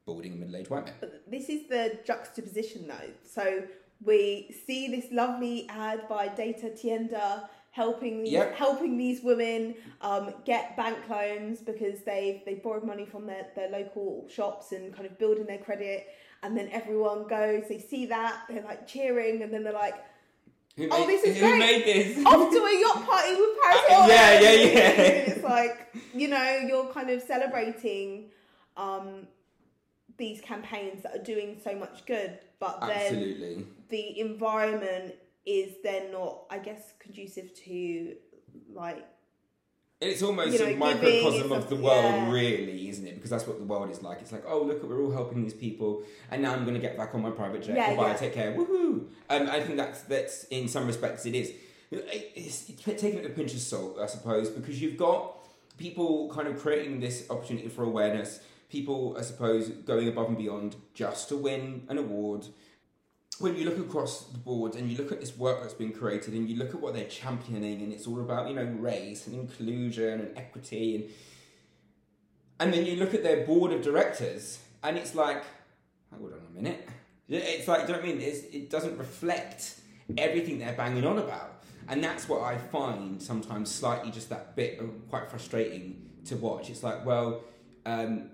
balding 0.05 0.39
middle-aged 0.39 0.69
white 0.69 0.85
men. 0.85 1.11
This 1.27 1.49
is 1.49 1.67
the 1.69 1.99
juxtaposition 2.05 2.87
though. 2.87 3.09
So 3.29 3.63
we 4.03 4.53
see 4.65 4.89
this 4.89 5.05
lovely 5.11 5.65
ad 5.69 6.07
by 6.09 6.27
Data 6.27 6.69
Tienda 6.69 7.49
helping 7.71 8.23
these 8.23 8.33
Yep. 8.33 8.53
helping 8.55 8.97
these 8.97 9.23
women 9.23 9.75
um, 10.01 10.33
get 10.45 10.75
bank 10.77 10.97
loans 11.09 11.59
because 11.59 12.01
they've 12.03 12.41
they 12.45 12.55
borrowed 12.55 12.83
money 12.83 13.05
from 13.05 13.25
their, 13.25 13.47
their 13.55 13.69
local 13.69 14.27
shops 14.29 14.71
and 14.73 14.93
kind 14.93 15.05
of 15.07 15.17
building 15.17 15.45
their 15.45 15.57
credit 15.57 16.07
and 16.43 16.55
then 16.57 16.67
everyone 16.71 17.25
goes 17.27 17.63
they 17.69 17.79
see 17.79 18.05
that 18.07 18.41
they're 18.49 18.61
like 18.63 18.85
cheering 18.85 19.41
and 19.41 19.51
then 19.51 19.63
they're 19.63 19.73
like 19.73 19.95
Who 20.77 20.87
oh 20.91 20.99
made- 21.07 21.09
this 21.09 21.23
is 21.23 21.35
who 21.39 21.47
great 21.47 21.59
made 21.59 21.83
this? 21.85 22.17
off 22.27 22.51
to 22.51 22.57
a 22.57 22.79
yacht 22.81 23.05
party 23.07 23.35
with 23.35 23.49
Paris 23.63 23.81
Uh, 23.89 23.89
Hilton 23.89 24.09
yeah, 24.09 24.39
yeah, 24.39 24.51
yeah. 24.71 25.31
It's 25.31 25.43
like 25.43 25.95
you 26.13 26.27
know 26.27 26.57
you're 26.67 26.91
kind 26.93 27.09
of 27.09 27.21
celebrating 27.23 28.25
um, 28.77 29.25
these 30.17 30.41
campaigns 30.41 31.03
that 31.03 31.15
are 31.15 31.23
doing 31.23 31.57
so 31.63 31.75
much 31.75 32.05
good 32.05 32.37
but 32.59 32.79
then 32.87 33.65
the 33.89 34.19
environment 34.19 35.15
is 35.45 35.73
then 35.83 36.11
not, 36.11 36.43
I 36.49 36.59
guess, 36.59 36.93
conducive 36.99 37.53
to 37.65 38.15
like 38.73 39.05
It's 39.99 40.23
almost 40.23 40.53
You 40.53 40.59
know, 40.59 40.65
a 40.65 40.75
microcosm 40.75 41.51
of 41.51 41.69
the 41.69 41.75
world, 41.75 42.05
yeah. 42.05 42.31
really, 42.31 42.89
isn't 42.89 43.05
it? 43.05 43.15
Because 43.15 43.29
that's 43.29 43.45
what 43.45 43.59
the 43.59 43.65
world 43.65 43.89
is 43.89 44.01
like. 44.01 44.21
It's 44.21 44.31
like, 44.31 44.45
oh, 44.47 44.61
look, 44.61 44.83
we're 44.83 45.01
all 45.01 45.11
helping 45.11 45.43
these 45.43 45.53
people, 45.53 46.03
and 46.31 46.41
now 46.41 46.53
I'm 46.53 46.63
going 46.63 46.75
to 46.75 46.79
get 46.79 46.97
back 46.97 47.13
on 47.13 47.21
my 47.21 47.31
private 47.31 47.63
jet. 47.63 47.75
Yeah, 47.75 47.89
Goodbye, 47.89 48.11
yeah. 48.11 48.15
take 48.15 48.33
care, 48.33 48.53
woohoo! 48.53 49.07
Um, 49.29 49.49
I 49.49 49.59
think 49.59 49.77
that's 49.77 50.01
that's 50.03 50.45
in 50.45 50.67
some 50.67 50.87
respects 50.87 51.25
it 51.25 51.35
is. 51.35 51.53
It's, 51.91 52.69
it's 52.69 52.83
taking 53.01 53.19
it 53.19 53.25
a 53.25 53.29
pinch 53.29 53.53
of 53.53 53.59
salt, 53.59 53.99
I 53.99 54.07
suppose, 54.07 54.49
because 54.49 54.81
you've 54.81 54.97
got 54.97 55.37
people 55.77 56.31
kind 56.33 56.47
of 56.47 56.59
creating 56.59 56.99
this 56.99 57.29
opportunity 57.29 57.67
for 57.67 57.83
awareness. 57.83 58.39
People, 58.73 59.15
I 59.19 59.21
suppose, 59.21 59.69
going 59.69 60.07
above 60.07 60.29
and 60.29 60.37
beyond 60.37 60.77
just 60.95 61.29
to 61.29 61.37
win 61.37 61.83
an 61.89 61.99
award. 61.99 62.47
When 63.37 63.55
you 63.55 63.65
look 63.65 63.77
across 63.77 64.23
the 64.23 64.39
board 64.39 64.73
and 64.73 64.89
you 64.89 64.97
look 64.97 65.11
at 65.11 65.19
this 65.21 65.37
work 65.37 65.61
that's 65.61 65.75
been 65.75 65.91
created 65.91 66.33
and 66.33 66.49
you 66.49 66.55
look 66.55 66.69
at 66.69 66.81
what 66.81 66.95
they're 66.95 67.05
championing 67.05 67.83
and 67.83 67.93
it's 67.93 68.07
all 68.07 68.19
about 68.19 68.49
you 68.49 68.55
know 68.55 68.63
race 68.63 69.27
and 69.27 69.35
inclusion 69.35 70.21
and 70.21 70.35
equity 70.35 70.95
and 70.95 71.05
and 72.59 72.73
then 72.73 72.83
you 72.83 72.95
look 72.95 73.13
at 73.13 73.21
their 73.21 73.45
board 73.45 73.71
of 73.71 73.83
directors 73.83 74.57
and 74.81 74.97
it's 74.97 75.13
like 75.13 75.43
hold 76.11 76.33
on 76.33 76.39
a 76.49 76.55
minute. 76.59 76.89
It's 77.29 77.67
like 77.67 77.85
do 77.85 77.93
you 77.93 77.99
know 77.99 78.03
what 78.03 78.09
I 78.09 78.13
mean? 78.13 78.21
It's, 78.21 78.41
it 78.45 78.71
doesn't 78.71 78.97
reflect 78.97 79.81
everything 80.17 80.57
they're 80.57 80.73
banging 80.73 81.05
on 81.05 81.19
about. 81.19 81.63
And 81.89 82.03
that's 82.03 82.27
what 82.27 82.41
I 82.41 82.57
find 82.57 83.21
sometimes 83.21 83.69
slightly 83.69 84.09
just 84.09 84.29
that 84.29 84.55
bit 84.55 84.81
quite 85.11 85.29
frustrating 85.29 86.09
to 86.25 86.37
watch. 86.37 86.71
It's 86.71 86.81
like 86.81 87.05
well 87.05 87.43
um, 87.85 88.29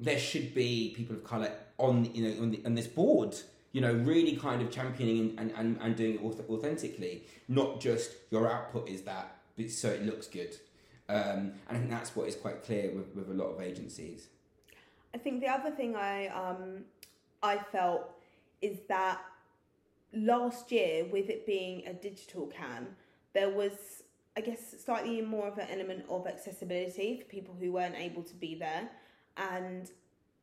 there 0.00 0.18
should 0.18 0.54
be 0.54 0.94
people 0.96 1.14
of 1.14 1.22
color 1.22 1.52
on 1.78 2.12
you 2.14 2.24
know 2.24 2.42
on, 2.42 2.50
the, 2.50 2.62
on 2.64 2.74
this 2.74 2.86
board 2.86 3.36
you 3.72 3.80
know 3.80 3.92
really 3.92 4.34
kind 4.34 4.62
of 4.62 4.70
championing 4.70 5.34
and, 5.38 5.52
and, 5.56 5.78
and 5.80 5.94
doing 5.94 6.14
it 6.14 6.50
authentically. 6.50 7.24
Not 7.48 7.80
just 7.80 8.12
your 8.30 8.50
output 8.50 8.88
is 8.88 9.02
that 9.02 9.36
but 9.56 9.70
so 9.70 9.88
it 9.90 10.04
looks 10.04 10.26
good. 10.26 10.56
Um, 11.08 11.52
and 11.68 11.70
I 11.70 11.74
think 11.74 11.90
that's 11.90 12.14
what 12.14 12.28
is 12.28 12.36
quite 12.36 12.62
clear 12.62 12.92
with, 12.92 13.14
with 13.14 13.30
a 13.30 13.34
lot 13.34 13.50
of 13.50 13.60
agencies. 13.60 14.28
I 15.12 15.18
think 15.18 15.40
the 15.40 15.48
other 15.48 15.70
thing 15.70 15.96
I 15.96 16.28
um 16.28 16.84
I 17.42 17.58
felt 17.58 18.10
is 18.62 18.78
that 18.88 19.20
last 20.12 20.70
year 20.72 21.04
with 21.04 21.28
it 21.28 21.46
being 21.46 21.86
a 21.86 21.92
digital 21.92 22.46
Cannes, 22.46 22.88
there 23.32 23.50
was 23.50 24.02
I 24.36 24.40
guess 24.40 24.76
slightly 24.84 25.20
more 25.22 25.48
of 25.48 25.58
an 25.58 25.66
element 25.70 26.04
of 26.08 26.26
accessibility 26.26 27.18
for 27.18 27.24
people 27.24 27.56
who 27.58 27.72
weren't 27.72 27.96
able 27.96 28.22
to 28.22 28.34
be 28.34 28.54
there 28.54 28.88
and 29.36 29.90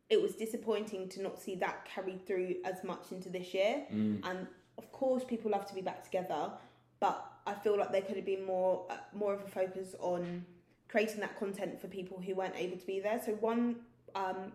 it 0.10 0.22
was 0.22 0.36
disappointing 0.36 1.10
to 1.10 1.22
not 1.22 1.40
see 1.40 1.56
that 1.56 1.86
carried 1.86 2.26
through 2.26 2.56
as 2.64 2.84
much 2.84 3.12
into 3.12 3.30
this 3.30 3.54
year. 3.54 3.84
Mm. 3.94 4.22
And 4.30 4.48
of 4.78 4.92
course 4.92 5.24
people 5.24 5.52
love 5.52 5.66
to 5.68 5.76
be 5.76 5.82
back 5.82 6.04
together, 6.04 6.52
but 7.00 7.26
I 7.46 7.54
feel 7.54 7.78
like 7.78 7.92
there 7.92 8.02
could 8.02 8.16
have 8.16 8.26
been 8.26 8.46
more 8.46 8.86
uh, 8.90 8.98
more 9.14 9.34
of 9.34 9.42
a 9.42 9.48
focus 9.48 9.96
on 10.00 10.46
creating 10.88 11.20
that 11.20 11.38
content 11.38 11.80
for 11.82 11.88
people 11.88 12.22
who 12.22 12.36
weren't 12.36 12.56
able 12.56 12.78
to 12.78 12.86
be 12.86 13.00
there. 13.00 13.22
So 13.24 13.34
one 13.34 13.78
um, 14.16 14.52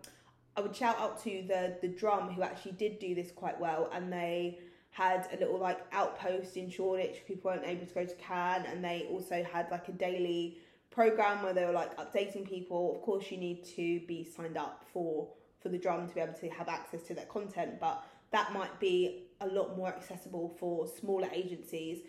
I 0.55 0.61
would 0.61 0.75
shout 0.75 0.99
out 0.99 1.21
to 1.23 1.43
the 1.47 1.77
the 1.81 1.87
drum 1.87 2.29
who 2.31 2.41
actually 2.41 2.73
did 2.73 2.99
do 2.99 3.15
this 3.15 3.31
quite 3.31 3.59
well, 3.59 3.89
and 3.93 4.11
they 4.11 4.59
had 4.91 5.27
a 5.33 5.37
little 5.37 5.57
like 5.57 5.79
outpost 5.91 6.55
in 6.55 6.69
Shoreditch. 6.69 7.25
People 7.27 7.51
weren't 7.51 7.65
able 7.65 7.85
to 7.85 7.93
go 7.93 8.05
to 8.05 8.15
Cannes, 8.15 8.65
and 8.67 8.83
they 8.83 9.07
also 9.11 9.43
had 9.43 9.69
like 9.71 9.87
a 9.89 9.91
daily 9.91 10.57
program 10.93 11.43
where 11.43 11.53
they 11.53 11.65
were 11.65 11.71
like 11.71 11.95
updating 11.97 12.47
people. 12.47 12.95
Of 12.95 13.01
course, 13.01 13.31
you 13.31 13.37
need 13.37 13.65
to 13.75 13.99
be 14.07 14.23
signed 14.23 14.57
up 14.57 14.85
for 14.93 15.29
for 15.61 15.69
the 15.69 15.77
drum 15.77 16.07
to 16.09 16.13
be 16.13 16.19
able 16.19 16.33
to 16.33 16.49
have 16.49 16.67
access 16.67 17.03
to 17.03 17.13
that 17.13 17.29
content, 17.29 17.79
but 17.79 18.05
that 18.31 18.51
might 18.51 18.77
be 18.79 19.27
a 19.39 19.47
lot 19.47 19.77
more 19.77 19.87
accessible 19.87 20.53
for 20.59 20.87
smaller 20.87 21.29
agencies 21.33 21.99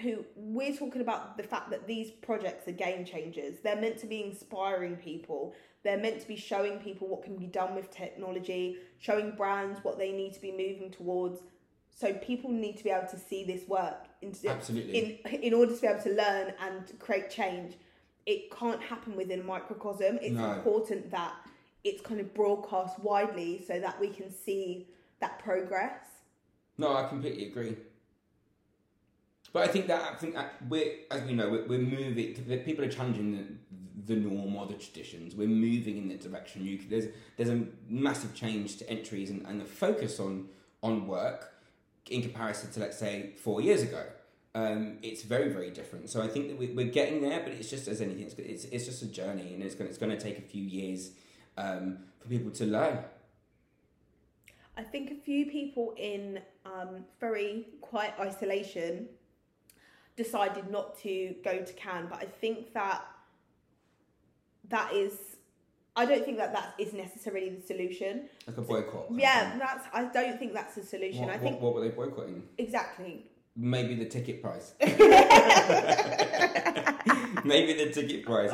who 0.00 0.24
we're 0.34 0.74
talking 0.74 1.00
about 1.00 1.36
the 1.36 1.42
fact 1.42 1.70
that 1.70 1.86
these 1.86 2.10
projects 2.10 2.66
are 2.68 2.72
game 2.72 3.04
changers. 3.04 3.58
They're 3.62 3.80
meant 3.80 3.98
to 3.98 4.06
be 4.06 4.22
inspiring 4.22 4.96
people. 4.96 5.54
They're 5.82 5.98
meant 5.98 6.20
to 6.20 6.28
be 6.28 6.36
showing 6.36 6.78
people 6.78 7.08
what 7.08 7.22
can 7.22 7.36
be 7.36 7.46
done 7.46 7.74
with 7.74 7.90
technology, 7.90 8.76
showing 8.98 9.32
brands 9.32 9.80
what 9.82 9.98
they 9.98 10.12
need 10.12 10.34
to 10.34 10.40
be 10.40 10.52
moving 10.52 10.90
towards. 10.90 11.40
So 11.94 12.14
people 12.14 12.50
need 12.50 12.78
to 12.78 12.84
be 12.84 12.90
able 12.90 13.08
to 13.08 13.18
see 13.18 13.44
this 13.44 13.68
work 13.68 14.06
in, 14.22 14.34
Absolutely. 14.46 15.20
in 15.26 15.42
in 15.42 15.54
order 15.54 15.74
to 15.74 15.80
be 15.80 15.86
able 15.86 16.02
to 16.02 16.14
learn 16.14 16.54
and 16.60 16.98
create 16.98 17.30
change. 17.30 17.74
It 18.26 18.50
can't 18.50 18.82
happen 18.82 19.16
within 19.16 19.40
a 19.40 19.44
microcosm. 19.44 20.18
It's 20.22 20.34
No. 20.34 20.52
important 20.52 21.10
that 21.10 21.34
it's 21.84 22.00
kind 22.02 22.20
of 22.20 22.34
broadcast 22.34 22.98
widely 23.00 23.64
so 23.66 23.80
that 23.80 23.98
we 24.00 24.08
can 24.08 24.30
see 24.30 24.88
that 25.20 25.38
progress. 25.38 26.04
No, 26.78 26.94
I 26.94 27.08
completely 27.08 27.46
agree. 27.46 27.76
But 29.52 29.68
I 29.68 29.72
think 29.72 29.86
that 29.88 30.12
I 30.12 30.14
think 30.16 30.34
that 30.34 30.54
we're, 30.68 30.92
as 31.10 31.22
we 31.22 31.32
know, 31.32 31.50
we're, 31.50 31.66
we're 31.66 31.78
moving. 31.78 32.34
People 32.64 32.84
are 32.84 32.88
challenging 32.88 33.60
the, 34.06 34.14
the 34.14 34.20
norm 34.20 34.54
or 34.54 34.66
the 34.66 34.74
traditions. 34.74 35.34
We're 35.34 35.48
moving 35.48 35.96
in 35.98 36.08
that 36.08 36.20
direction. 36.20 36.64
You, 36.64 36.78
there's 36.88 37.06
there's 37.36 37.48
a 37.48 37.64
massive 37.88 38.34
change 38.34 38.76
to 38.78 38.88
entries 38.88 39.28
and, 39.30 39.44
and 39.46 39.60
the 39.60 39.64
focus 39.64 40.20
on 40.20 40.48
on 40.82 41.06
work 41.08 41.52
in 42.08 42.22
comparison 42.22 42.70
to 42.72 42.80
let's 42.80 42.98
say 42.98 43.32
four 43.42 43.60
years 43.60 43.82
ago. 43.82 44.04
Um, 44.54 44.98
it's 45.02 45.22
very 45.22 45.48
very 45.48 45.70
different. 45.70 46.10
So 46.10 46.20
I 46.20 46.28
think 46.28 46.48
that 46.48 46.58
we, 46.58 46.68
we're 46.68 46.90
getting 46.90 47.22
there, 47.22 47.40
but 47.40 47.52
it's 47.52 47.70
just 47.70 47.86
as 47.88 48.00
anything, 48.00 48.24
it's 48.24 48.34
it's, 48.34 48.64
it's 48.64 48.86
just 48.86 49.02
a 49.02 49.06
journey, 49.06 49.54
and 49.54 49.62
it's 49.62 49.74
going 49.74 49.88
it's 49.88 49.98
going 49.98 50.10
to 50.10 50.20
take 50.20 50.38
a 50.38 50.42
few 50.42 50.64
years 50.64 51.12
um, 51.56 51.98
for 52.20 52.28
people 52.28 52.50
to 52.52 52.64
learn. 52.64 52.98
I 54.76 54.82
think 54.82 55.10
a 55.10 55.14
few 55.14 55.46
people 55.46 55.94
in 55.96 56.40
um, 56.64 57.04
very 57.20 57.66
quiet 57.80 58.14
isolation 58.18 59.08
decided 60.16 60.70
not 60.70 60.98
to 61.00 61.34
go 61.44 61.62
to 61.62 61.72
Cannes, 61.74 62.06
but 62.08 62.18
I 62.18 62.26
think 62.26 62.72
that 62.74 63.04
that 64.68 64.92
is. 64.94 65.18
I 65.96 66.06
don't 66.06 66.24
think 66.24 66.38
that 66.38 66.52
that 66.52 66.74
is 66.78 66.92
necessarily 66.92 67.50
the 67.50 67.60
solution. 67.60 68.28
Like 68.46 68.56
a 68.56 68.62
boycott. 68.62 69.06
Yeah, 69.10 69.58
that's. 69.58 69.86
I 69.92 70.04
don't 70.04 70.38
think 70.38 70.54
that's 70.54 70.76
the 70.76 70.82
solution. 70.82 71.22
What, 71.22 71.34
I 71.34 71.38
think 71.38 71.60
what, 71.60 71.62
what 71.62 71.74
were 71.74 71.80
they 71.82 71.94
boycotting? 71.94 72.42
exactly. 72.58 73.26
Maybe 73.56 73.94
the 73.94 74.06
ticket 74.06 74.42
price. 74.42 74.74
Maybe 77.44 77.72
the 77.74 77.90
ticket 77.92 78.24
price. 78.24 78.52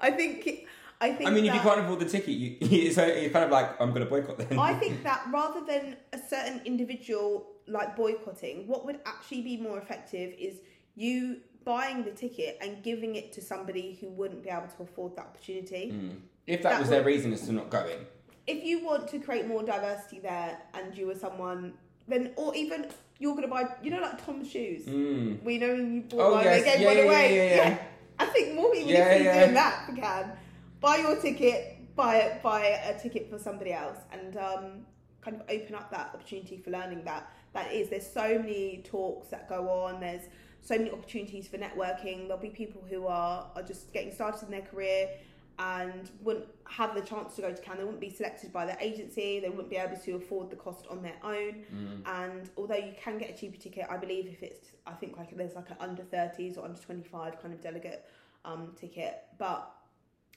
I 0.00 0.10
think. 0.10 0.66
I 1.00 1.12
think. 1.12 1.28
I 1.28 1.32
mean, 1.32 1.46
if 1.46 1.54
you 1.54 1.60
can't 1.60 1.80
afford 1.80 2.00
the 2.00 2.08
ticket, 2.08 2.30
you 2.30 2.56
it's, 2.60 2.96
it's 2.98 3.32
kind 3.32 3.44
of 3.44 3.50
like 3.50 3.80
I'm 3.80 3.90
going 3.90 4.04
to 4.04 4.08
boycott 4.08 4.38
then. 4.38 4.58
I 4.58 4.74
think 4.74 5.02
that 5.02 5.26
rather 5.32 5.64
than 5.64 5.96
a 6.12 6.18
certain 6.18 6.60
individual 6.64 7.46
like 7.66 7.96
boycotting, 7.96 8.66
what 8.66 8.86
would 8.86 9.00
actually 9.06 9.42
be 9.42 9.56
more 9.56 9.78
effective 9.78 10.34
is 10.38 10.60
you 10.94 11.38
buying 11.64 12.04
the 12.04 12.10
ticket 12.10 12.58
and 12.60 12.82
giving 12.82 13.14
it 13.16 13.32
to 13.32 13.40
somebody 13.40 13.98
who 14.00 14.08
wouldn't 14.08 14.42
be 14.42 14.50
able 14.50 14.66
to 14.66 14.82
afford 14.82 15.16
that 15.16 15.26
opportunity. 15.26 15.92
Mm. 15.92 16.16
If 16.46 16.62
that, 16.62 16.70
that 16.70 16.80
was 16.80 16.88
would- 16.88 16.96
their 16.98 17.04
reason 17.04 17.32
as 17.32 17.46
to 17.46 17.52
not 17.52 17.70
going, 17.70 18.04
If 18.46 18.64
you 18.64 18.84
want 18.84 19.08
to 19.08 19.20
create 19.20 19.46
more 19.46 19.62
diversity 19.62 20.18
there 20.18 20.58
and 20.74 20.96
you 20.96 21.06
were 21.06 21.14
someone 21.14 21.74
then 22.12 22.32
or 22.36 22.54
even 22.54 22.86
you're 23.18 23.34
gonna 23.34 23.48
buy 23.48 23.66
you 23.82 23.90
know 23.90 24.00
like 24.00 24.24
Tom's 24.24 24.50
shoes. 24.50 24.84
Mm. 24.86 25.42
We 25.42 25.58
know 25.58 25.74
you 25.74 26.02
bought 26.02 26.20
Oh, 26.20 26.32
one, 26.32 26.44
yes. 26.44 26.64
gave 26.64 26.80
Yeah, 26.80 26.86
one 26.88 26.96
yeah, 26.96 27.02
away. 27.04 27.36
yeah, 27.36 27.42
yeah, 27.44 27.68
yeah. 27.68 27.78
I 28.18 28.26
think 28.26 28.54
more 28.54 28.70
people 28.72 28.90
Yeah, 28.90 29.10
need 29.18 29.24
to 29.24 29.30
be 29.32 29.38
doing 29.38 29.54
that 29.54 29.86
if 29.88 29.96
can. 29.96 30.32
Buy 30.80 30.96
your 30.96 31.16
ticket, 31.16 31.94
buy 31.96 32.16
it 32.16 32.42
buy 32.42 32.64
a 32.64 32.98
ticket 32.98 33.30
for 33.30 33.38
somebody 33.38 33.72
else 33.72 33.98
and 34.12 34.36
um, 34.36 34.64
kind 35.20 35.36
of 35.36 35.42
open 35.48 35.74
up 35.74 35.90
that 35.90 36.10
opportunity 36.14 36.56
for 36.58 36.70
learning 36.70 37.04
that 37.04 37.30
that 37.52 37.72
is 37.72 37.88
there's 37.90 38.06
so 38.10 38.38
many 38.38 38.82
talks 38.84 39.28
that 39.28 39.48
go 39.48 39.68
on 39.68 40.00
there's 40.00 40.22
so 40.62 40.76
many 40.76 40.90
opportunities 40.90 41.46
for 41.48 41.58
networking 41.58 42.26
there'll 42.26 42.38
be 42.42 42.48
people 42.48 42.82
who 42.90 43.06
are, 43.06 43.46
are 43.54 43.62
just 43.62 43.92
getting 43.92 44.12
started 44.12 44.42
in 44.44 44.50
their 44.50 44.62
career 44.62 45.08
and 45.58 46.10
wouldn't 46.22 46.46
have 46.64 46.94
the 46.94 47.00
chance 47.02 47.34
to 47.36 47.42
go 47.42 47.52
to 47.52 47.60
Cannes 47.62 47.78
they 47.78 47.84
wouldn't 47.84 48.00
be 48.00 48.10
selected 48.10 48.52
by 48.52 48.64
their 48.64 48.78
agency 48.80 49.38
they 49.40 49.48
wouldn't 49.48 49.70
be 49.70 49.76
able 49.76 49.96
to 49.96 50.12
afford 50.12 50.50
the 50.50 50.56
cost 50.56 50.86
on 50.90 51.02
their 51.02 51.16
own 51.22 51.64
Mm. 51.74 52.02
and 52.06 52.50
although 52.56 52.76
you 52.76 52.92
can 53.02 53.18
get 53.18 53.30
a 53.30 53.34
cheaper 53.34 53.56
ticket 53.58 53.86
I 53.90 53.96
believe 53.96 54.26
if 54.26 54.42
it's 54.42 54.68
I 54.86 54.92
think 54.92 55.16
like 55.18 55.36
there's 55.36 55.54
like 55.54 55.70
an 55.70 55.76
under 55.80 56.02
30s 56.02 56.56
or 56.58 56.64
under 56.64 56.80
25 56.80 57.40
kind 57.40 57.54
of 57.54 57.60
delegate 57.60 58.04
um, 58.44 58.72
ticket 58.80 59.24
but 59.38 59.70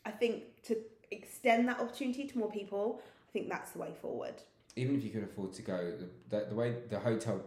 I 0.06 0.12
think 0.12 0.44
to 0.64 0.78
extend 1.12 1.68
that 1.68 1.80
opportunity 1.80 2.26
to 2.26 2.38
more 2.38 2.52
people, 2.52 3.02
I 3.28 3.32
think 3.32 3.50
that's 3.50 3.72
the 3.72 3.80
way 3.80 3.94
forward. 4.02 4.36
Even 4.76 4.96
if 4.96 5.04
you 5.04 5.10
could 5.10 5.24
afford 5.24 5.54
to 5.54 5.62
go, 5.62 5.94
the, 5.98 6.38
the, 6.38 6.46
the 6.50 6.56
way 6.56 6.76
the 6.90 7.00
hotel 7.00 7.42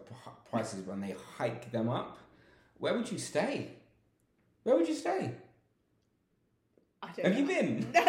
prices 0.50 0.84
when 0.86 1.00
they 1.00 1.14
hike 1.36 1.70
them 1.70 1.88
up, 1.88 2.18
where 2.78 2.94
would 2.94 3.10
you 3.12 3.18
stay? 3.18 3.72
Where 4.64 4.76
would 4.76 4.88
you 4.88 4.94
stay? 4.94 5.34
I 7.02 7.06
don't 7.16 7.24
Have 7.26 7.32
know. 7.34 7.38
you 7.40 7.46
been? 7.46 7.86
no, 7.94 8.02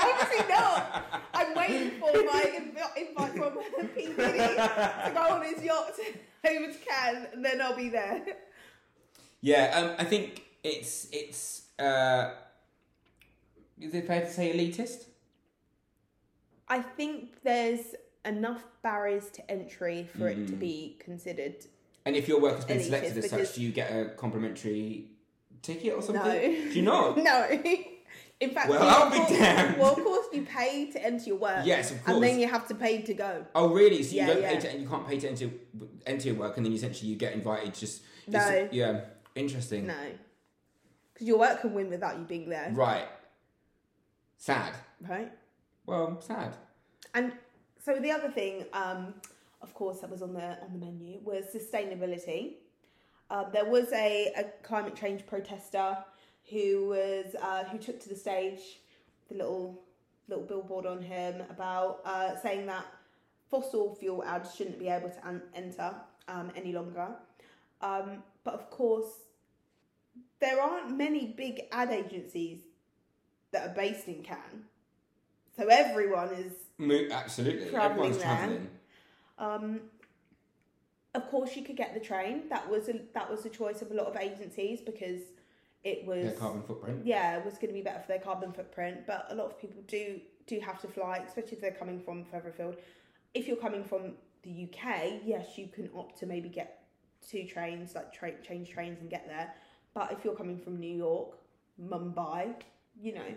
obviously 0.00 0.46
not. 0.48 1.22
I'm 1.34 1.54
waiting 1.56 1.90
for 1.98 2.12
my 2.12 2.44
inv- 2.56 3.08
invite 3.08 3.32
from 3.32 3.88
P 3.94 4.06
Diddy 4.06 4.38
to 4.38 5.10
go 5.14 5.20
on 5.30 5.42
his 5.44 5.62
yacht 5.62 5.92
over 6.48 6.66
to 6.72 6.78
Cannes, 6.78 7.26
and 7.32 7.44
then 7.44 7.60
I'll 7.60 7.76
be 7.76 7.88
there. 7.88 8.22
Yeah, 9.40 9.72
um, 9.74 9.94
I 9.98 10.04
think 10.04 10.44
it's 10.62 11.08
it's. 11.12 11.62
Uh, 11.78 12.34
is 13.80 13.92
it 13.94 14.06
fair 14.06 14.20
to 14.20 14.30
say 14.30 14.52
elitist? 14.56 15.06
I 16.68 16.80
think 16.80 17.42
there's 17.42 17.94
enough 18.24 18.64
barriers 18.82 19.28
to 19.30 19.50
entry 19.50 20.08
for 20.16 20.28
it 20.28 20.46
to 20.46 20.52
Mm. 20.54 20.58
be 20.60 20.96
considered. 21.00 21.56
And 22.06 22.14
if 22.16 22.28
your 22.28 22.40
work 22.40 22.56
has 22.56 22.64
been 22.64 22.82
selected 22.82 23.18
as 23.18 23.28
such, 23.30 23.54
do 23.56 23.62
you 23.62 23.72
get 23.72 23.90
a 23.90 24.10
complimentary 24.10 25.10
ticket 25.62 25.92
or 25.94 26.00
something? 26.02 26.22
No. 26.24 26.38
Do 26.70 26.72
you 26.72 26.82
not? 26.82 27.18
no. 27.18 27.48
In 28.40 28.50
fact, 28.50 28.68
Well, 28.68 28.82
I'll 28.82 29.04
of 29.06 29.12
be 29.12 29.18
course- 29.18 29.30
damned. 29.30 29.78
Well, 29.78 29.92
of 29.96 30.02
course, 30.04 30.26
you 30.32 30.42
pay 30.44 30.90
to 30.90 31.02
enter 31.02 31.24
your 31.26 31.36
work. 31.38 31.64
Yes, 31.64 31.92
of 31.92 32.04
course. 32.04 32.16
And 32.16 32.24
then 32.24 32.38
you 32.38 32.48
have 32.48 32.66
to 32.68 32.74
pay 32.74 33.00
to 33.02 33.14
go. 33.14 33.46
Oh, 33.54 33.68
really? 33.72 34.02
So 34.02 34.10
you 34.12 34.16
Yeah, 34.22 34.26
don't 34.26 34.42
yeah. 34.42 34.52
pay 34.54 34.58
to, 34.60 34.70
and 34.70 34.82
you 34.82 34.88
can't 34.88 35.06
pay 35.06 35.18
to 35.20 35.28
enter 35.28 35.50
enter 36.06 36.28
your 36.28 36.36
work, 36.36 36.56
and 36.56 36.66
then 36.66 36.72
essentially 36.72 37.10
you 37.10 37.16
get 37.16 37.32
invited. 37.32 37.74
Just 37.74 38.02
No. 38.26 38.68
yeah, 38.72 39.02
interesting. 39.34 39.86
No. 39.86 39.94
Because 41.12 41.28
your 41.28 41.38
work 41.38 41.60
can 41.60 41.74
win 41.74 41.88
without 41.88 42.18
you 42.18 42.24
being 42.24 42.48
there. 42.48 42.70
Right. 42.74 43.06
Sad. 44.36 44.74
Right. 45.00 45.32
Well, 45.86 46.20
sad. 46.20 46.56
And 47.14 47.32
so 47.84 47.98
the 48.00 48.10
other 48.10 48.30
thing, 48.30 48.64
um, 48.72 49.14
of 49.62 49.72
course, 49.74 50.00
that 50.00 50.10
was 50.10 50.22
on 50.22 50.34
the 50.34 50.60
on 50.62 50.72
the 50.72 50.78
menu 50.78 51.20
was 51.22 51.44
sustainability. 51.54 52.54
Uh, 53.30 53.48
there 53.50 53.64
was 53.64 53.90
a, 53.92 54.32
a 54.36 54.44
climate 54.66 54.94
change 54.96 55.24
protester 55.26 55.96
who 56.50 56.88
was 56.88 57.34
uh, 57.40 57.64
who 57.64 57.78
took 57.78 58.00
to 58.00 58.08
the 58.08 58.16
stage 58.16 58.80
the 59.28 59.36
little 59.36 59.80
little 60.28 60.44
billboard 60.44 60.86
on 60.86 61.02
him 61.02 61.42
about 61.50 62.00
uh, 62.04 62.36
saying 62.36 62.66
that 62.66 62.86
fossil 63.50 63.94
fuel 63.94 64.24
ads 64.24 64.54
shouldn't 64.54 64.78
be 64.78 64.88
able 64.88 65.10
to 65.10 65.26
an- 65.28 65.42
enter 65.54 65.94
um, 66.28 66.50
any 66.56 66.72
longer. 66.72 67.08
Um, 67.80 68.22
but 68.42 68.54
of 68.54 68.70
course, 68.70 69.10
there 70.40 70.60
aren't 70.60 70.96
many 70.96 71.26
big 71.36 71.62
ad 71.72 71.90
agencies 71.90 72.60
that 73.52 73.68
are 73.70 73.74
based 73.74 74.08
in 74.08 74.22
Cannes, 74.22 74.64
so 75.56 75.66
everyone 75.68 76.28
is 76.34 76.52
absolutely. 77.12 77.68
Travelling 77.70 78.12
Everyone's 78.12 78.18
there. 78.18 78.26
traveling. 78.26 78.68
um, 79.38 79.80
of 81.14 81.28
course, 81.30 81.54
you 81.56 81.62
could 81.62 81.76
get 81.76 81.94
the 81.94 82.00
train. 82.00 82.48
That 82.48 82.68
was 82.68 82.88
a, 82.88 83.00
that 83.14 83.30
was 83.30 83.42
the 83.42 83.48
choice 83.50 83.82
of 83.82 83.90
a 83.92 83.94
lot 83.94 84.06
of 84.06 84.16
agencies 84.16 84.80
because 84.80 85.20
it 85.84 86.06
was 86.06 86.24
Their 86.24 86.32
carbon 86.32 86.62
footprint. 86.62 87.04
Yeah, 87.04 87.38
it 87.38 87.44
was 87.44 87.54
going 87.54 87.68
to 87.68 87.74
be 87.74 87.82
better 87.82 88.00
for 88.00 88.08
their 88.08 88.18
carbon 88.18 88.52
footprint. 88.52 89.06
But 89.06 89.26
a 89.30 89.34
lot 89.34 89.46
of 89.46 89.60
people 89.60 89.82
do 89.86 90.20
do 90.46 90.60
have 90.60 90.80
to 90.82 90.88
fly, 90.88 91.22
especially 91.26 91.52
if 91.52 91.60
they're 91.60 91.70
coming 91.72 92.00
from 92.00 92.24
further 92.24 92.48
afield. 92.50 92.76
If 93.34 93.46
you're 93.48 93.56
coming 93.56 93.84
from 93.84 94.12
the 94.42 94.68
UK, 94.70 95.20
yes, 95.24 95.56
you 95.56 95.68
can 95.68 95.88
opt 95.96 96.18
to 96.20 96.26
maybe 96.26 96.48
get 96.48 96.82
two 97.28 97.44
trains, 97.44 97.94
like 97.94 98.12
tra- 98.12 98.40
change 98.42 98.70
trains 98.70 99.00
and 99.00 99.08
get 99.10 99.26
there. 99.26 99.54
But 99.94 100.12
if 100.12 100.24
you're 100.24 100.34
coming 100.36 100.58
from 100.58 100.78
New 100.78 100.94
York, 100.96 101.36
Mumbai, 101.80 102.54
you 103.00 103.14
know, 103.14 103.30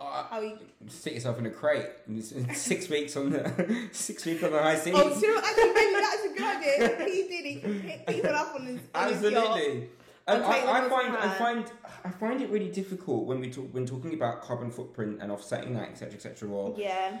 Uh, 0.00 0.24
how 0.30 0.40
you 0.40 0.58
stick 0.88 1.14
yourself 1.14 1.38
in 1.38 1.46
a 1.46 1.50
crate. 1.50 1.86
and 2.06 2.22
Six 2.56 2.88
weeks 2.88 3.16
on 3.16 3.30
the 3.30 3.88
six 3.92 4.24
weeks 4.26 4.42
on 4.42 4.52
the 4.52 4.58
high 4.62 4.76
seas. 4.76 4.94
Oh, 4.96 5.12
so 5.12 5.38
actually, 5.38 5.72
maybe 5.74 6.00
that's 6.00 6.24
a 6.24 6.28
good 6.28 6.42
idea. 6.56 7.04
He 7.06 7.22
did. 7.28 7.44
He 7.44 7.60
can 7.60 7.80
pick 7.80 8.06
people 8.06 8.30
up 8.34 8.54
on 8.54 8.66
his, 8.66 8.80
on 8.94 9.12
his 9.12 9.22
yacht. 9.22 9.32
Absolutely. 9.34 9.88
Um, 10.28 10.42
I'll 10.42 10.50
I, 10.50 10.86
I 10.86 10.88
find 10.88 11.16
I 11.16 11.28
find 11.38 11.72
I 12.04 12.10
find 12.10 12.40
it 12.40 12.50
really 12.50 12.70
difficult 12.70 13.26
when 13.26 13.40
we 13.40 13.50
talk 13.50 13.68
when 13.72 13.86
talking 13.86 14.14
about 14.14 14.42
carbon 14.42 14.70
footprint 14.70 15.18
and 15.20 15.30
offsetting 15.32 15.74
that 15.74 15.88
etc 15.90 16.14
etc 16.14 16.48
or 16.48 16.74
Yeah. 16.78 17.20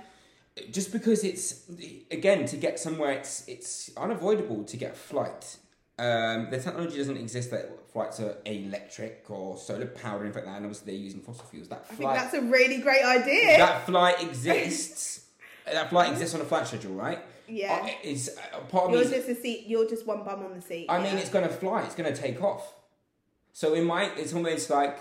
just 0.70 0.92
because 0.92 1.24
it's 1.24 1.62
again 2.10 2.46
to 2.46 2.56
get 2.56 2.78
somewhere 2.78 3.12
it's 3.12 3.46
it's 3.48 3.90
unavoidable 3.96 4.64
to 4.64 4.76
get 4.76 4.96
flight. 4.96 5.56
Um, 5.98 6.48
the 6.50 6.58
technology 6.58 6.96
doesn't 6.96 7.18
exist 7.18 7.50
that 7.50 7.68
flights 7.92 8.20
are 8.20 8.38
electric 8.46 9.26
or 9.28 9.58
solar 9.58 9.86
powered 9.86 10.34
like 10.34 10.44
that, 10.46 10.56
and 10.56 10.64
obviously 10.64 10.92
they're 10.92 11.02
using 11.02 11.20
fossil 11.20 11.44
fuels. 11.44 11.68
That 11.68 11.84
I 11.90 11.94
think 11.94 12.10
that's 12.10 12.32
a 12.34 12.40
really 12.40 12.78
great 12.78 13.04
idea. 13.04 13.58
that 13.58 13.84
flight 13.84 14.22
exists. 14.22 15.26
that 15.70 15.90
flight 15.90 16.10
exists 16.10 16.34
on 16.34 16.40
a 16.40 16.44
flight 16.44 16.66
schedule, 16.66 16.94
right? 16.94 17.18
yeah. 17.46 17.80
Uh, 17.82 17.88
It's 18.02 18.28
uh, 18.30 18.60
part 18.70 18.86
of. 18.86 18.92
You're 18.92 19.02
is- 19.02 19.10
just 19.10 19.28
a 19.28 19.34
seat. 19.34 19.66
You're 19.66 19.86
just 19.88 20.06
one 20.06 20.24
bum 20.24 20.42
on 20.42 20.54
the 20.54 20.62
seat. 20.62 20.86
I 20.88 21.02
mean, 21.02 21.18
it's 21.18 21.28
going 21.28 21.46
to 21.46 21.52
fly. 21.52 21.82
It's 21.82 21.94
going 21.94 22.12
to 22.12 22.18
take 22.18 22.42
off. 22.42 22.72
So 23.52 23.74
in 23.74 23.84
my, 23.84 24.04
it's 24.16 24.32
almost 24.32 24.70
like, 24.70 24.98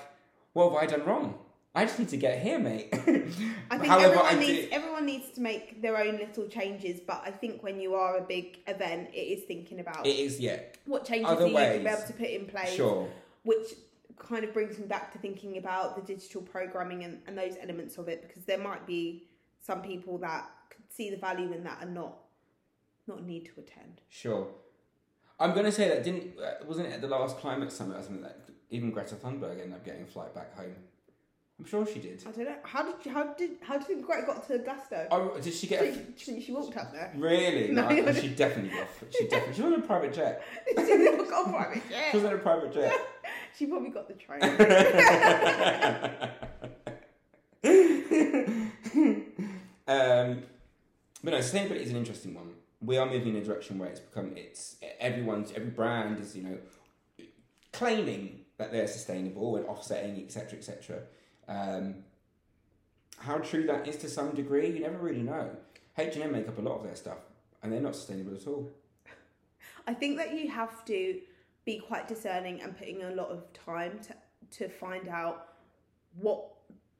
what 0.53 0.71
have 0.71 0.81
I 0.81 0.85
done 0.85 1.05
wrong? 1.05 1.37
I 1.75 1.85
just 1.85 1.99
need 1.99 2.09
to 2.09 2.17
get 2.17 2.41
here, 2.41 2.57
mate. 2.57 2.89
I 2.93 2.97
think 2.97 3.85
However, 3.85 4.15
everyone 4.15 4.25
I 4.25 4.39
needs 4.39 4.67
everyone 4.71 5.05
needs 5.05 5.29
to 5.31 5.41
make 5.41 5.81
their 5.81 5.97
own 5.97 6.17
little 6.17 6.47
changes. 6.47 6.99
But 6.99 7.21
I 7.23 7.29
think 7.29 7.61
when 7.61 7.79
you 7.79 7.93
are 7.93 8.17
a 8.17 8.21
big 8.21 8.59
event, 8.67 9.09
it 9.13 9.17
is 9.17 9.43
thinking 9.43 9.79
about 9.79 10.05
It 10.07 10.17
is, 10.17 10.39
yeah. 10.39 10.59
what 10.85 11.05
changes 11.05 11.29
Other 11.29 11.47
you 11.47 11.53
going 11.53 11.77
to 11.77 11.83
be 11.83 11.89
able 11.89 12.07
to 12.07 12.13
put 12.13 12.27
in 12.27 12.47
place. 12.47 12.73
Sure. 12.73 13.07
Which 13.43 13.75
kind 14.17 14.43
of 14.43 14.53
brings 14.53 14.77
me 14.77 14.85
back 14.85 15.13
to 15.13 15.19
thinking 15.19 15.57
about 15.57 15.95
the 15.95 16.01
digital 16.01 16.41
programming 16.41 17.03
and, 17.03 17.21
and 17.27 17.37
those 17.37 17.55
elements 17.61 17.97
of 17.97 18.07
it 18.09 18.27
because 18.27 18.43
there 18.43 18.57
might 18.57 18.85
be 18.85 19.23
some 19.61 19.81
people 19.81 20.17
that 20.17 20.49
could 20.69 20.83
see 20.89 21.09
the 21.09 21.17
value 21.17 21.51
in 21.53 21.63
that 21.63 21.79
and 21.81 21.93
not 21.93 22.17
not 23.07 23.25
need 23.25 23.45
to 23.45 23.51
attend. 23.57 24.01
Sure. 24.09 24.47
I'm 25.39 25.53
going 25.53 25.65
to 25.65 25.71
say 25.71 25.87
that 25.87 26.03
didn't 26.03 26.37
uh, 26.39 26.65
wasn't 26.65 26.87
it 26.87 26.93
at 26.93 27.01
the 27.01 27.07
last 27.07 27.37
climate 27.37 27.71
summit 27.71 27.97
or 27.97 28.03
something 28.03 28.21
that 28.23 28.39
even 28.69 28.91
Greta 28.91 29.15
Thunberg 29.15 29.53
ended 29.61 29.73
up 29.73 29.85
getting 29.85 30.03
a 30.03 30.05
flight 30.05 30.33
back 30.35 30.55
home. 30.55 30.75
I'm 31.59 31.65
sure 31.65 31.85
she 31.85 31.99
did. 31.99 32.23
I 32.25 32.31
don't 32.31 32.45
know 32.45 32.55
how 32.63 32.83
did 32.83 33.05
you, 33.05 33.11
how 33.11 33.33
did 33.33 33.51
how 33.61 33.77
did 33.77 33.89
you 33.89 33.95
think 33.95 34.05
Greta 34.05 34.25
got 34.25 34.47
to 34.47 34.59
Glasgow? 34.59 35.07
Oh, 35.11 35.37
did 35.41 35.53
she 35.53 35.67
get? 35.67 35.83
A, 35.83 35.93
she, 36.15 36.41
she 36.41 36.51
walked 36.53 36.77
up 36.77 36.93
there. 36.93 37.11
really? 37.17 37.71
No. 37.71 37.89
No, 37.89 38.13
she 38.13 38.29
definitely 38.29 38.77
got. 38.77 38.87
She 39.11 39.27
definitely. 39.27 39.55
She 39.55 39.61
was 39.63 39.73
on 39.73 39.79
a 39.79 39.85
private 39.85 40.13
jet. 40.13 40.41
she 40.77 40.95
never 40.97 41.25
got 41.25 41.47
a 41.47 41.51
private 41.51 41.83
jet. 41.89 42.07
She 42.11 42.17
was 42.17 42.25
on 42.25 42.33
a 42.33 42.37
private 42.37 42.73
jet. 42.73 42.93
She 43.57 43.65
probably 43.65 43.89
got 43.89 44.07
the 44.07 44.13
train. 44.13 44.41
um, 49.87 50.43
but 51.23 51.31
no, 51.31 51.37
sustainability 51.39 51.81
is 51.81 51.89
an 51.89 51.97
interesting 51.97 52.35
one. 52.35 52.51
We 52.81 52.97
are 52.97 53.05
moving 53.05 53.35
in 53.35 53.41
a 53.41 53.45
direction 53.45 53.77
where 53.77 53.89
it's 53.89 53.99
become 53.99 54.33
it's 54.35 54.77
everyone's 54.99 55.51
every 55.51 55.69
brand 55.69 56.19
is 56.19 56.35
you 56.35 56.43
know 56.43 56.57
claiming 57.73 58.41
that 58.57 58.71
they're 58.71 58.87
sustainable 58.87 59.57
and 59.57 59.65
offsetting 59.65 60.21
etc 60.23 60.57
etc. 60.59 61.01
Um, 61.47 61.95
how 63.17 63.39
true 63.39 63.65
that 63.65 63.87
is 63.87 63.97
to 63.97 64.09
some 64.09 64.31
degree, 64.31 64.69
you 64.69 64.79
never 64.79 64.97
really 64.97 65.23
know. 65.23 65.49
H 65.97 66.15
and 66.15 66.23
M 66.23 66.31
make 66.31 66.47
up 66.47 66.57
a 66.57 66.61
lot 66.61 66.77
of 66.77 66.83
their 66.83 66.95
stuff, 66.95 67.17
and 67.61 67.71
they're 67.71 67.81
not 67.81 67.95
sustainable 67.95 68.33
at 68.35 68.47
all. 68.47 68.69
I 69.87 69.93
think 69.93 70.17
that 70.17 70.33
you 70.33 70.49
have 70.49 70.85
to 70.85 71.19
be 71.65 71.79
quite 71.79 72.07
discerning 72.07 72.61
and 72.61 72.77
putting 72.77 73.03
a 73.03 73.11
lot 73.11 73.29
of 73.29 73.51
time 73.53 73.99
to 74.07 74.15
to 74.57 74.69
find 74.69 75.07
out 75.07 75.49
what 76.19 76.45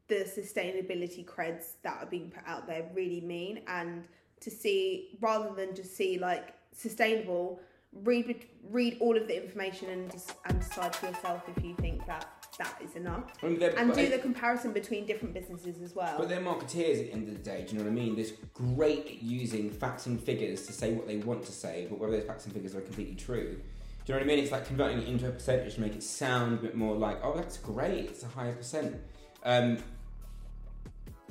the 0.08 0.24
sustainability 0.24 1.24
creds 1.24 1.74
that 1.82 2.02
are 2.02 2.06
being 2.06 2.30
put 2.30 2.42
out 2.46 2.66
there 2.66 2.88
really 2.94 3.20
mean 3.20 3.60
and 3.66 4.04
to 4.40 4.50
see 4.50 5.18
rather 5.20 5.54
than 5.54 5.74
just 5.74 5.96
see 5.96 6.18
like 6.18 6.54
sustainable 6.72 7.60
read 7.92 8.46
read 8.70 8.96
all 9.00 9.16
of 9.16 9.26
the 9.26 9.42
information 9.42 9.90
and 9.90 10.10
just 10.12 10.32
and 10.46 10.60
decide 10.60 10.94
for 10.94 11.06
yourself 11.06 11.42
if 11.56 11.64
you 11.64 11.74
think 11.76 12.06
that 12.06 12.26
that 12.58 12.76
is 12.84 12.94
enough 12.94 13.24
I 13.42 13.46
mean, 13.46 13.62
and 13.62 13.92
do 13.92 14.08
the 14.08 14.18
comparison 14.18 14.72
between 14.72 15.06
different 15.06 15.34
businesses 15.34 15.80
as 15.82 15.94
well 15.94 16.16
But 16.18 16.28
they're 16.28 16.40
marketeers 16.40 17.00
at 17.00 17.06
the 17.06 17.12
end 17.12 17.28
of 17.28 17.34
the 17.34 17.42
day. 17.42 17.64
Do 17.66 17.72
you 17.72 17.78
know 17.78 17.84
what 17.84 17.90
I 17.90 17.94
mean? 17.94 18.16
They're 18.16 18.26
great 18.52 19.06
at 19.06 19.22
using 19.22 19.70
facts 19.70 20.06
and 20.06 20.22
figures 20.22 20.66
to 20.66 20.72
say 20.72 20.92
what 20.92 21.06
they 21.06 21.16
want 21.16 21.44
to 21.46 21.52
say, 21.52 21.86
but 21.88 21.98
whether 21.98 22.12
those 22.12 22.26
facts 22.26 22.44
and 22.44 22.52
figures 22.52 22.74
are 22.74 22.80
completely 22.82 23.14
true. 23.14 23.60
Do 24.04 24.12
you 24.12 24.14
know 24.14 24.26
what 24.26 24.32
I 24.32 24.36
mean? 24.36 24.38
It's 24.42 24.52
like 24.52 24.66
converting 24.66 25.02
it 25.02 25.08
into 25.08 25.28
a 25.28 25.30
percentage 25.30 25.74
to 25.76 25.80
make 25.80 25.94
it 25.94 26.02
sound 26.02 26.58
a 26.58 26.62
bit 26.62 26.74
more 26.74 26.96
like, 26.96 27.18
oh, 27.22 27.34
that's 27.34 27.56
great. 27.58 28.06
It's 28.06 28.22
a 28.22 28.28
higher 28.28 28.52
percent. 28.52 28.96
Um, 29.44 29.78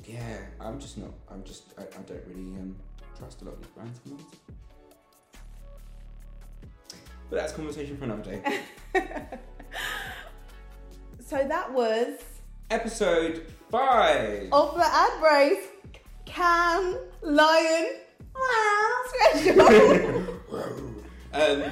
yeah, 0.04 0.38
I'm 0.60 0.80
just 0.80 0.98
not. 0.98 1.12
I'm 1.30 1.44
just. 1.44 1.74
I, 1.78 1.82
I 1.82 2.02
don't 2.06 2.22
really 2.26 2.56
um, 2.58 2.76
trust 3.20 3.42
a 3.42 3.44
lot 3.44 3.54
of 3.54 3.60
these 3.60 3.70
brands. 3.70 4.00
But 7.28 7.36
that's 7.36 7.52
conversation 7.52 7.96
for 7.96 8.04
another 8.04 8.22
day. 8.22 8.60
so 11.24 11.36
that 11.46 11.72
was 11.72 12.18
Episode 12.70 13.46
five. 13.70 14.48
of 14.52 14.74
the 14.76 14.84
Ad 14.86 15.22
Race 15.22 15.66
Cannes 16.24 16.96
Lion 17.22 17.88
special 19.06 19.60
Um, 21.32 21.62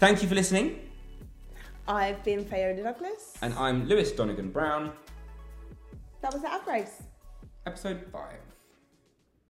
thank 0.00 0.22
you 0.22 0.28
for 0.28 0.34
listening. 0.34 0.80
I've 1.86 2.24
been 2.24 2.44
Fayola 2.44 2.82
Douglas. 2.82 3.34
And 3.42 3.54
I'm 3.54 3.86
Luis 3.86 4.10
Donegan 4.12 4.50
Brown, 4.50 4.90
That 6.22 6.32
was 6.32 6.42
the 6.42 6.52
Ad 6.52 6.62
Race. 6.66 7.02
episode 7.66 8.04
5. 8.10 8.22